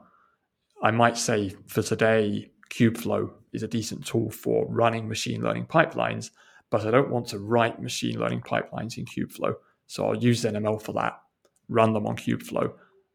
I 0.83 0.91
might 0.91 1.17
say 1.17 1.55
for 1.67 1.81
today, 1.81 2.51
Kubeflow 2.69 3.31
is 3.53 3.63
a 3.63 3.67
decent 3.67 4.05
tool 4.05 4.29
for 4.29 4.65
running 4.69 5.07
machine 5.07 5.41
learning 5.41 5.65
pipelines, 5.67 6.31
but 6.75 6.85
I 6.85 6.91
don't 6.91 7.09
want 7.09 7.27
to 7.27 7.39
write 7.39 7.81
machine 7.81 8.19
learning 8.19 8.41
pipelines 8.41 8.97
in 8.97 9.05
Kubeflow. 9.05 9.53
So 9.87 10.05
I'll 10.05 10.17
use 10.17 10.43
ZenML 10.43 10.81
for 10.81 10.91
that, 10.91 11.21
run 11.69 11.93
them 11.93 12.05
on 12.05 12.17
Kubeflow. 12.17 12.73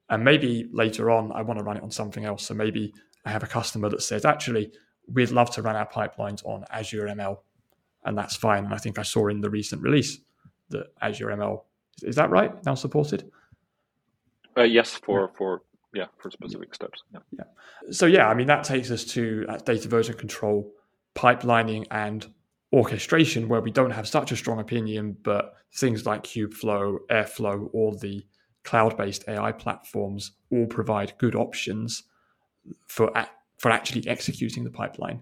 And 0.09 0.25
maybe 0.25 0.67
later 0.73 1.11
on, 1.11 1.31
I 1.33 1.43
want 1.43 1.59
to 1.59 1.65
run 1.65 1.77
it 1.77 1.83
on 1.83 1.91
something 1.91 2.25
else. 2.25 2.47
So 2.47 2.55
maybe 2.55 2.95
I 3.27 3.31
have 3.31 3.43
a 3.43 3.47
customer 3.47 3.91
that 3.91 4.01
says, 4.01 4.25
actually, 4.25 4.73
we'd 5.13 5.31
love 5.31 5.51
to 5.57 5.63
run 5.63 5.77
our 5.77 5.87
pipelines 5.87 6.43
on 6.47 6.65
Azure 6.71 7.05
ML. 7.05 7.37
And 8.07 8.17
that's 8.17 8.35
fine. 8.35 8.65
And 8.65 8.73
I 8.73 8.79
think 8.79 8.99
I 8.99 9.03
saw 9.03 9.29
in 9.29 9.43
the 9.43 9.51
recent 9.51 9.83
release 9.83 10.21
that 10.71 10.87
Azure 11.03 11.27
ML, 11.27 11.63
is 12.03 12.17
that 12.17 12.31
right? 12.31 12.65
Now 12.65 12.77
supported? 12.77 13.31
Uh, 14.57 14.63
yes, 14.63 14.95
for, 14.95 15.21
yeah. 15.21 15.37
for 15.37 15.63
yeah, 15.93 16.07
for 16.17 16.31
specific 16.31 16.75
steps. 16.75 17.03
Yeah. 17.13 17.21
yeah. 17.33 17.91
So 17.91 18.07
yeah, 18.07 18.27
I 18.29 18.35
mean 18.35 18.47
that 18.47 18.65
takes 18.65 18.91
us 18.91 19.05
to 19.07 19.45
uh, 19.49 19.57
data 19.59 19.89
version 19.89 20.15
control, 20.15 20.73
pipelining, 21.17 21.87
and 21.91 22.27
orchestration, 22.73 23.49
where 23.49 23.61
we 23.61 23.71
don't 23.71 23.91
have 23.91 24.07
such 24.07 24.33
a 24.33 24.37
strong 24.37 24.61
opinion, 24.61 25.17
but 25.23 25.55
things 25.75 26.07
like 26.07 26.25
Kubeflow, 26.25 26.99
Airflow, 27.11 27.69
all 27.73 27.95
the 27.97 28.25
cloud-based 28.65 29.25
AI 29.29 29.53
platforms 29.53 30.33
all 30.53 30.67
provide 30.67 31.15
good 31.19 31.35
options 31.35 32.05
for 32.87 33.11
for 33.59 33.71
actually 33.71 34.07
executing 34.09 34.65
the 34.65 34.71
pipeline. 34.71 35.21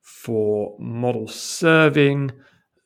For 0.00 0.76
model 0.78 1.26
serving, 1.28 2.32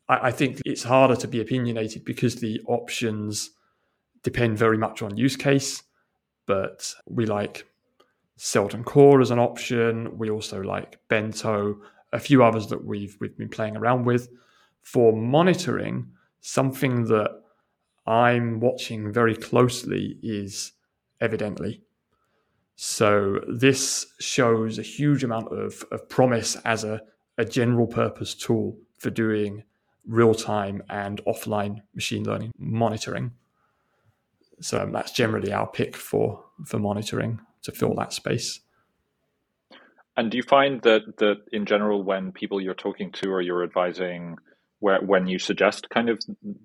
I, 0.08 0.28
I 0.28 0.30
think 0.30 0.60
it's 0.64 0.84
harder 0.84 1.16
to 1.16 1.28
be 1.28 1.40
opinionated 1.40 2.04
because 2.04 2.36
the 2.36 2.60
options 2.66 3.50
depend 4.22 4.58
very 4.58 4.78
much 4.78 5.02
on 5.02 5.16
use 5.16 5.36
case 5.36 5.82
but 6.48 6.94
we 7.06 7.26
like 7.26 7.66
Seldon 8.36 8.82
Core 8.82 9.20
as 9.20 9.30
an 9.30 9.38
option. 9.38 10.16
We 10.16 10.30
also 10.30 10.60
like 10.62 10.98
Bento, 11.08 11.76
a 12.12 12.18
few 12.18 12.42
others 12.42 12.68
that 12.68 12.84
we've 12.84 13.16
we've 13.20 13.36
been 13.36 13.48
playing 13.48 13.76
around 13.76 14.04
with. 14.04 14.28
For 14.82 15.12
monitoring, 15.12 16.10
something 16.40 17.04
that 17.06 17.30
I'm 18.06 18.60
watching 18.60 19.12
very 19.12 19.36
closely 19.36 20.18
is 20.22 20.72
Evidently. 21.20 21.82
So 22.76 23.40
this 23.48 24.06
shows 24.20 24.78
a 24.78 24.82
huge 24.82 25.24
amount 25.24 25.48
of, 25.52 25.84
of 25.90 26.08
promise 26.08 26.56
as 26.64 26.84
a, 26.84 27.00
a 27.36 27.44
general 27.44 27.88
purpose 27.88 28.34
tool 28.34 28.78
for 28.98 29.10
doing 29.10 29.64
real 30.06 30.34
time 30.34 30.82
and 30.88 31.20
offline 31.26 31.82
machine 31.94 32.22
learning 32.22 32.52
monitoring. 32.56 33.32
So 34.60 34.80
um, 34.80 34.92
that's 34.92 35.10
generally 35.10 35.52
our 35.52 35.66
pick 35.66 35.96
for 35.96 36.44
for 36.64 36.78
monitoring 36.78 37.40
to 37.62 37.72
fill 37.72 37.94
that 37.94 38.12
space. 38.12 38.60
And 40.18 40.30
do 40.30 40.36
you 40.36 40.42
find 40.42 40.82
that 40.82 41.02
that 41.18 41.36
in 41.52 41.64
general, 41.64 42.02
when 42.02 42.32
people 42.32 42.60
you're 42.60 42.74
talking 42.74 43.12
to 43.12 43.30
or 43.30 43.40
you're 43.40 43.62
advising, 43.62 44.36
where 44.80 45.00
when 45.00 45.26
you 45.28 45.38
suggest 45.38 45.88
kind 45.90 46.10
of 46.10 46.18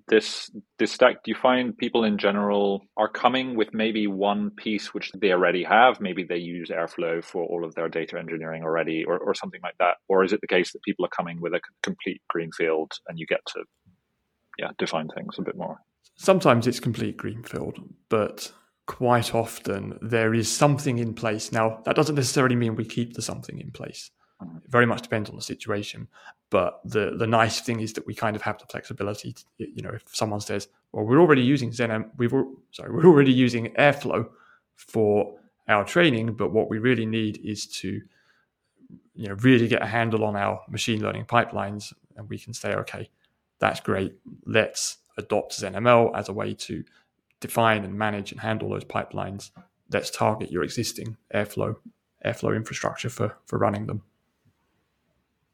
this 0.08 0.50
this 0.78 0.92
stack, 0.92 1.22
do 1.24 1.30
you 1.30 1.36
find 1.36 1.78
people 1.78 2.04
in 2.04 2.18
general 2.18 2.82
are 2.96 3.08
coming 3.08 3.56
with 3.56 3.72
maybe 3.72 4.06
one 4.06 4.50
piece 4.50 4.92
which 4.92 5.12
they 5.12 5.32
already 5.32 5.62
have? 5.62 6.00
Maybe 6.00 6.24
they 6.24 6.38
use 6.38 6.68
Airflow 6.68 7.24
for 7.24 7.44
all 7.44 7.64
of 7.64 7.74
their 7.76 7.88
data 7.88 8.18
engineering 8.18 8.64
already, 8.64 9.04
or, 9.04 9.18
or 9.18 9.34
something 9.34 9.60
like 9.62 9.78
that. 9.78 9.98
Or 10.08 10.24
is 10.24 10.32
it 10.32 10.40
the 10.40 10.48
case 10.48 10.72
that 10.72 10.82
people 10.82 11.04
are 11.04 11.16
coming 11.16 11.40
with 11.40 11.54
a 11.54 11.60
complete 11.82 12.22
greenfield 12.28 12.92
and 13.08 13.18
you 13.18 13.26
get 13.26 13.40
to 13.54 13.64
yeah 14.58 14.72
define 14.78 15.08
things 15.16 15.36
a 15.38 15.42
bit 15.42 15.56
more? 15.56 15.78
sometimes 16.16 16.66
it's 16.66 16.80
complete 16.80 17.16
greenfield, 17.16 17.78
but 18.08 18.52
quite 18.86 19.34
often 19.34 19.98
there 20.02 20.34
is 20.34 20.50
something 20.50 20.98
in 20.98 21.14
place. 21.14 21.52
Now, 21.52 21.80
that 21.84 21.96
doesn't 21.96 22.14
necessarily 22.14 22.56
mean 22.56 22.76
we 22.76 22.84
keep 22.84 23.14
the 23.14 23.22
something 23.22 23.58
in 23.58 23.70
place. 23.70 24.10
It 24.42 24.70
very 24.70 24.86
much 24.86 25.02
depends 25.02 25.30
on 25.30 25.36
the 25.36 25.42
situation. 25.42 26.08
But 26.50 26.80
the 26.84 27.16
the 27.16 27.26
nice 27.26 27.60
thing 27.60 27.80
is 27.80 27.92
that 27.94 28.06
we 28.06 28.14
kind 28.14 28.36
of 28.36 28.42
have 28.42 28.58
the 28.58 28.66
flexibility. 28.66 29.32
To, 29.32 29.44
you 29.58 29.82
know, 29.82 29.90
if 29.90 30.04
someone 30.12 30.40
says, 30.40 30.68
"Well, 30.92 31.04
we're 31.04 31.20
already 31.20 31.42
using 31.42 31.72
Zen, 31.72 32.10
we've 32.16 32.34
sorry, 32.70 32.92
we're 32.92 33.06
already 33.06 33.32
using 33.32 33.72
Airflow 33.74 34.28
for 34.74 35.38
our 35.68 35.84
training, 35.84 36.34
but 36.34 36.52
what 36.52 36.68
we 36.68 36.78
really 36.78 37.06
need 37.06 37.40
is 37.42 37.66
to, 37.66 38.00
you 39.14 39.28
know, 39.28 39.34
really 39.34 39.66
get 39.66 39.82
a 39.82 39.86
handle 39.86 40.24
on 40.24 40.36
our 40.36 40.60
machine 40.68 41.00
learning 41.00 41.24
pipelines, 41.24 41.92
and 42.16 42.28
we 42.28 42.38
can 42.38 42.52
say, 42.52 42.74
okay, 42.74 43.08
that's 43.58 43.80
great. 43.80 44.14
Let's 44.44 44.98
adopt 45.16 45.52
ZenML 45.58 46.14
as 46.14 46.28
a 46.28 46.32
way 46.32 46.54
to 46.54 46.84
define 47.46 47.84
and 47.84 47.94
manage 47.94 48.32
and 48.32 48.40
handle 48.40 48.70
those 48.70 48.84
pipelines. 48.84 49.50
Let's 49.92 50.10
target 50.10 50.50
your 50.50 50.64
existing 50.64 51.16
Airflow 51.34 51.76
Airflow 52.24 52.56
infrastructure 52.56 53.10
for 53.10 53.36
for 53.44 53.58
running 53.58 53.86
them. 53.86 54.02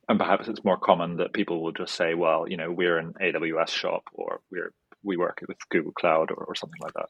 And 0.08 0.18
perhaps 0.18 0.48
it's 0.48 0.64
more 0.64 0.76
common 0.76 1.16
that 1.16 1.32
people 1.32 1.62
will 1.62 1.72
just 1.72 1.94
say, 1.94 2.14
"Well, 2.14 2.48
you 2.48 2.56
know, 2.56 2.70
we're 2.70 2.98
an 2.98 3.14
AWS 3.20 3.70
shop, 3.70 4.04
or 4.12 4.40
we're 4.50 4.72
we 5.02 5.16
work 5.16 5.40
with 5.48 5.56
Google 5.68 5.92
Cloud, 5.92 6.30
or, 6.30 6.44
or 6.44 6.54
something 6.54 6.80
like 6.80 6.94
that." 6.94 7.08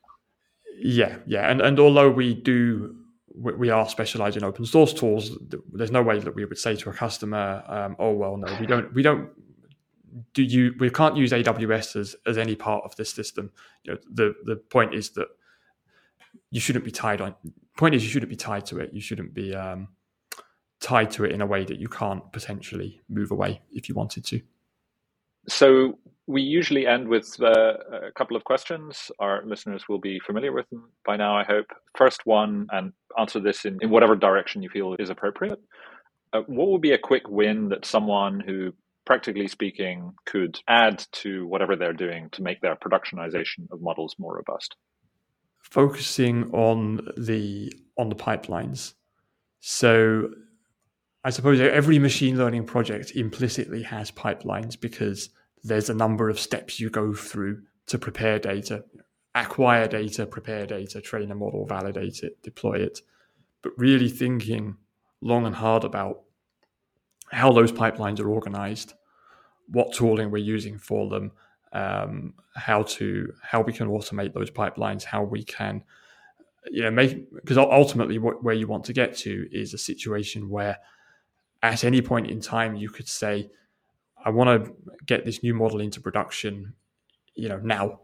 Yeah, 0.79 1.17
yeah, 1.27 1.51
and 1.51 1.61
and 1.61 1.79
although 1.79 2.11
we 2.11 2.35
do 2.35 2.97
we 3.35 3.71
are 3.71 3.89
specialized 3.89 4.37
in 4.37 4.45
open 4.45 4.65
source 4.65 4.93
tools. 4.93 5.39
There's 5.73 5.93
no 5.93 6.03
way 6.03 6.19
that 6.19 6.35
we 6.35 6.45
would 6.45 6.59
say 6.59 6.75
to 6.77 6.91
a 6.91 6.93
customer, 6.93 7.63
um, 7.67 7.97
"Oh 7.99 8.13
well, 8.13 8.37
no, 8.37 8.49
we 8.59 8.67
don't 8.67 8.93
we 8.95 9.03
don't 9.03 9.29
do 10.35 10.43
you 10.43 10.75
we 10.79 10.91
can't 10.91 11.17
use 11.17 11.33
AWS 11.33 11.97
as, 11.97 12.17
as 12.27 12.39
any 12.39 12.55
part 12.55 12.85
of 12.85 12.97
this 12.97 13.13
system. 13.13 13.51
You 13.85 13.93
know, 13.93 13.99
the 14.11 14.35
the 14.45 14.57
point 14.57 14.95
is 14.95 15.11
that 15.11 15.29
you 16.51 16.61
shouldn't 16.61 16.85
be 16.85 16.91
tied 16.91 17.21
on. 17.21 17.35
Point 17.77 17.95
is, 17.95 18.05
you 18.05 18.11
shouldn't 18.11 18.31
be 18.31 18.37
tied 18.37 18.67
to 18.67 18.79
it. 18.79 18.93
You 18.93 19.01
shouldn't 19.01 19.33
be 19.35 19.55
um, 19.55 19.89
tied 20.81 21.11
to 21.13 21.25
it 21.25 21.33
in 21.33 21.41
a 21.41 21.47
way 21.47 21.65
that 21.65 21.79
you 21.79 21.89
can't 21.89 22.31
potentially 22.33 23.01
move 23.09 23.31
away 23.31 23.63
if 23.71 23.89
you 23.89 23.95
wanted 23.95 24.25
to. 24.27 24.41
So 25.49 25.99
we 26.27 26.43
usually 26.43 26.87
end 26.87 27.09
with 27.09 27.41
uh, 27.41 27.75
a 28.09 28.13
couple 28.17 28.37
of 28.37 28.45
questions. 28.45 29.11
Our 29.19 29.43
listeners 29.45 29.89
will 29.89 29.99
be 29.99 30.21
familiar 30.21 30.53
with 30.53 30.69
them 30.71 30.91
by 31.05 31.17
now, 31.17 31.37
I 31.37 31.45
hope. 31.45 31.67
First 31.97 32.27
one, 32.27 32.67
and 32.71 32.93
answer 33.19 33.41
this 33.41 33.65
in, 33.65 33.79
in 33.81 33.91
whatever 33.91 34.15
direction 34.15 34.63
you 34.63 34.69
feel 34.69 34.95
is 34.99 35.11
appropriate. 35.11 35.59
Uh, 36.33 36.43
what 36.47 36.69
would 36.69 36.83
be 36.83 36.93
a 36.93 36.99
quick 36.99 37.29
win 37.29 37.69
that 37.71 37.85
someone 37.85 38.41
who 38.41 38.73
practically 39.11 39.49
speaking, 39.49 40.15
could 40.25 40.61
add 40.69 41.05
to 41.11 41.45
whatever 41.49 41.75
they're 41.75 41.93
doing 41.93 42.31
to 42.31 42.45
make 42.45 42.61
their 42.61 42.77
productionization 42.77 43.69
of 43.73 43.83
models 43.83 44.15
more 44.21 44.37
robust? 44.37 44.77
Focusing 45.59 46.49
on 46.53 47.01
the 47.17 47.73
on 47.99 48.09
the 48.09 48.15
pipelines. 48.15 48.95
So 49.59 50.29
I 51.25 51.31
suppose 51.31 51.59
every 51.59 51.99
machine 51.99 52.39
learning 52.39 52.67
project 52.67 53.11
implicitly 53.17 53.83
has 53.83 54.13
pipelines 54.13 54.81
because 54.81 55.31
there's 55.65 55.91
a 55.91 55.95
number 55.95 56.31
of 56.31 56.39
steps 56.39 56.79
you 56.79 56.89
go 56.89 57.13
through 57.13 57.63
to 57.87 57.99
prepare 57.99 58.39
data, 58.39 58.85
acquire 59.35 59.89
data, 59.89 60.25
prepare 60.25 60.67
data, 60.67 61.01
train 61.01 61.33
a 61.33 61.35
model, 61.35 61.67
validate 61.67 62.23
it, 62.23 62.41
deploy 62.45 62.75
it. 62.75 63.01
But 63.61 63.73
really 63.77 64.09
thinking 64.09 64.77
long 65.21 65.47
and 65.47 65.57
hard 65.57 65.83
about 65.83 66.21
how 67.33 67.51
those 67.51 67.73
pipelines 67.73 68.21
are 68.21 68.31
organized 68.31 68.95
what 69.71 69.93
tooling 69.93 70.31
we're 70.31 70.39
using 70.39 70.79
for 70.79 71.09
them, 71.09 71.33
um, 71.73 72.35
how 72.55 72.83
to 72.83 73.33
how 73.43 73.61
we 73.61 73.73
can 73.73 73.89
automate 73.89 74.33
those 74.35 74.51
pipelines, 74.51 75.05
how 75.05 75.23
we 75.23 75.43
can 75.43 75.83
you 76.71 76.83
know 76.83 76.91
make 76.91 77.33
because 77.35 77.57
ultimately 77.57 78.19
what, 78.19 78.45
where 78.45 78.55
you 78.55 78.67
want 78.67 78.85
to 78.85 78.93
get 78.93 79.17
to 79.17 79.49
is 79.51 79.73
a 79.73 79.79
situation 79.79 80.51
where 80.51 80.77
at 81.63 81.85
any 81.85 82.03
point 82.03 82.31
in 82.31 82.39
time 82.39 82.77
you 82.77 82.91
could 82.91 83.09
say 83.09 83.51
i 84.27 84.29
want 84.29 84.63
to 84.63 84.71
get 85.07 85.25
this 85.25 85.43
new 85.43 85.55
model 85.55 85.81
into 85.81 86.03
production 86.03 86.75
you 87.41 87.49
know 87.49 87.59
now. 87.59 88.01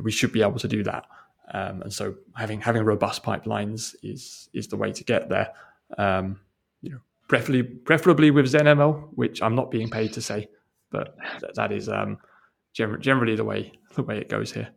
We 0.00 0.12
should 0.12 0.32
be 0.32 0.42
able 0.42 0.58
to 0.58 0.68
do 0.68 0.84
that. 0.84 1.06
Um, 1.52 1.82
and 1.82 1.92
so 1.92 2.14
having 2.36 2.60
having 2.60 2.84
robust 2.84 3.22
pipelines 3.22 3.94
is 4.02 4.48
is 4.52 4.68
the 4.68 4.76
way 4.76 4.92
to 4.92 5.04
get 5.04 5.28
there. 5.28 5.52
Um, 5.98 6.40
you 6.82 6.90
know 6.90 7.00
preferably 7.28 7.62
preferably 7.62 8.30
with 8.30 8.46
ZenML, 8.46 9.08
which 9.14 9.42
I'm 9.42 9.54
not 9.54 9.70
being 9.70 9.90
paid 9.90 10.12
to 10.12 10.20
say, 10.20 10.48
but 10.96 11.54
that 11.54 11.72
is 11.72 11.88
um, 11.88 12.18
generally 12.74 13.36
the 13.36 13.44
way 13.44 13.72
the 13.94 14.02
way 14.02 14.18
it 14.18 14.28
goes 14.28 14.52
here. 14.52 14.68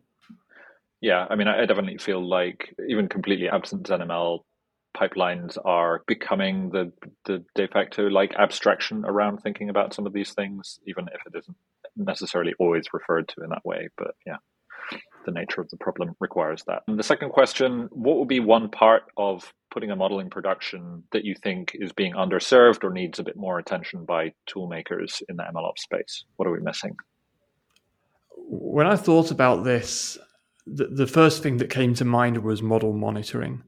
Yeah, 1.00 1.26
I 1.30 1.34
mean, 1.34 1.48
I 1.48 1.64
definitely 1.64 1.98
feel 1.98 2.26
like 2.26 2.74
even 2.88 3.08
completely 3.08 3.48
absent 3.48 3.84
ZenML, 3.84 4.40
pipelines 4.94 5.56
are 5.64 6.02
becoming 6.06 6.70
the 6.70 6.92
the 7.24 7.44
de 7.54 7.68
facto 7.68 8.08
like 8.08 8.34
abstraction 8.34 9.04
around 9.04 9.38
thinking 9.38 9.70
about 9.70 9.94
some 9.94 10.06
of 10.06 10.12
these 10.12 10.34
things, 10.34 10.78
even 10.86 11.08
if 11.08 11.20
it 11.26 11.38
isn't 11.38 11.56
necessarily 11.96 12.54
always 12.58 12.86
referred 12.92 13.28
to 13.28 13.42
in 13.42 13.50
that 13.50 13.64
way. 13.64 13.88
But 13.96 14.14
yeah, 14.26 14.36
the 15.24 15.32
nature 15.32 15.60
of 15.60 15.68
the 15.70 15.76
problem 15.76 16.14
requires 16.20 16.62
that. 16.64 16.82
And 16.86 16.98
the 16.98 17.02
second 17.02 17.30
question: 17.30 17.88
What 17.92 18.18
would 18.18 18.28
be 18.28 18.40
one 18.40 18.68
part 18.70 19.04
of 19.16 19.52
putting 19.70 19.90
a 19.90 19.96
model 19.96 20.20
in 20.20 20.30
production 20.30 21.04
that 21.12 21.24
you 21.24 21.34
think 21.34 21.72
is 21.74 21.92
being 21.92 22.14
underserved 22.14 22.82
or 22.84 22.90
needs 22.90 23.18
a 23.18 23.22
bit 23.22 23.36
more 23.36 23.58
attention 23.58 24.04
by 24.04 24.32
tool 24.46 24.66
makers 24.66 25.22
in 25.28 25.36
the 25.36 25.44
MLOps 25.44 25.78
space? 25.78 26.24
What 26.36 26.48
are 26.48 26.52
we 26.52 26.60
missing? 26.60 26.96
When 28.36 28.86
I 28.86 28.96
thought 28.96 29.30
about 29.30 29.64
this, 29.64 30.18
the, 30.66 30.86
the 30.86 31.06
first 31.06 31.42
thing 31.42 31.58
that 31.58 31.70
came 31.70 31.94
to 31.94 32.04
mind 32.04 32.42
was 32.42 32.62
model 32.62 32.92
monitoring. 32.92 33.62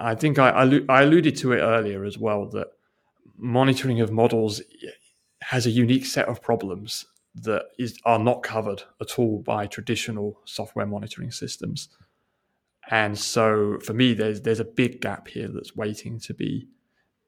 I 0.00 0.14
think 0.14 0.38
I, 0.38 0.50
I, 0.50 0.80
I 0.88 1.02
alluded 1.02 1.36
to 1.38 1.52
it 1.52 1.60
earlier 1.60 2.04
as 2.04 2.18
well 2.18 2.46
that 2.50 2.68
monitoring 3.36 4.00
of 4.00 4.12
models 4.12 4.62
has 5.42 5.66
a 5.66 5.70
unique 5.70 6.06
set 6.06 6.28
of 6.28 6.42
problems 6.42 7.06
that 7.34 7.66
is 7.78 7.98
are 8.04 8.18
not 8.18 8.42
covered 8.42 8.82
at 9.00 9.18
all 9.18 9.40
by 9.40 9.66
traditional 9.66 10.40
software 10.44 10.86
monitoring 10.86 11.30
systems. 11.30 11.88
And 12.90 13.18
so 13.18 13.78
for 13.80 13.92
me, 13.92 14.14
there's 14.14 14.40
there's 14.42 14.60
a 14.60 14.64
big 14.64 15.00
gap 15.00 15.28
here 15.28 15.48
that's 15.48 15.76
waiting 15.76 16.18
to 16.20 16.34
be 16.34 16.68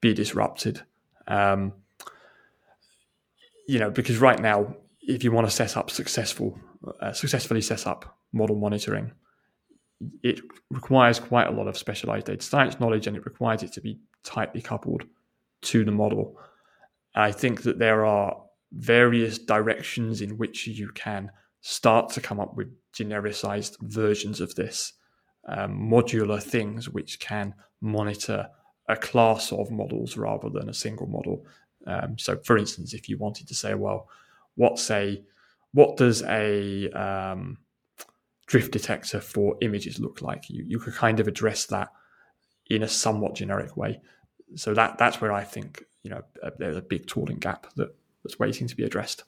be 0.00 0.14
disrupted. 0.14 0.82
Um, 1.26 1.74
you 3.68 3.78
know, 3.78 3.90
because 3.90 4.18
right 4.18 4.40
now, 4.40 4.74
if 5.00 5.22
you 5.22 5.30
want 5.30 5.46
to 5.46 5.50
set 5.50 5.76
up 5.76 5.90
successful, 5.90 6.58
uh, 7.00 7.12
successfully 7.12 7.60
set 7.60 7.86
up 7.86 8.18
model 8.32 8.56
monitoring, 8.56 9.12
it 10.22 10.40
requires 10.70 11.20
quite 11.20 11.46
a 11.46 11.50
lot 11.50 11.68
of 11.68 11.76
specialized 11.76 12.26
data 12.26 12.42
science 12.42 12.80
knowledge, 12.80 13.06
and 13.06 13.16
it 13.16 13.24
requires 13.24 13.62
it 13.62 13.72
to 13.74 13.80
be 13.80 14.00
tightly 14.24 14.60
coupled 14.60 15.04
to 15.62 15.84
the 15.84 15.92
model. 15.92 16.38
I 17.14 17.32
think 17.32 17.62
that 17.62 17.78
there 17.78 18.06
are 18.06 18.42
various 18.72 19.38
directions 19.38 20.20
in 20.20 20.38
which 20.38 20.66
you 20.66 20.90
can 20.90 21.30
start 21.60 22.10
to 22.10 22.20
come 22.20 22.40
up 22.40 22.56
with 22.56 22.68
genericized 22.94 23.76
versions 23.82 24.40
of 24.40 24.54
this 24.54 24.94
um, 25.48 25.90
modular 25.90 26.42
things 26.42 26.88
which 26.88 27.18
can 27.18 27.54
monitor 27.80 28.48
a 28.88 28.96
class 28.96 29.52
of 29.52 29.70
models 29.70 30.16
rather 30.16 30.48
than 30.50 30.68
a 30.68 30.74
single 30.74 31.06
model. 31.06 31.46
Um, 31.86 32.18
so, 32.18 32.36
for 32.44 32.58
instance, 32.58 32.92
if 32.92 33.08
you 33.08 33.16
wanted 33.16 33.48
to 33.48 33.54
say, 33.54 33.74
well, 33.74 34.08
what's 34.56 34.90
a 34.90 35.22
what 35.72 35.96
does 35.96 36.22
a 36.24 36.90
um, 36.90 37.58
drift 38.46 38.72
detector 38.72 39.20
for 39.20 39.56
images 39.60 40.00
look 40.00 40.20
like? 40.20 40.50
You 40.50 40.64
you 40.66 40.78
could 40.78 40.94
kind 40.94 41.20
of 41.20 41.28
address 41.28 41.66
that 41.66 41.88
in 42.68 42.82
a 42.82 42.88
somewhat 42.88 43.34
generic 43.34 43.76
way. 43.76 44.00
So 44.56 44.74
that 44.74 44.98
that's 44.98 45.20
where 45.20 45.32
I 45.32 45.44
think 45.44 45.84
you 46.02 46.10
know 46.10 46.22
there's 46.58 46.76
a 46.76 46.82
big 46.82 47.06
tooling 47.06 47.38
gap 47.38 47.68
that 47.76 47.94
that's 48.22 48.38
waiting 48.38 48.66
to 48.68 48.76
be 48.76 48.84
addressed. 48.84 49.24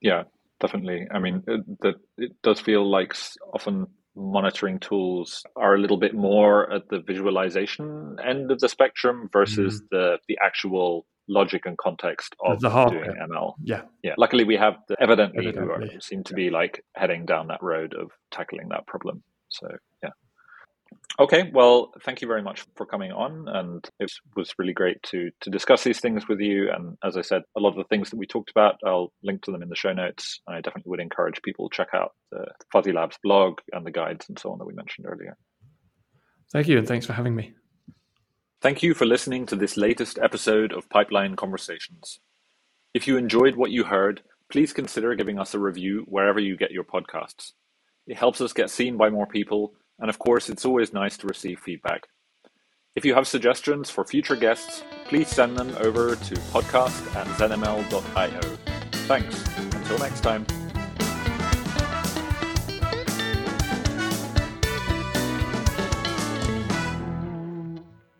Yeah, 0.00 0.24
definitely. 0.60 1.06
I 1.10 1.18
mean, 1.18 1.42
that 1.46 1.96
it 2.16 2.32
does 2.42 2.60
feel 2.60 2.88
like 2.88 3.14
often 3.52 3.86
monitoring 4.16 4.78
tools 4.78 5.44
are 5.56 5.74
a 5.74 5.78
little 5.78 5.96
bit 5.96 6.14
more 6.14 6.72
at 6.72 6.88
the 6.88 7.00
visualization 7.00 8.16
end 8.24 8.50
of 8.50 8.58
the 8.60 8.68
spectrum 8.68 9.28
versus 9.32 9.80
mm. 9.82 9.84
the 9.90 10.18
the 10.28 10.38
actual 10.42 11.06
logic 11.28 11.62
and 11.64 11.78
context 11.78 12.34
of 12.44 12.60
the 12.60 12.68
doing 12.86 13.14
ML. 13.30 13.54
Yeah, 13.62 13.82
yeah. 14.02 14.14
Luckily, 14.18 14.44
we 14.44 14.56
have 14.56 14.74
the 14.88 14.96
Evidently, 15.00 15.46
Evidently. 15.46 15.88
who 15.88 15.96
are, 15.96 16.00
seem 16.00 16.24
to 16.24 16.34
be 16.34 16.50
like 16.50 16.84
heading 16.96 17.24
down 17.24 17.48
that 17.48 17.62
road 17.62 17.94
of 17.94 18.10
tackling 18.30 18.68
that 18.70 18.86
problem. 18.86 19.22
So 19.48 19.68
yeah. 20.02 20.10
Okay, 21.18 21.50
well, 21.52 21.92
thank 22.02 22.22
you 22.22 22.28
very 22.28 22.42
much 22.42 22.64
for 22.76 22.86
coming 22.86 23.12
on, 23.12 23.46
and 23.48 23.86
it 23.98 24.10
was 24.36 24.54
really 24.58 24.72
great 24.72 25.02
to 25.04 25.30
to 25.42 25.50
discuss 25.50 25.84
these 25.84 26.00
things 26.00 26.26
with 26.28 26.40
you. 26.40 26.70
And 26.70 26.96
as 27.04 27.16
I 27.16 27.20
said, 27.20 27.42
a 27.56 27.60
lot 27.60 27.70
of 27.70 27.76
the 27.76 27.84
things 27.84 28.08
that 28.08 28.16
we 28.16 28.26
talked 28.26 28.50
about, 28.50 28.76
I'll 28.86 29.12
link 29.22 29.42
to 29.42 29.52
them 29.52 29.62
in 29.62 29.68
the 29.68 29.76
show 29.76 29.92
notes. 29.92 30.40
I 30.48 30.62
definitely 30.62 30.88
would 30.90 31.00
encourage 31.00 31.42
people 31.42 31.68
to 31.68 31.76
check 31.76 31.88
out 31.92 32.12
the 32.30 32.46
Fuzzy 32.72 32.92
Labs 32.92 33.18
blog 33.22 33.58
and 33.72 33.84
the 33.84 33.90
guides 33.90 34.26
and 34.28 34.38
so 34.38 34.50
on 34.50 34.58
that 34.58 34.64
we 34.64 34.72
mentioned 34.72 35.06
earlier. 35.06 35.36
Thank 36.52 36.68
you, 36.68 36.78
and 36.78 36.88
thanks 36.88 37.04
for 37.04 37.12
having 37.12 37.36
me. 37.36 37.54
Thank 38.62 38.82
you 38.82 38.94
for 38.94 39.04
listening 39.04 39.44
to 39.46 39.56
this 39.56 39.76
latest 39.76 40.18
episode 40.22 40.72
of 40.72 40.88
Pipeline 40.88 41.36
Conversations. 41.36 42.18
If 42.94 43.06
you 43.06 43.18
enjoyed 43.18 43.56
what 43.56 43.70
you 43.70 43.84
heard, 43.84 44.22
please 44.50 44.72
consider 44.72 45.14
giving 45.14 45.38
us 45.38 45.54
a 45.54 45.58
review 45.58 46.04
wherever 46.08 46.40
you 46.40 46.56
get 46.56 46.70
your 46.70 46.84
podcasts. 46.84 47.52
It 48.06 48.16
helps 48.16 48.40
us 48.40 48.52
get 48.52 48.70
seen 48.70 48.96
by 48.96 49.10
more 49.10 49.26
people 49.26 49.74
and 50.00 50.10
of 50.10 50.18
course, 50.18 50.48
it's 50.48 50.64
always 50.64 50.92
nice 50.92 51.16
to 51.18 51.26
receive 51.26 51.60
feedback. 51.60 52.08
If 52.96 53.04
you 53.04 53.14
have 53.14 53.28
suggestions 53.28 53.88
for 53.88 54.04
future 54.04 54.36
guests, 54.36 54.82
please 55.04 55.28
send 55.28 55.56
them 55.56 55.74
over 55.78 56.16
to 56.16 56.34
podcast 56.52 57.14
at 57.14 57.26
zenml.io. 57.38 58.40
Thanks. 59.06 59.56
Until 59.74 59.98
next 59.98 60.20
time. 60.20 60.44